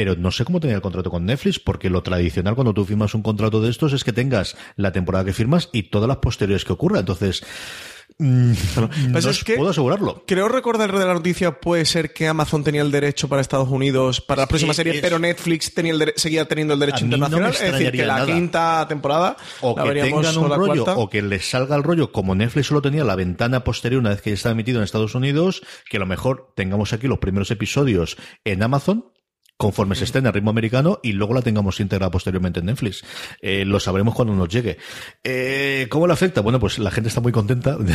Pero 0.00 0.16
no 0.16 0.30
sé 0.30 0.46
cómo 0.46 0.60
tener 0.60 0.76
el 0.76 0.80
contrato 0.80 1.10
con 1.10 1.26
Netflix, 1.26 1.58
porque 1.60 1.90
lo 1.90 2.02
tradicional 2.02 2.54
cuando 2.54 2.72
tú 2.72 2.86
firmas 2.86 3.12
un 3.14 3.20
contrato 3.20 3.60
de 3.60 3.68
estos 3.68 3.92
es 3.92 4.02
que 4.02 4.14
tengas 4.14 4.56
la 4.76 4.92
temporada 4.92 5.26
que 5.26 5.34
firmas 5.34 5.68
y 5.74 5.82
todas 5.90 6.08
las 6.08 6.16
posteriores 6.16 6.64
que 6.64 6.72
ocurra. 6.72 7.00
Entonces, 7.00 7.42
mm, 8.16 8.52
no 8.76 8.88
Pues 9.12 9.26
es 9.26 9.30
os 9.40 9.44
que- 9.44 9.56
puedo 9.56 9.68
asegurarlo. 9.72 10.24
Creo 10.26 10.48
recordar 10.48 10.90
de 10.96 11.04
la 11.04 11.12
noticia 11.12 11.60
puede 11.60 11.84
ser 11.84 12.14
que 12.14 12.26
Amazon 12.28 12.64
tenía 12.64 12.80
el 12.80 12.90
derecho 12.90 13.28
para 13.28 13.42
Estados 13.42 13.68
Unidos 13.68 14.22
para 14.22 14.40
la 14.44 14.48
próxima 14.48 14.72
serie, 14.72 14.94
es- 14.94 15.00
pero 15.02 15.18
Netflix 15.18 15.74
tenía 15.74 15.92
el 15.92 16.14
seguía 16.16 16.46
teniendo 16.48 16.72
el 16.72 16.80
derecho 16.80 17.00
no 17.04 17.16
internacional. 17.16 17.52
es 17.52 17.60
decir, 17.60 17.90
que 17.92 18.06
la 18.06 18.14
nada. 18.20 18.26
quinta 18.26 18.86
temporada 18.88 19.36
O 19.60 19.74
la 19.76 19.84
que 19.84 20.00
tengan 20.00 20.38
un 20.38 20.48
rollo, 20.48 20.84
cuarta. 20.84 20.96
o 20.98 21.10
que 21.10 21.20
les 21.20 21.50
salga 21.50 21.76
el 21.76 21.82
rollo, 21.82 22.10
como 22.10 22.34
Netflix 22.34 22.68
solo 22.68 22.80
tenía 22.80 23.04
la 23.04 23.16
ventana 23.16 23.64
posterior 23.64 24.00
una 24.00 24.08
vez 24.10 24.22
que 24.22 24.30
ya 24.30 24.34
estaba 24.34 24.54
emitido 24.54 24.78
en 24.78 24.84
Estados 24.84 25.14
Unidos, 25.14 25.60
que 25.90 25.98
a 25.98 26.00
lo 26.00 26.06
mejor 26.06 26.54
tengamos 26.56 26.94
aquí 26.94 27.06
los 27.06 27.18
primeros 27.18 27.50
episodios 27.50 28.16
en 28.46 28.62
Amazon, 28.62 29.04
conforme 29.60 29.94
se 29.94 30.04
esté 30.04 30.20
en 30.20 30.26
el 30.26 30.32
ritmo 30.32 30.48
americano, 30.48 31.00
y 31.02 31.12
luego 31.12 31.34
la 31.34 31.42
tengamos 31.42 31.78
integrada 31.80 32.10
posteriormente 32.10 32.60
en 32.60 32.66
Netflix. 32.66 33.04
Eh, 33.42 33.66
lo 33.66 33.78
sabremos 33.78 34.14
cuando 34.14 34.34
nos 34.34 34.48
llegue. 34.48 34.78
Eh, 35.22 35.86
¿Cómo 35.90 36.06
le 36.06 36.14
afecta? 36.14 36.40
Bueno, 36.40 36.58
pues 36.58 36.78
la 36.78 36.90
gente 36.90 37.08
está 37.08 37.20
muy 37.20 37.30
contenta 37.30 37.76
de, 37.78 37.92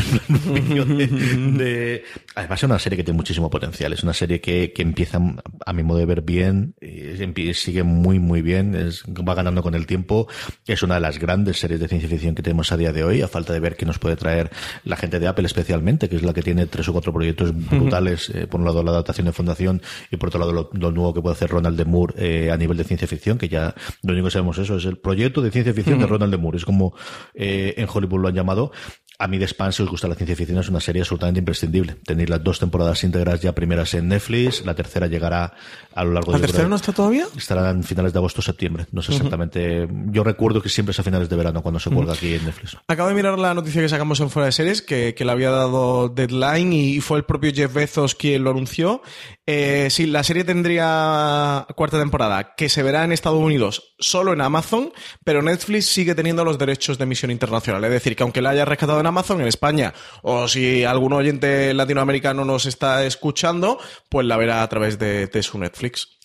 de- 1.58 2.04
Además, 2.36 2.60
es 2.60 2.64
una 2.64 2.78
serie 2.80 2.98
que 2.98 3.04
tiene 3.04 3.18
muchísimo 3.18 3.50
potencial. 3.50 3.94
Es 3.94 4.04
una 4.04 4.14
serie 4.14 4.40
que, 4.42 4.74
que 4.74 4.82
empieza, 4.84 5.20
a 5.66 5.74
mi 5.74 5.82
modo 5.82 5.98
de 6.00 6.06
ver, 6.06 6.22
bien, 6.22 6.76
eh, 6.82 7.52
sigue 7.56 7.82
muy, 7.84 8.20
muy 8.20 8.42
bien, 8.44 8.76
es- 8.76 9.04
va 9.08 9.34
ganando 9.34 9.64
con 9.64 9.74
el 9.74 9.88
tiempo. 9.88 10.28
Es 10.68 10.84
una 10.84 10.96
de 10.96 11.02
las 11.02 11.18
grandes 11.18 11.60
series 11.60 11.80
de 11.80 11.88
ciencia 11.88 12.08
ficción 12.10 12.36
que 12.36 12.44
tenemos 12.44 12.72
a 12.72 12.78
día 12.78 12.94
de 12.94 13.04
hoy, 13.04 13.22
a 13.24 13.28
falta 13.28 13.54
de 13.54 13.60
ver 13.60 13.76
qué 13.76 13.86
nos 13.88 13.98
puede 13.98 14.16
traer 14.16 14.52
la 14.84 14.98
gente 14.98 15.20
de 15.20 15.28
Apple 15.28 15.46
especialmente, 15.48 16.10
que 16.10 16.18
es 16.18 16.24
la 16.24 16.34
que 16.34 16.44
tiene 16.44 16.68
tres 16.68 16.88
o 16.90 16.94
cuatro 16.94 17.12
proyectos 17.12 17.52
brutales. 17.56 18.30
eh, 18.30 18.46
por 18.46 18.60
un 18.60 18.66
lado, 18.68 18.84
la 18.84 18.92
adaptación 18.92 19.26
de 19.26 19.32
Fundación 19.34 19.82
y 20.12 20.18
por 20.18 20.30
otro 20.30 20.40
lado, 20.40 20.52
lo, 20.52 20.70
lo 20.74 20.92
nuevo 20.92 21.14
que 21.14 21.22
puede 21.22 21.34
hacer 21.34 21.50
Ronald 21.56 21.78
de 21.78 21.86
Moore 21.86 22.14
eh, 22.18 22.52
a 22.52 22.58
nivel 22.58 22.78
de 22.78 22.84
ciencia 22.84 23.08
ficción, 23.08 23.38
que 23.38 23.50
ya 23.50 23.74
lo 24.04 24.14
único 24.14 24.26
que 24.26 24.32
sabemos 24.32 24.58
eso 24.58 24.78
es 24.78 24.86
el 24.86 24.98
proyecto 24.98 25.42
de 25.42 25.52
ciencia 25.52 25.74
ficción 25.74 26.00
de 26.00 26.08
Ronald 26.08 26.32
de 26.32 26.38
Moore. 26.38 26.58
Es 26.58 26.66
como 26.66 26.94
eh, 27.34 27.74
en 27.78 27.88
Hollywood 27.92 28.22
lo 28.22 28.28
han 28.28 28.36
llamado. 28.36 28.72
A 29.18 29.28
mí 29.28 29.38
The 29.38 29.46
Expanse, 29.46 29.78
si 29.78 29.84
os 29.84 29.90
gusta 29.90 30.08
la 30.08 30.16
ciencia 30.16 30.36
ficción, 30.36 30.60
es 30.60 30.70
una 30.70 30.80
serie 30.80 31.02
absolutamente 31.02 31.40
imprescindible. 31.40 31.96
Tenéis 32.06 32.30
las 32.30 32.44
dos 32.44 32.60
temporadas 32.60 33.04
íntegras 33.04 33.42
ya 33.42 33.54
primeras 33.54 33.94
en 33.94 34.08
Netflix, 34.10 34.66
la 34.66 34.76
tercera 34.76 35.08
llegará 35.08 35.54
a 35.94 36.04
lo 36.04 36.14
largo 36.14 36.32
de... 36.34 36.40
¿La 36.40 36.48
tercera 36.48 36.68
no 36.68 36.76
está 36.76 36.92
todavía? 36.92 37.26
Estará 37.38 37.70
en 37.70 37.84
finales 37.84 38.14
de 38.14 38.20
agosto 38.20 38.42
o 38.42 38.44
septiembre. 38.44 38.86
No 38.92 39.02
sé 39.02 39.14
exactamente. 39.14 39.88
Yo 40.08 40.24
recuerdo 40.24 40.62
que 40.62 40.70
siempre 40.70 40.92
es 40.92 41.00
a 41.00 41.04
finales 41.04 41.30
de 41.30 41.36
verano 41.36 41.62
cuando 41.62 41.80
se 41.80 41.90
cuelga 41.90 42.14
aquí 42.14 42.34
en 42.34 42.46
Netflix. 42.46 42.78
Acabo 42.88 43.10
de 43.10 43.16
mirar 43.16 43.40
la 43.40 43.54
noticia 43.54 43.82
que 43.82 43.90
sacamos 43.90 44.20
en 44.20 44.30
Fuera 44.30 44.48
de 44.48 44.52
Series, 44.52 44.82
que, 44.82 45.16
que 45.16 45.26
le 45.26 45.32
había 45.32 45.50
dado 45.50 46.10
deadline 46.10 46.74
y 46.74 47.00
fue 47.02 47.18
el 47.18 47.24
propio 47.24 47.52
Jeff 47.54 47.74
Bezos 47.74 48.16
quien 48.16 48.44
lo 48.44 48.52
anunció. 48.52 49.02
Eh, 49.48 49.88
sí, 49.92 50.08
la 50.08 50.24
serie 50.24 50.44
tendría 50.44 51.68
cuarta 51.76 52.00
temporada, 52.00 52.56
que 52.56 52.68
se 52.68 52.84
verá 52.84 53.04
en 53.04 53.12
Estados 53.12 53.40
Unidos 53.40 53.95
solo 54.06 54.34
en 54.34 54.42
Amazon, 54.42 54.92
pero 55.24 55.42
Netflix 55.42 55.86
sigue 55.88 56.16
teniendo 56.16 56.44
los 56.44 56.58
derechos 56.58 56.98
de 56.98 57.04
emisión 57.04 57.32
internacional. 57.32 57.84
Es 57.84 57.92
decir, 57.92 58.16
que 58.16 58.24
aunque 58.24 58.42
la 58.42 58.52
haya 58.52 58.66
rescatado 58.66 59.00
en 59.00 59.06
Amazon, 59.06 59.42
en 59.42 59.48
España, 59.48 59.94
o 60.22 60.48
si 60.48 60.84
algún 60.84 61.14
oyente 61.14 61.74
latinoamericano 61.74 62.46
nos 62.46 62.66
está 62.66 63.06
escuchando, 63.06 63.80
pues 64.10 64.26
la 64.26 64.38
verá 64.38 64.64
a 64.64 64.70
través 64.70 64.98
de, 65.00 65.28
de 65.28 65.44
su 65.44 65.58
Netflix. 65.58 66.18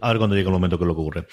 A 0.00 0.08
ver 0.08 0.18
cuando 0.18 0.36
llegue 0.36 0.48
el 0.48 0.52
momento 0.52 0.78
que 0.78 0.84
lo 0.84 0.92
ocurre. 0.92 1.26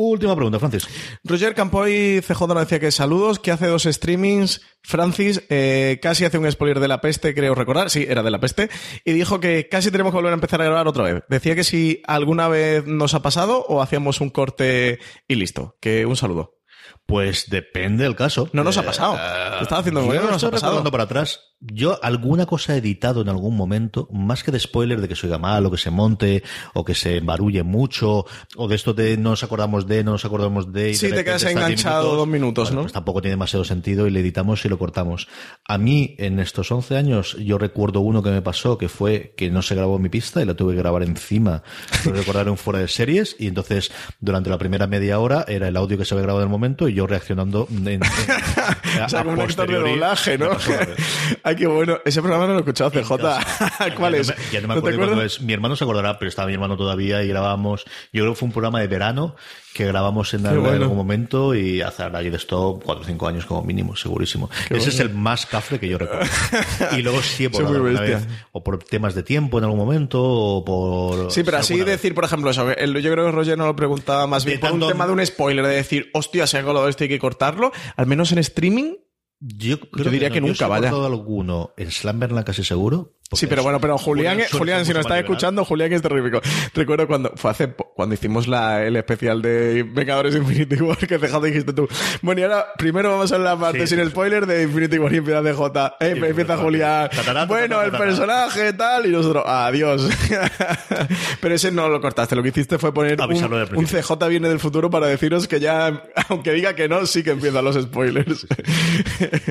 Última 0.00 0.36
pregunta, 0.36 0.60
Francis. 0.60 0.86
Roger 1.24 1.56
Campoy 1.56 2.22
CJ 2.22 2.46
nos 2.46 2.60
decía 2.60 2.78
que 2.78 2.92
saludos, 2.92 3.40
que 3.40 3.50
hace 3.50 3.66
dos 3.66 3.82
streamings. 3.82 4.60
Francis 4.80 5.42
eh, 5.48 5.98
casi 6.00 6.24
hace 6.24 6.38
un 6.38 6.48
spoiler 6.48 6.78
de 6.78 6.86
la 6.86 7.00
peste, 7.00 7.34
creo 7.34 7.56
recordar. 7.56 7.90
Sí, 7.90 8.06
era 8.08 8.22
de 8.22 8.30
la 8.30 8.38
peste. 8.38 8.70
Y 9.04 9.12
dijo 9.12 9.40
que 9.40 9.68
casi 9.68 9.90
tenemos 9.90 10.12
que 10.12 10.18
volver 10.18 10.30
a 10.30 10.34
empezar 10.34 10.62
a 10.62 10.66
grabar 10.66 10.86
otra 10.86 11.02
vez. 11.02 11.24
Decía 11.28 11.56
que 11.56 11.64
si 11.64 12.00
alguna 12.06 12.46
vez 12.46 12.86
nos 12.86 13.14
ha 13.14 13.22
pasado 13.22 13.64
o 13.66 13.82
hacíamos 13.82 14.20
un 14.20 14.30
corte 14.30 15.00
y 15.26 15.34
listo. 15.34 15.76
Que 15.80 16.06
un 16.06 16.14
saludo. 16.14 16.57
Pues 17.08 17.48
depende 17.48 18.04
del 18.04 18.14
caso. 18.14 18.50
No 18.52 18.62
nos 18.62 18.76
ha 18.76 18.82
Eh, 18.82 18.84
pasado. 18.84 19.14
Te 19.56 19.62
estaba 19.62 19.80
haciendo 19.80 20.00
yo 20.02 20.08
memoria, 20.08 20.20
no 20.26 20.32
nos 20.32 20.44
ha 20.44 20.50
pasado. 20.50 20.84
para 20.90 21.04
atrás. 21.04 21.40
Yo 21.60 21.98
alguna 22.04 22.44
cosa 22.46 22.74
he 22.74 22.78
editado 22.78 23.22
en 23.22 23.28
algún 23.30 23.56
momento, 23.56 24.08
más 24.12 24.44
que 24.44 24.52
de 24.52 24.60
spoiler 24.60 25.00
de 25.00 25.08
que 25.08 25.16
se 25.16 25.26
oiga 25.26 25.38
mal 25.38 25.64
o 25.66 25.70
que 25.72 25.78
se 25.78 25.90
monte 25.90 26.44
o 26.74 26.84
que 26.84 26.94
se 26.94 27.16
embarulle 27.16 27.62
mucho 27.64 28.26
o 28.56 28.68
de 28.68 28.76
esto 28.76 28.92
de 28.94 29.16
no 29.16 29.30
nos 29.30 29.42
acordamos 29.42 29.86
de, 29.88 30.04
no 30.04 30.12
nos 30.12 30.24
acordamos 30.24 30.70
de. 30.72 30.90
y 30.90 30.94
Sí, 30.94 31.08
de 31.08 31.16
te 31.16 31.24
quedas 31.24 31.42
enganchado 31.44 32.14
dos 32.14 32.28
minutos, 32.28 32.68
Bueno, 32.68 32.76
¿no? 32.76 32.82
Pues 32.84 32.92
tampoco 32.92 33.22
tiene 33.22 33.32
demasiado 33.32 33.64
sentido 33.64 34.06
y 34.06 34.10
le 34.10 34.20
editamos 34.20 34.62
y 34.66 34.68
lo 34.68 34.78
cortamos. 34.78 35.26
A 35.66 35.78
mí, 35.78 36.14
en 36.18 36.38
estos 36.40 36.70
11 36.70 36.96
años, 36.96 37.36
yo 37.40 37.56
recuerdo 37.58 38.00
uno 38.00 38.22
que 38.22 38.30
me 38.30 38.42
pasó 38.42 38.76
que 38.78 38.88
fue 38.90 39.32
que 39.36 39.50
no 39.50 39.62
se 39.62 39.74
grabó 39.74 39.98
mi 39.98 40.10
pista 40.10 40.42
y 40.42 40.44
la 40.44 40.54
tuve 40.54 40.74
que 40.74 40.78
grabar 40.78 41.02
encima. 41.02 41.62
Lo 42.04 42.12
recordar 42.12 42.48
un 42.50 42.58
fuera 42.58 42.78
de 42.80 42.86
series 42.88 43.34
y 43.38 43.46
entonces 43.48 43.90
durante 44.20 44.50
la 44.50 44.58
primera 44.58 44.86
media 44.86 45.18
hora 45.18 45.44
era 45.48 45.66
el 45.68 45.76
audio 45.76 45.96
que 45.98 46.04
se 46.04 46.14
había 46.14 46.22
grabado 46.24 46.42
en 46.44 46.48
el 46.48 46.52
momento 46.52 46.86
y 46.88 46.97
yo 46.98 47.06
reaccionando 47.06 47.66
en, 47.70 47.88
en- 47.88 48.02
a- 49.00 49.06
O 49.06 49.08
sea, 49.08 49.20
a 49.20 49.24
como 49.24 49.34
un 49.34 49.40
actor 49.40 49.68
de 49.70 49.78
doblaje, 49.78 50.36
¿no? 50.38 50.50
Ay, 51.42 51.56
qué 51.56 51.66
bueno. 51.66 51.98
Ese 52.04 52.20
programa 52.20 52.46
no 52.46 52.52
lo 52.52 52.58
he 52.58 52.62
escuchado, 52.62 52.90
CJ. 52.90 53.08
¿Cuál 53.96 54.14
Ya 54.14 54.20
es? 54.20 54.28
no 54.28 54.34
me- 54.36 54.42
Ya 54.52 54.60
no 54.60 54.68
me 54.68 54.74
te 54.74 54.78
acuerdo 54.80 55.22
es. 55.22 55.40
Mi 55.40 55.52
hermano 55.52 55.76
se 55.76 55.84
acordará, 55.84 56.18
pero 56.18 56.28
estaba 56.28 56.46
mi 56.48 56.54
hermano 56.54 56.76
todavía 56.76 57.22
y 57.22 57.28
grabábamos. 57.28 57.84
Yo 58.12 58.22
creo 58.22 58.32
que 58.34 58.38
fue 58.38 58.46
un 58.46 58.52
programa 58.52 58.80
de 58.80 58.86
verano 58.88 59.36
que 59.78 59.86
grabamos 59.86 60.34
en, 60.34 60.44
algún- 60.44 60.64
bueno. 60.64 60.82
algún 60.82 60.96
momento 60.96 61.54
y 61.54 61.80
hace 61.82 62.02
ahora 62.02 62.18
de 62.20 62.34
esto 62.36 62.80
cuatro 62.84 63.04
o 63.04 63.06
cinco 63.06 63.28
años 63.28 63.46
como 63.46 63.62
mínimo, 63.62 63.94
segurísimo. 63.94 64.50
Ese 64.68 64.88
es 64.90 64.98
el 64.98 65.10
más 65.14 65.46
cafre 65.46 65.78
que 65.78 65.88
yo 65.88 65.98
recuerdo. 65.98 66.26
y 66.98 67.02
luego 67.02 67.22
sí 67.22 67.48
muy 67.48 67.58
alguna 67.64 68.00
vez, 68.00 68.26
o 68.50 68.64
por 68.64 68.78
temas 68.82 69.14
de 69.14 69.22
tiempo 69.22 69.58
en 69.58 69.64
algún 69.64 69.78
momento, 69.78 70.20
o 70.20 70.64
por. 70.64 71.30
Sí, 71.30 71.44
pero 71.44 71.58
así 71.58 71.76
vez. 71.76 71.86
decir, 71.86 72.12
por 72.14 72.24
ejemplo, 72.24 72.50
eso. 72.50 72.68
el- 72.70 73.00
yo 73.00 73.12
creo 73.12 73.26
que 73.26 73.30
Roger 73.32 73.56
no 73.56 73.66
lo 73.66 73.76
preguntaba 73.76 74.26
más 74.26 74.44
De 74.44 74.50
bien 74.50 74.60
por 74.60 74.72
un 74.72 74.80
tema 74.88 75.06
de 75.06 75.12
un 75.12 75.24
spoiler, 75.24 75.64
de 75.64 75.76
decir, 75.76 76.10
hostia, 76.12 76.46
se 76.48 76.58
ha 76.58 76.64
colado 76.64 76.88
esto 76.88 77.04
y 77.04 77.06
hay 77.06 77.08
que 77.10 77.18
cortarlo. 77.20 77.70
Al 77.96 78.06
menos 78.06 78.32
en 78.32 78.38
streaming. 78.38 78.94
Yo, 79.40 79.78
creo 79.78 80.10
diría 80.10 80.30
que 80.30 80.40
no. 80.40 80.48
nunca, 80.48 80.64
Yo 80.64 80.68
vaya. 80.68 80.88
alguno 80.88 81.70
en 81.76 81.92
Slamberland 81.92 82.44
casi 82.44 82.64
seguro. 82.64 83.14
Sí, 83.32 83.46
pero 83.46 83.62
bueno, 83.62 83.78
pero 83.78 83.98
Julián, 83.98 84.38
Julián, 84.50 84.86
si 84.86 84.88
nos 84.92 84.98
mucho 84.98 85.00
está 85.00 85.08
más 85.10 85.18
liberal. 85.18 85.24
escuchando, 85.24 85.64
Julián 85.66 85.92
es 85.92 86.00
terrífico. 86.00 86.40
Recuerdo 86.72 87.06
cuando 87.06 87.32
fue 87.36 87.50
hace 87.50 87.68
cuando 87.94 88.14
hicimos 88.14 88.48
la, 88.48 88.82
el 88.86 88.96
especial 88.96 89.42
de 89.42 89.82
Vengadores 89.82 90.34
Infinity 90.34 90.76
War 90.76 90.96
que 90.96 91.18
CJ 91.18 91.38
dijiste 91.44 91.72
tú. 91.74 91.86
Bueno, 92.22 92.40
y 92.40 92.44
ahora 92.44 92.66
primero 92.78 93.10
vamos 93.10 93.30
a 93.32 93.38
la 93.38 93.58
parte 93.58 93.86
Sí, 93.86 93.96
sin 93.96 94.04
sí, 94.04 94.10
spoiler 94.10 94.46
de 94.46 94.62
Infinity 94.62 94.98
War 94.98 95.12
y 95.12 95.18
empieza 95.18 95.42
DJ. 95.42 95.56
Eh, 96.00 96.14
Sí, 96.14 96.24
empieza 96.24 96.56
Julián. 96.56 97.10
bueno, 97.48 97.82
el 97.82 97.90
personaje 97.90 98.72
tal 98.72 99.04
y 99.06 99.10
nosotros, 99.10 99.44
adiós. 99.46 100.08
pero 101.40 101.54
ese 101.54 101.70
no 101.70 101.88
lo 101.88 102.00
cortaste. 102.00 102.34
Lo 102.34 102.42
que 102.42 102.48
hiciste 102.48 102.78
fue 102.78 102.94
poner 102.94 103.20
un, 103.20 103.34
un. 103.76 103.86
CJ 103.86 104.26
viene 104.28 104.48
del 104.48 104.58
futuro 104.60 104.88
para 104.90 105.06
deciros 105.06 105.46
que 105.48 105.60
ya, 105.60 106.02
aunque 106.28 106.52
diga 106.52 106.74
que 106.74 106.88
no, 106.88 107.04
sí 107.06 107.22
que 107.22 107.32
empiezan 107.32 107.64
los 107.64 107.76
spoilers. 107.80 108.46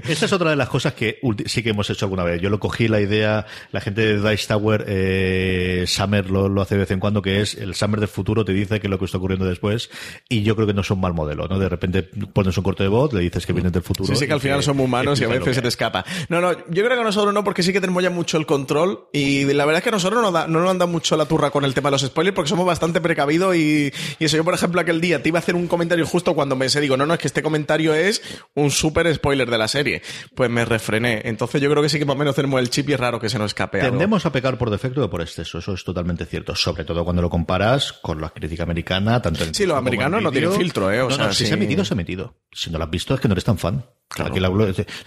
Esta 0.07 0.25
es 0.25 0.33
otra 0.33 0.49
de 0.49 0.55
las 0.55 0.69
cosas 0.69 0.93
que 0.93 1.19
sí 1.45 1.63
que 1.63 1.69
hemos 1.69 1.89
hecho 1.89 2.05
alguna 2.05 2.23
vez. 2.23 2.41
Yo 2.41 2.49
lo 2.49 2.59
cogí 2.59 2.87
la 2.87 2.99
idea, 3.01 3.45
la 3.71 3.81
gente 3.81 4.01
de 4.17 4.29
Dice 4.29 4.47
Tower, 4.47 4.85
eh, 4.87 5.83
Summer 5.87 6.29
lo, 6.29 6.49
lo 6.49 6.61
hace 6.61 6.75
de 6.75 6.79
vez 6.81 6.91
en 6.91 6.99
cuando, 6.99 7.21
que 7.21 7.41
es 7.41 7.55
el 7.55 7.75
Summer 7.75 7.99
del 7.99 8.09
futuro 8.09 8.45
te 8.45 8.53
dice 8.53 8.79
que 8.79 8.87
es 8.87 8.91
lo 8.91 8.99
que 8.99 9.05
está 9.05 9.17
ocurriendo 9.17 9.45
después, 9.45 9.89
y 10.29 10.43
yo 10.43 10.55
creo 10.55 10.67
que 10.67 10.73
no 10.73 10.81
es 10.81 10.91
un 10.91 10.99
mal 11.01 11.13
modelo, 11.13 11.47
¿no? 11.47 11.59
De 11.59 11.69
repente 11.69 12.03
pones 12.03 12.57
un 12.57 12.63
corte 12.63 12.83
de 12.83 12.89
voz, 12.89 13.13
le 13.13 13.21
dices 13.21 13.45
que 13.45 13.53
vienes 13.53 13.71
del 13.73 13.83
futuro. 13.83 14.07
Sí, 14.07 14.15
sí, 14.15 14.27
que 14.27 14.33
al 14.33 14.39
final 14.41 14.61
somos 14.63 14.85
humanos 14.85 15.19
y 15.21 15.23
a 15.23 15.27
veces 15.27 15.55
se 15.55 15.61
te 15.61 15.67
escapa. 15.67 16.05
No, 16.29 16.41
no, 16.41 16.51
yo 16.53 16.83
creo 16.83 16.97
que 16.97 17.03
nosotros 17.03 17.33
no, 17.33 17.43
porque 17.43 17.63
sí 17.63 17.73
que 17.73 17.81
tenemos 17.81 18.01
ya 18.03 18.09
mucho 18.09 18.37
el 18.37 18.45
control 18.45 19.07
y 19.13 19.43
la 19.53 19.65
verdad 19.65 19.79
es 19.79 19.83
que 19.83 19.91
nosotros 19.91 20.21
no, 20.21 20.31
da- 20.31 20.47
no 20.47 20.59
nos 20.61 20.69
anda 20.71 20.85
mucho 20.85 21.17
la 21.17 21.25
turra 21.25 21.49
con 21.51 21.65
el 21.65 21.73
tema 21.73 21.89
de 21.89 21.93
los 21.93 22.01
spoilers 22.01 22.35
porque 22.35 22.49
somos 22.49 22.65
bastante 22.65 23.01
precavidos 23.01 23.55
y, 23.55 23.91
y 24.19 24.25
eso. 24.25 24.37
Yo, 24.37 24.43
por 24.43 24.53
ejemplo, 24.53 24.81
aquel 24.81 25.01
día 25.01 25.21
te 25.21 25.29
iba 25.29 25.39
a 25.39 25.41
hacer 25.41 25.55
un 25.55 25.67
comentario 25.67 26.05
justo 26.05 26.33
cuando 26.35 26.55
me 26.55 26.69
sé, 26.69 26.81
digo, 26.81 26.97
no, 26.97 27.05
no, 27.05 27.13
es 27.13 27.19
que 27.19 27.27
este 27.27 27.41
comentario 27.41 27.93
es 27.93 28.21
un 28.55 28.71
súper 28.71 29.13
spoiler 29.13 29.49
de 29.49 29.57
la 29.57 29.67
serie. 29.67 30.01
Pues 30.35 30.49
me 30.49 30.65
refrené. 30.65 31.21
Entonces 31.25 31.61
yo 31.61 31.69
creo 31.69 31.81
que 31.81 31.89
sí 31.89 31.99
que 31.99 32.05
más 32.05 32.15
o 32.15 32.19
menos 32.19 32.35
tenemos 32.35 32.59
el 32.59 32.69
chip 32.69 32.89
y 32.89 32.93
es 32.93 32.99
raro 32.99 33.19
que 33.19 33.29
se 33.29 33.37
nos 33.39 33.53
escape 33.57 33.81
algo. 33.81 33.91
Tendemos 33.91 34.25
a 34.25 34.31
pecar 34.31 34.57
por 34.57 34.69
defecto 34.69 35.03
o 35.03 35.09
por 35.09 35.21
exceso, 35.21 35.57
eso 35.59 35.73
es 35.73 35.83
totalmente 35.83 36.25
cierto. 36.25 36.55
Sobre 36.55 36.83
todo 36.85 37.03
cuando 37.03 37.21
lo 37.21 37.29
comparas 37.29 37.93
con 37.93 38.21
la 38.21 38.29
crítica 38.29 38.63
americana, 38.63 39.21
tanto 39.21 39.43
en 39.43 39.53
Sí, 39.53 39.65
los 39.65 39.77
americanos 39.77 40.21
no 40.21 40.31
tienen 40.31 40.51
filtro, 40.53 40.91
¿eh? 40.91 41.01
O 41.01 41.09
no, 41.09 41.15
sea, 41.15 41.25
no, 41.27 41.33
si 41.33 41.43
sí. 41.43 41.47
se 41.47 41.53
ha 41.55 41.57
metido, 41.57 41.83
se 41.83 41.93
ha 41.93 41.97
metido. 41.97 42.35
Si 42.51 42.69
no 42.69 42.77
lo 42.77 42.83
has 42.85 42.89
visto, 42.89 43.13
es 43.13 43.19
que 43.19 43.27
no 43.27 43.33
eres 43.33 43.43
tan 43.43 43.57
fan. 43.57 43.85
Aquí 44.19 44.39
la- 44.39 44.47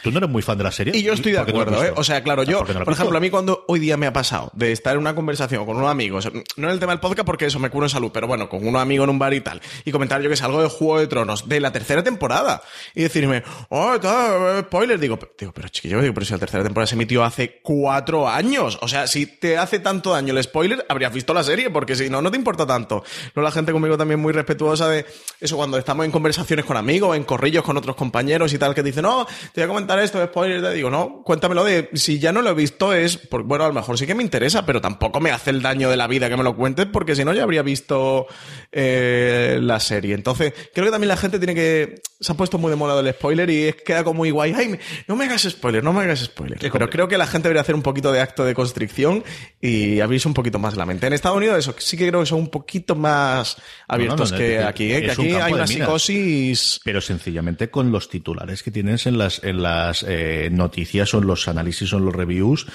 tú 0.02 0.10
no 0.12 0.18
eres 0.18 0.28
muy 0.30 0.42
fan 0.42 0.58
de 0.58 0.64
la 0.64 0.70
serie. 0.70 0.94
Y 0.94 1.02
yo 1.02 1.14
estoy 1.14 1.32
de 1.32 1.38
¿Por 1.38 1.46
qué 1.46 1.52
no 1.54 1.58
lo 1.58 1.62
has 1.62 1.68
acuerdo, 1.72 1.94
¿eh? 1.94 1.94
O 1.96 2.04
sea, 2.04 2.22
claro, 2.22 2.42
yo, 2.42 2.58
¿Por 2.66 2.86
no 2.86 2.92
ejemplo, 2.92 3.16
a 3.16 3.20
mí 3.20 3.30
cuando 3.30 3.64
hoy 3.66 3.80
día 3.80 3.96
me 3.96 4.06
ha 4.06 4.12
pasado 4.12 4.50
de 4.54 4.72
estar 4.72 4.92
en 4.92 4.98
una 5.00 5.14
conversación 5.14 5.64
con 5.64 5.78
unos 5.78 5.90
amigos, 5.90 6.28
no 6.56 6.66
en 6.68 6.72
el 6.74 6.78
tema 6.78 6.92
del 6.92 7.00
podcast 7.00 7.24
porque 7.24 7.46
eso 7.46 7.58
me 7.58 7.70
curo 7.70 7.86
en 7.86 7.90
salud, 7.90 8.10
pero 8.12 8.26
bueno, 8.26 8.50
con 8.50 8.66
unos 8.66 8.82
amigos 8.82 9.04
en 9.04 9.10
un 9.10 9.18
bar 9.18 9.32
y 9.32 9.40
tal, 9.40 9.62
y 9.86 9.90
comentar 9.90 10.20
yo 10.20 10.28
que 10.28 10.34
es 10.34 10.42
algo 10.42 10.62
de 10.62 10.68
Juego 10.68 10.98
de 11.00 11.06
Tronos, 11.06 11.48
de 11.48 11.60
la 11.60 11.72
tercera 11.72 12.02
temporada, 12.02 12.62
y 12.94 13.00
decirme, 13.02 13.42
oh, 13.70 13.98
tal, 13.98 14.58
eh, 14.58 14.62
spoiler, 14.66 14.98
digo, 15.00 15.18
pero- 15.18 15.32
digo, 15.38 15.52
pero 15.54 15.68
chiquillo, 15.68 16.02
digo, 16.02 16.12
pero 16.12 16.26
si 16.26 16.32
la 16.34 16.38
tercera 16.38 16.62
temporada 16.62 16.86
se 16.86 16.94
emitió 16.94 17.24
hace 17.24 17.60
cuatro 17.62 18.28
años, 18.28 18.39
o 18.80 18.88
sea, 18.88 19.06
si 19.06 19.26
te 19.26 19.58
hace 19.58 19.78
tanto 19.78 20.12
daño 20.12 20.36
el 20.36 20.42
spoiler, 20.42 20.84
habrías 20.88 21.12
visto 21.12 21.34
la 21.34 21.44
serie, 21.44 21.70
porque 21.70 21.94
si 21.94 22.08
no, 22.08 22.22
no 22.22 22.30
te 22.30 22.36
importa 22.36 22.66
tanto. 22.66 23.04
No 23.34 23.42
la 23.42 23.50
gente 23.50 23.72
conmigo 23.72 23.96
también 23.96 24.20
muy 24.20 24.32
respetuosa 24.32 24.88
de 24.88 25.06
eso 25.40 25.56
cuando 25.56 25.78
estamos 25.78 26.04
en 26.04 26.12
conversaciones 26.12 26.64
con 26.64 26.76
amigos, 26.76 27.16
en 27.16 27.24
corrillos 27.24 27.64
con 27.64 27.76
otros 27.76 27.96
compañeros 27.96 28.52
y 28.52 28.58
tal, 28.58 28.74
que 28.74 28.82
dicen, 28.82 29.02
no, 29.02 29.26
te 29.26 29.60
voy 29.60 29.64
a 29.64 29.68
comentar 29.68 29.98
esto, 29.98 30.24
spoiler, 30.24 30.62
te 30.62 30.72
digo, 30.72 30.90
no, 30.90 31.22
cuéntamelo 31.24 31.64
de, 31.64 31.90
si 31.94 32.18
ya 32.18 32.32
no 32.32 32.42
lo 32.42 32.50
he 32.50 32.54
visto 32.54 32.92
es, 32.92 33.16
por, 33.16 33.42
bueno, 33.42 33.64
a 33.64 33.68
lo 33.68 33.74
mejor 33.74 33.98
sí 33.98 34.06
que 34.06 34.14
me 34.14 34.22
interesa, 34.22 34.64
pero 34.64 34.80
tampoco 34.80 35.20
me 35.20 35.30
hace 35.30 35.50
el 35.50 35.62
daño 35.62 35.90
de 35.90 35.96
la 35.96 36.06
vida 36.06 36.28
que 36.28 36.36
me 36.36 36.44
lo 36.44 36.56
cuentes, 36.56 36.86
porque 36.86 37.14
si 37.14 37.24
no 37.24 37.32
ya 37.32 37.42
habría 37.42 37.62
visto 37.62 38.26
eh, 38.72 39.58
la 39.60 39.80
serie. 39.80 40.14
Entonces, 40.14 40.52
creo 40.74 40.86
que 40.86 40.90
también 40.90 41.08
la 41.08 41.16
gente 41.16 41.38
tiene 41.38 41.54
que, 41.54 42.02
se 42.20 42.32
ha 42.32 42.34
puesto 42.36 42.58
muy 42.58 42.70
de 42.70 42.76
moda 42.76 43.00
el 43.00 43.12
spoiler 43.12 43.48
y 43.50 43.68
es, 43.68 43.76
queda 43.76 44.04
como 44.04 44.18
muy 44.18 44.30
guay, 44.30 44.54
ay, 44.54 44.78
no 45.06 45.16
me 45.16 45.24
hagas 45.24 45.42
spoiler, 45.42 45.82
no 45.82 45.92
me 45.92 46.02
hagas 46.02 46.20
spoiler. 46.20 46.58
Pero 46.70 46.90
creo 46.90 47.08
que 47.08 47.16
la 47.16 47.26
gente 47.26 47.48
debería 47.48 47.62
hacer 47.62 47.74
un 47.74 47.82
poquito 47.82 48.12
de 48.12 48.20
acto 48.30 48.44
de 48.44 48.54
constricción 48.54 49.22
y 49.60 50.00
abrirse 50.00 50.26
un 50.28 50.34
poquito 50.34 50.58
más 50.58 50.76
la 50.76 50.86
mente. 50.86 51.06
En 51.06 51.12
Estados 51.12 51.36
Unidos 51.36 51.58
eso 51.58 51.74
sí 51.78 51.96
que 51.96 52.08
creo 52.08 52.20
que 52.20 52.26
son 52.26 52.38
un 52.40 52.48
poquito 52.48 52.94
más 52.96 53.56
abiertos 53.88 54.32
no, 54.32 54.38
que 54.38 54.58
es- 54.58 54.64
aquí, 54.64 54.92
¿eh? 54.92 55.00
que 55.02 55.06
un 55.06 55.10
aquí 55.12 55.34
hay 55.34 55.52
una 55.52 55.66
psicosis... 55.66 56.80
Pero 56.84 57.00
sencillamente 57.00 57.68
con 57.70 57.92
los 57.92 58.08
titulares 58.08 58.62
que 58.62 58.70
tienes 58.70 59.06
en 59.06 59.18
las, 59.18 59.42
en 59.44 59.62
las 59.62 60.04
eh, 60.08 60.48
noticias 60.50 61.12
o 61.14 61.18
en 61.18 61.26
los 61.26 61.46
análisis 61.48 61.92
o 61.92 61.98
en 61.98 62.04
los 62.06 62.14
reviews 62.14 62.66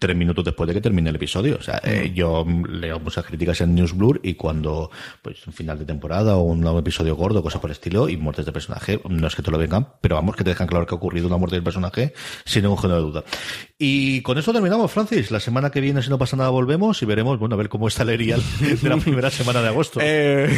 tres 0.00 0.16
minutos 0.16 0.44
después 0.44 0.66
de 0.68 0.74
que 0.74 0.80
termine 0.80 1.10
el 1.10 1.16
episodio. 1.16 1.56
O 1.58 1.62
sea, 1.62 1.80
eh, 1.84 2.08
Mm. 2.10 2.14
yo 2.14 2.44
leo 2.68 2.98
muchas 2.98 3.24
críticas 3.24 3.60
en 3.60 3.74
Newsblur 3.74 4.20
y 4.24 4.34
cuando, 4.34 4.90
pues, 5.22 5.46
un 5.46 5.52
final 5.52 5.78
de 5.78 5.84
temporada 5.84 6.36
o 6.36 6.42
un 6.42 6.60
nuevo 6.60 6.78
episodio 6.80 7.14
gordo, 7.14 7.42
cosas 7.42 7.60
por 7.60 7.70
el 7.70 7.72
estilo, 7.76 8.08
y 8.08 8.16
muertes 8.16 8.44
de 8.46 8.52
personaje, 8.52 9.00
no 9.08 9.26
es 9.28 9.36
que 9.36 9.42
te 9.42 9.50
lo 9.50 9.58
vengan, 9.58 9.88
pero 10.00 10.16
vamos, 10.16 10.34
que 10.36 10.42
te 10.44 10.50
dejan 10.50 10.66
claro 10.66 10.86
que 10.86 10.94
ha 10.94 10.96
ocurrido 10.96 11.26
una 11.28 11.36
muerte 11.36 11.56
del 11.56 11.62
personaje 11.62 12.12
sin 12.44 12.62
ningún 12.62 12.78
género 12.78 12.96
de 13.00 13.02
duda. 13.06 13.24
Y 13.78 14.20
con 14.22 14.38
eso 14.38 14.52
terminamos, 14.52 14.90
Francis. 15.06 15.30
La 15.30 15.40
semana 15.40 15.70
que 15.70 15.80
viene, 15.80 16.02
si 16.02 16.10
no 16.10 16.18
pasa 16.18 16.36
nada, 16.36 16.50
volvemos 16.50 17.02
y 17.02 17.06
veremos, 17.06 17.38
bueno, 17.38 17.54
a 17.54 17.58
ver 17.58 17.68
cómo 17.68 17.88
está 17.88 18.02
el 18.04 18.10
erial 18.10 18.42
de 18.60 18.88
la 18.88 18.96
primera 18.96 19.30
semana 19.30 19.62
de 19.62 19.68
agosto. 19.68 20.00
Eh, 20.14 20.48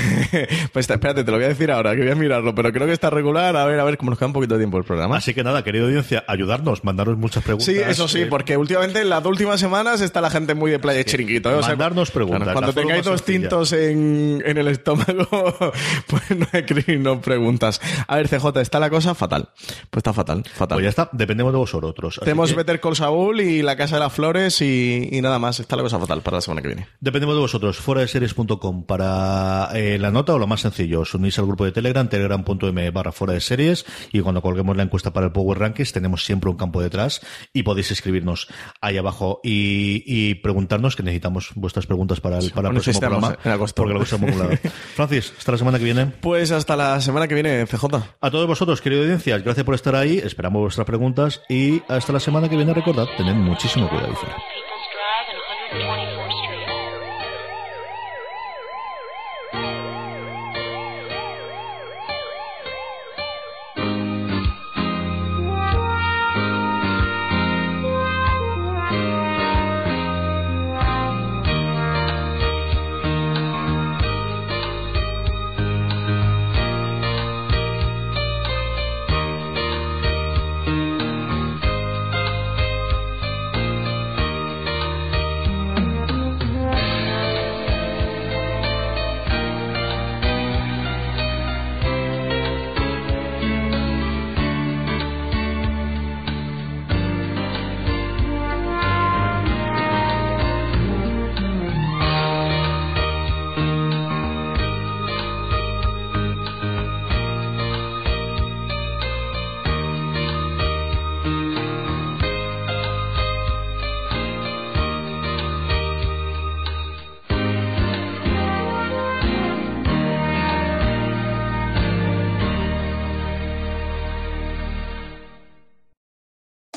pues 0.73 0.89
espérate, 0.89 1.23
te 1.23 1.31
lo 1.31 1.37
voy 1.37 1.45
a 1.45 1.49
decir 1.49 1.71
ahora, 1.71 1.95
que 1.95 2.03
voy 2.03 2.11
a 2.11 2.15
mirarlo, 2.15 2.55
pero 2.55 2.73
creo 2.73 2.87
que 2.87 2.93
está 2.93 3.11
regular. 3.11 3.57
A 3.57 3.65
ver, 3.67 3.79
a 3.79 3.85
ver, 3.85 3.97
como 3.97 4.11
nos 4.11 4.19
queda 4.19 4.27
un 4.29 4.33
poquito 4.33 4.55
de 4.55 4.61
tiempo 4.61 4.79
el 4.79 4.85
programa. 4.85 5.19
Así 5.19 5.33
que 5.33 5.45
nada, 5.45 5.63
querida 5.63 5.85
audiencia, 5.85 6.25
ayudarnos, 6.27 6.83
mandaros 6.83 7.17
muchas 7.17 7.45
preguntas. 7.45 7.67
Sí, 7.67 7.79
eso 7.79 8.09
sí, 8.09 8.23
eh, 8.23 8.27
porque 8.27 8.57
últimamente 8.57 9.01
en 9.01 9.11
las 9.11 9.25
últimas 9.25 9.61
semanas 9.61 10.01
está 10.01 10.21
la 10.21 10.31
gente 10.31 10.55
muy 10.55 10.71
de 10.71 10.79
playa 10.79 11.05
chiringuito. 11.05 11.51
¿eh? 11.51 11.55
O 11.55 11.61
sea, 11.61 11.71
mandarnos 11.71 12.11
preguntas, 12.11 12.43
claro, 12.43 12.55
cuando 12.55 12.73
la 12.73 12.83
tengáis 12.83 13.05
dos 13.05 13.21
sencilla. 13.21 13.49
tintos 13.49 13.73
en, 13.73 14.43
en 14.45 14.59
el 14.59 14.69
estómago, 14.69 15.29
pues 16.07 16.23
no 16.37 16.47
escribirnos 16.53 17.19
preguntas. 17.19 17.81
A 18.07 18.17
ver, 18.17 18.29
CJ, 18.29 18.61
está 18.61 18.81
la 18.81 18.91
cosa 18.91 19.15
fatal. 19.15 19.51
Pues 19.91 20.01
está 20.01 20.13
fatal, 20.13 20.43
fatal. 20.45 20.77
Pues 20.77 20.85
ya 20.85 20.91
está, 20.91 21.09
dependemos 21.13 21.53
de 21.53 21.59
vosotros. 21.59 22.21
Tenemos 22.23 22.51
que 22.51 22.57
Better 22.57 22.81
Call 22.81 22.97
Saul 22.97 23.41
y 23.41 23.63
La 23.63 23.77
Casa 23.77 23.97
de 23.97 24.01
las 24.01 24.13
Flores 24.25 24.63
y, 24.63 25.11
y 25.13 25.21
nada 25.21 25.39
más. 25.39 25.61
Está 25.61 25.77
la 25.77 25.83
cosa 25.83 25.99
fatal 25.99 26.23
para 26.23 26.39
la 26.39 26.41
semana 26.41 26.63
que 26.63 26.69
viene. 26.69 26.89
Dependemos 26.99 27.35
de 27.35 27.43
vosotros. 27.43 27.77
Fuera 27.77 28.01
de 28.01 28.09
series.com 28.09 28.85
para 28.85 29.69
eh, 29.75 29.99
la 29.99 30.11
nota 30.11 30.33
o 30.33 30.39
lo 30.39 30.47
más 30.47 30.63
sencillo, 30.63 31.01
os 31.01 31.15
unís 31.15 31.39
al 31.39 31.45
grupo 31.45 31.67
de 31.67 31.73
Telegram, 31.73 32.09
telegram.m 32.09 32.91
barra 32.91 33.13
fuera 33.13 33.35
de 33.35 33.43
series 33.43 33.85
y 34.13 34.21
cuando 34.21 34.41
colguemos 34.41 34.79
la 34.79 34.83
encuesta 34.83 35.13
para 35.13 35.27
el 35.27 35.33
Power 35.33 35.59
Rankings 35.59 35.93
tenemos 35.93 36.25
siempre 36.25 36.49
un 36.49 36.57
campo 36.57 36.81
detrás 36.81 37.21
y 37.53 37.65
podéis 37.65 37.91
escribirnos 37.91 38.49
ahí 38.81 38.97
abajo 38.97 39.41
y, 39.45 40.03
y 40.07 40.37
preguntarnos 40.37 40.97
que 40.97 41.03
necesitamos 41.03 41.51
vuestras 41.55 41.87
preguntas 41.87 42.21
para 42.21 42.39
el, 42.39 42.51
para 42.51 42.69
el 42.69 42.75
próximo 42.75 43.01
programa. 43.01 43.37
en 43.45 43.53
agosto. 43.53 43.83
Porque 43.83 43.93
lo 43.93 44.01
que 44.01 44.15
hemos 44.15 44.23
acumulado. 44.23 44.59
Francis, 44.95 45.35
hasta 45.37 45.53
la 45.53 45.59
semana 45.59 45.79
que 45.79 45.85
viene. 45.85 46.07
Pues 46.07 46.51
hasta 46.51 46.77
la 46.77 46.99
semana 47.03 47.29
que 47.29 47.35
viene, 47.35 47.67
CJ. 47.67 47.85
A 48.23 48.31
todos 48.31 48.47
vosotros, 48.47 48.81
querido 48.81 49.03
audiencia, 49.03 49.37
gracias 49.37 49.67
por 49.67 49.75
estar 49.75 49.95
ahí. 49.95 50.17
Esperamos 50.17 50.63
vuestras 50.63 50.87
preguntas 50.87 51.43
y 51.51 51.83
hasta 51.89 52.15
la 52.15 52.21
semana 52.21 52.49
que 52.49 52.57
viene. 52.57 52.73
Recordad, 52.73 53.07
tened 53.19 53.35
muchísimo 53.35 53.89
cuidado 53.89 54.14
ahí 54.23 54.64